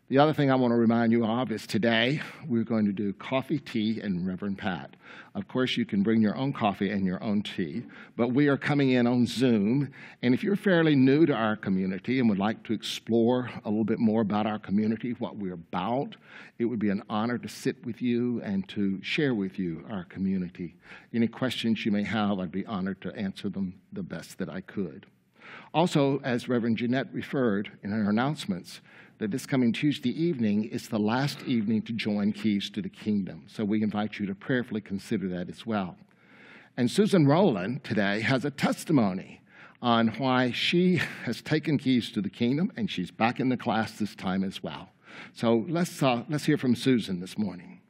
The 0.09 0.19
other 0.19 0.31
thing 0.31 0.49
I 0.49 0.55
want 0.55 0.71
to 0.71 0.77
remind 0.77 1.11
you 1.11 1.25
of 1.25 1.51
is 1.51 1.67
today 1.67 2.21
we're 2.47 2.63
going 2.63 2.85
to 2.85 2.93
do 2.93 3.11
coffee, 3.11 3.59
tea, 3.59 3.99
and 3.99 4.25
Reverend 4.25 4.57
Pat. 4.57 4.95
Of 5.35 5.49
course, 5.49 5.75
you 5.75 5.83
can 5.83 6.01
bring 6.01 6.21
your 6.21 6.37
own 6.37 6.53
coffee 6.53 6.91
and 6.91 7.05
your 7.05 7.21
own 7.21 7.43
tea, 7.43 7.83
but 8.15 8.29
we 8.29 8.47
are 8.47 8.55
coming 8.55 8.91
in 8.91 9.05
on 9.05 9.25
Zoom. 9.25 9.91
And 10.21 10.33
if 10.33 10.45
you're 10.45 10.55
fairly 10.55 10.95
new 10.95 11.25
to 11.25 11.33
our 11.33 11.57
community 11.57 12.21
and 12.21 12.29
would 12.29 12.39
like 12.39 12.63
to 12.63 12.73
explore 12.73 13.51
a 13.65 13.69
little 13.69 13.83
bit 13.83 13.99
more 13.99 14.21
about 14.21 14.47
our 14.47 14.59
community, 14.59 15.11
what 15.19 15.35
we're 15.35 15.55
about, 15.55 16.15
it 16.57 16.63
would 16.63 16.79
be 16.79 16.89
an 16.89 17.03
honor 17.09 17.37
to 17.39 17.49
sit 17.49 17.85
with 17.85 18.01
you 18.01 18.41
and 18.43 18.65
to 18.69 19.03
share 19.03 19.35
with 19.35 19.59
you 19.59 19.83
our 19.89 20.05
community. 20.05 20.77
Any 21.13 21.27
questions 21.27 21.85
you 21.85 21.91
may 21.91 22.03
have, 22.03 22.39
I'd 22.39 22.49
be 22.49 22.65
honored 22.65 23.01
to 23.01 23.13
answer 23.13 23.49
them 23.49 23.81
the 23.91 24.03
best 24.03 24.37
that 24.37 24.47
I 24.47 24.61
could. 24.61 25.05
Also, 25.73 26.21
as 26.23 26.47
Reverend 26.47 26.77
Jeanette 26.77 27.13
referred 27.13 27.71
in 27.83 27.91
her 27.91 28.09
announcements, 28.09 28.79
that 29.19 29.31
this 29.31 29.45
coming 29.47 29.73
Tuesday 29.73 30.11
evening 30.21 30.65
is 30.65 30.89
the 30.89 30.99
last 30.99 31.41
evening 31.43 31.81
to 31.81 31.93
join 31.93 32.31
Keys 32.31 32.69
to 32.69 32.81
the 32.81 32.89
Kingdom. 32.89 33.43
So 33.47 33.65
we 33.65 33.81
invite 33.81 34.19
you 34.19 34.27
to 34.27 34.35
prayerfully 34.35 34.81
consider 34.81 35.27
that 35.29 35.49
as 35.49 35.65
well. 35.65 35.97
And 36.75 36.91
Susan 36.91 37.25
Rowland 37.25 37.83
today 37.83 38.21
has 38.21 38.45
a 38.45 38.51
testimony 38.51 39.41
on 39.81 40.09
why 40.19 40.51
she 40.51 41.01
has 41.23 41.41
taken 41.41 41.79
Keys 41.79 42.11
to 42.11 42.21
the 42.21 42.29
Kingdom 42.29 42.71
and 42.77 42.89
she's 42.89 43.09
back 43.09 43.39
in 43.39 43.49
the 43.49 43.57
class 43.57 43.93
this 43.93 44.15
time 44.15 44.43
as 44.43 44.61
well. 44.61 44.89
So 45.33 45.65
let's, 45.67 46.03
uh, 46.03 46.23
let's 46.29 46.45
hear 46.45 46.57
from 46.57 46.75
Susan 46.75 47.19
this 47.19 47.39
morning. 47.39 47.81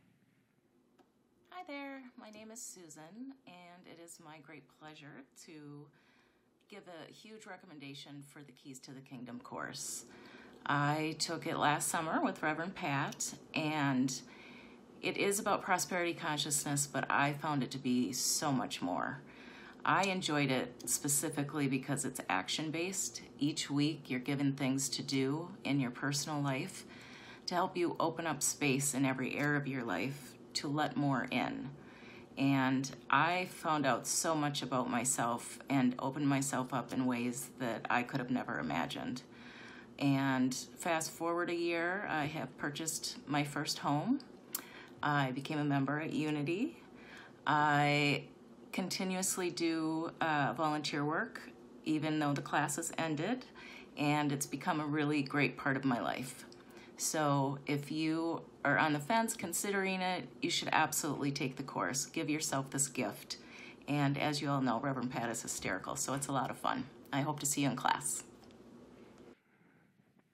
Hi 1.49 1.63
there, 1.67 2.03
my 2.17 2.29
name 2.29 2.51
is 2.51 2.61
Susan, 2.61 3.33
and 3.45 3.85
it 3.85 4.01
is 4.01 4.19
my 4.23 4.37
great 4.45 4.63
pleasure 4.79 5.23
to 5.45 5.85
give 6.69 6.83
a 6.87 7.11
huge 7.11 7.45
recommendation 7.45 8.23
for 8.31 8.41
the 8.43 8.53
Keys 8.53 8.79
to 8.79 8.91
the 8.91 9.01
Kingdom 9.01 9.39
course. 9.39 10.05
I 10.65 11.15
took 11.19 11.45
it 11.45 11.57
last 11.57 11.87
summer 11.87 12.21
with 12.23 12.43
Reverend 12.43 12.75
Pat, 12.75 13.33
and 13.53 14.13
it 15.01 15.17
is 15.17 15.39
about 15.39 15.61
prosperity 15.61 16.13
consciousness, 16.13 16.87
but 16.87 17.09
I 17.09 17.33
found 17.33 17.63
it 17.63 17.71
to 17.71 17.77
be 17.77 18.11
so 18.11 18.51
much 18.51 18.81
more. 18.81 19.21
I 19.85 20.03
enjoyed 20.03 20.51
it 20.51 20.89
specifically 20.89 21.67
because 21.67 22.03
it's 22.03 22.19
action 22.29 22.71
based. 22.71 23.21
Each 23.39 23.69
week, 23.69 24.09
you're 24.09 24.19
given 24.19 24.53
things 24.53 24.89
to 24.89 25.01
do 25.01 25.49
in 25.63 25.79
your 25.79 25.91
personal 25.91 26.41
life 26.41 26.83
to 27.45 27.55
help 27.55 27.77
you 27.77 27.95
open 27.99 28.27
up 28.27 28.43
space 28.43 28.93
in 28.93 29.05
every 29.05 29.37
area 29.37 29.57
of 29.57 29.67
your 29.67 29.83
life 29.83 30.33
to 30.55 30.67
let 30.67 30.97
more 30.97 31.27
in. 31.31 31.69
And 32.37 32.91
I 33.09 33.45
found 33.45 33.85
out 33.85 34.05
so 34.05 34.35
much 34.35 34.61
about 34.61 34.89
myself 34.89 35.57
and 35.69 35.95
opened 35.99 36.27
myself 36.27 36.73
up 36.73 36.93
in 36.93 37.05
ways 37.05 37.49
that 37.59 37.85
I 37.89 38.03
could 38.03 38.19
have 38.19 38.29
never 38.29 38.59
imagined. 38.59 39.23
And 39.99 40.53
fast 40.53 41.11
forward 41.11 41.49
a 41.49 41.55
year, 41.55 42.07
I 42.09 42.25
have 42.25 42.55
purchased 42.57 43.17
my 43.27 43.43
first 43.43 43.79
home. 43.79 44.19
I 45.01 45.31
became 45.31 45.59
a 45.59 45.63
member 45.63 45.99
at 45.99 46.13
Unity. 46.13 46.77
I 47.45 48.25
continuously 48.71 49.49
do 49.49 50.11
uh, 50.21 50.53
volunteer 50.55 51.03
work, 51.03 51.41
even 51.85 52.19
though 52.19 52.33
the 52.33 52.41
classes 52.41 52.91
ended, 52.97 53.45
and 53.97 54.31
it's 54.31 54.45
become 54.45 54.79
a 54.79 54.85
really 54.85 55.23
great 55.23 55.57
part 55.57 55.77
of 55.77 55.85
my 55.85 55.99
life. 55.99 56.45
So 56.97 57.59
if 57.65 57.91
you 57.91 58.41
are 58.65 58.77
on 58.77 58.93
the 58.93 58.99
fence 58.99 59.35
considering 59.35 60.01
it, 60.01 60.27
you 60.41 60.49
should 60.49 60.69
absolutely 60.71 61.31
take 61.31 61.55
the 61.55 61.63
course. 61.63 62.05
Give 62.05 62.29
yourself 62.29 62.69
this 62.69 62.87
gift. 62.87 63.37
And 63.87 64.17
as 64.17 64.41
you 64.41 64.49
all 64.49 64.61
know, 64.61 64.79
Reverend 64.79 65.11
Pat 65.11 65.29
is 65.29 65.41
hysterical, 65.41 65.95
so 65.95 66.13
it's 66.13 66.27
a 66.27 66.31
lot 66.31 66.51
of 66.51 66.57
fun. 66.57 66.85
I 67.13 67.21
hope 67.21 67.39
to 67.39 67.45
see 67.45 67.61
you 67.61 67.69
in 67.69 67.75
class. 67.75 68.23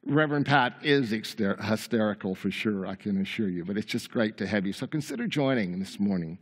Reverend 0.05 0.45
Pat 0.45 0.75
is 0.83 1.11
hyster- 1.11 1.63
hysterical 1.63 2.35
for 2.35 2.51
sure, 2.51 2.85
I 2.85 2.95
can 2.95 3.21
assure 3.21 3.47
you, 3.47 3.63
but 3.63 3.77
it's 3.77 3.85
just 3.85 4.11
great 4.11 4.35
to 4.37 4.47
have 4.47 4.65
you. 4.65 4.73
So 4.73 4.85
consider 4.85 5.27
joining 5.27 5.79
this 5.79 5.97
morning. 5.97 6.37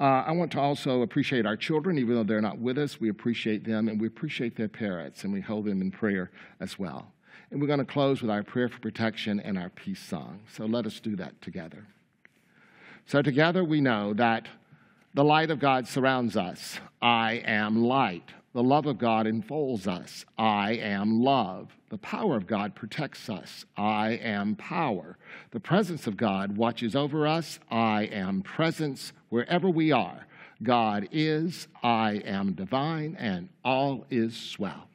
Uh, 0.00 0.24
I 0.26 0.32
want 0.32 0.50
to 0.52 0.60
also 0.60 1.02
appreciate 1.02 1.46
our 1.46 1.56
children, 1.56 1.96
even 1.98 2.16
though 2.16 2.24
they're 2.24 2.40
not 2.40 2.58
with 2.58 2.76
us. 2.76 3.00
We 3.00 3.10
appreciate 3.10 3.64
them 3.64 3.88
and 3.88 4.00
we 4.00 4.08
appreciate 4.08 4.56
their 4.56 4.68
parents, 4.68 5.22
and 5.22 5.32
we 5.32 5.40
hold 5.40 5.66
them 5.66 5.80
in 5.80 5.92
prayer 5.92 6.32
as 6.58 6.76
well. 6.76 7.12
And 7.52 7.60
we're 7.60 7.68
going 7.68 7.78
to 7.78 7.84
close 7.84 8.20
with 8.20 8.32
our 8.32 8.42
prayer 8.42 8.68
for 8.68 8.80
protection 8.80 9.38
and 9.38 9.56
our 9.56 9.70
peace 9.70 10.00
song. 10.00 10.40
So 10.52 10.66
let 10.66 10.84
us 10.84 10.98
do 10.98 11.14
that 11.16 11.40
together. 11.40 11.86
So, 13.06 13.20
together 13.20 13.62
we 13.62 13.80
know 13.80 14.14
that 14.14 14.48
the 15.12 15.22
light 15.22 15.50
of 15.50 15.60
God 15.60 15.86
surrounds 15.86 16.36
us. 16.36 16.80
I 17.02 17.42
am 17.44 17.84
light. 17.84 18.30
The 18.54 18.62
love 18.62 18.86
of 18.86 18.98
God 18.98 19.26
enfolds 19.26 19.88
us. 19.88 20.24
I 20.38 20.74
am 20.74 21.20
love. 21.22 21.76
The 21.90 21.98
power 21.98 22.36
of 22.36 22.46
God 22.46 22.76
protects 22.76 23.28
us. 23.28 23.64
I 23.76 24.10
am 24.10 24.54
power. 24.54 25.18
The 25.50 25.58
presence 25.58 26.06
of 26.06 26.16
God 26.16 26.56
watches 26.56 26.94
over 26.94 27.26
us. 27.26 27.58
I 27.68 28.04
am 28.04 28.42
presence 28.42 29.12
wherever 29.28 29.68
we 29.68 29.90
are. 29.90 30.28
God 30.62 31.08
is, 31.10 31.66
I 31.82 32.22
am 32.24 32.52
divine, 32.52 33.16
and 33.18 33.48
all 33.64 34.06
is 34.08 34.36
swell. 34.36 34.86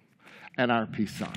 And 0.57 0.71
our 0.71 0.85
peace 0.85 1.19
song. 1.19 1.35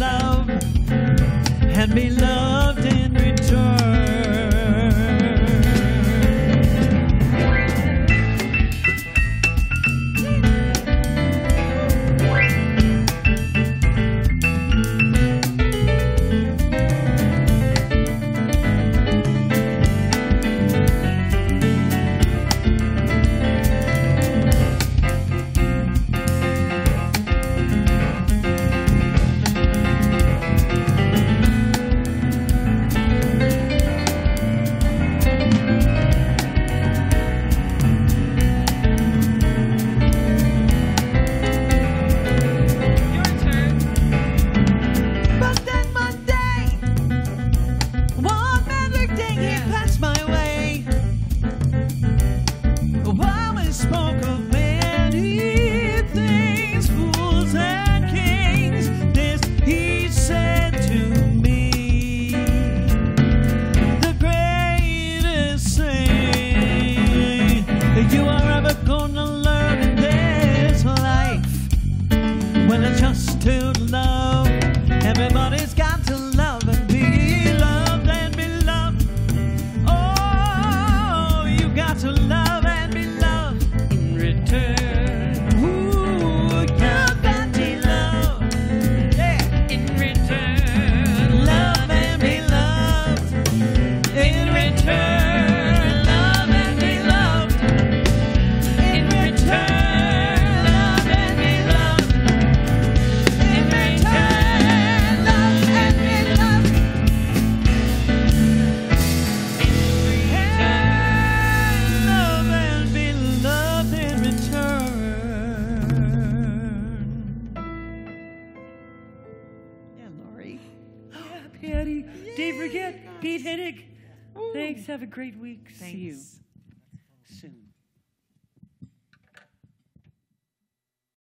Love 0.00 0.48
and 0.48 1.94
be 1.94 2.08
loved 2.08 2.86
in 2.86 3.12
return. 3.12 3.89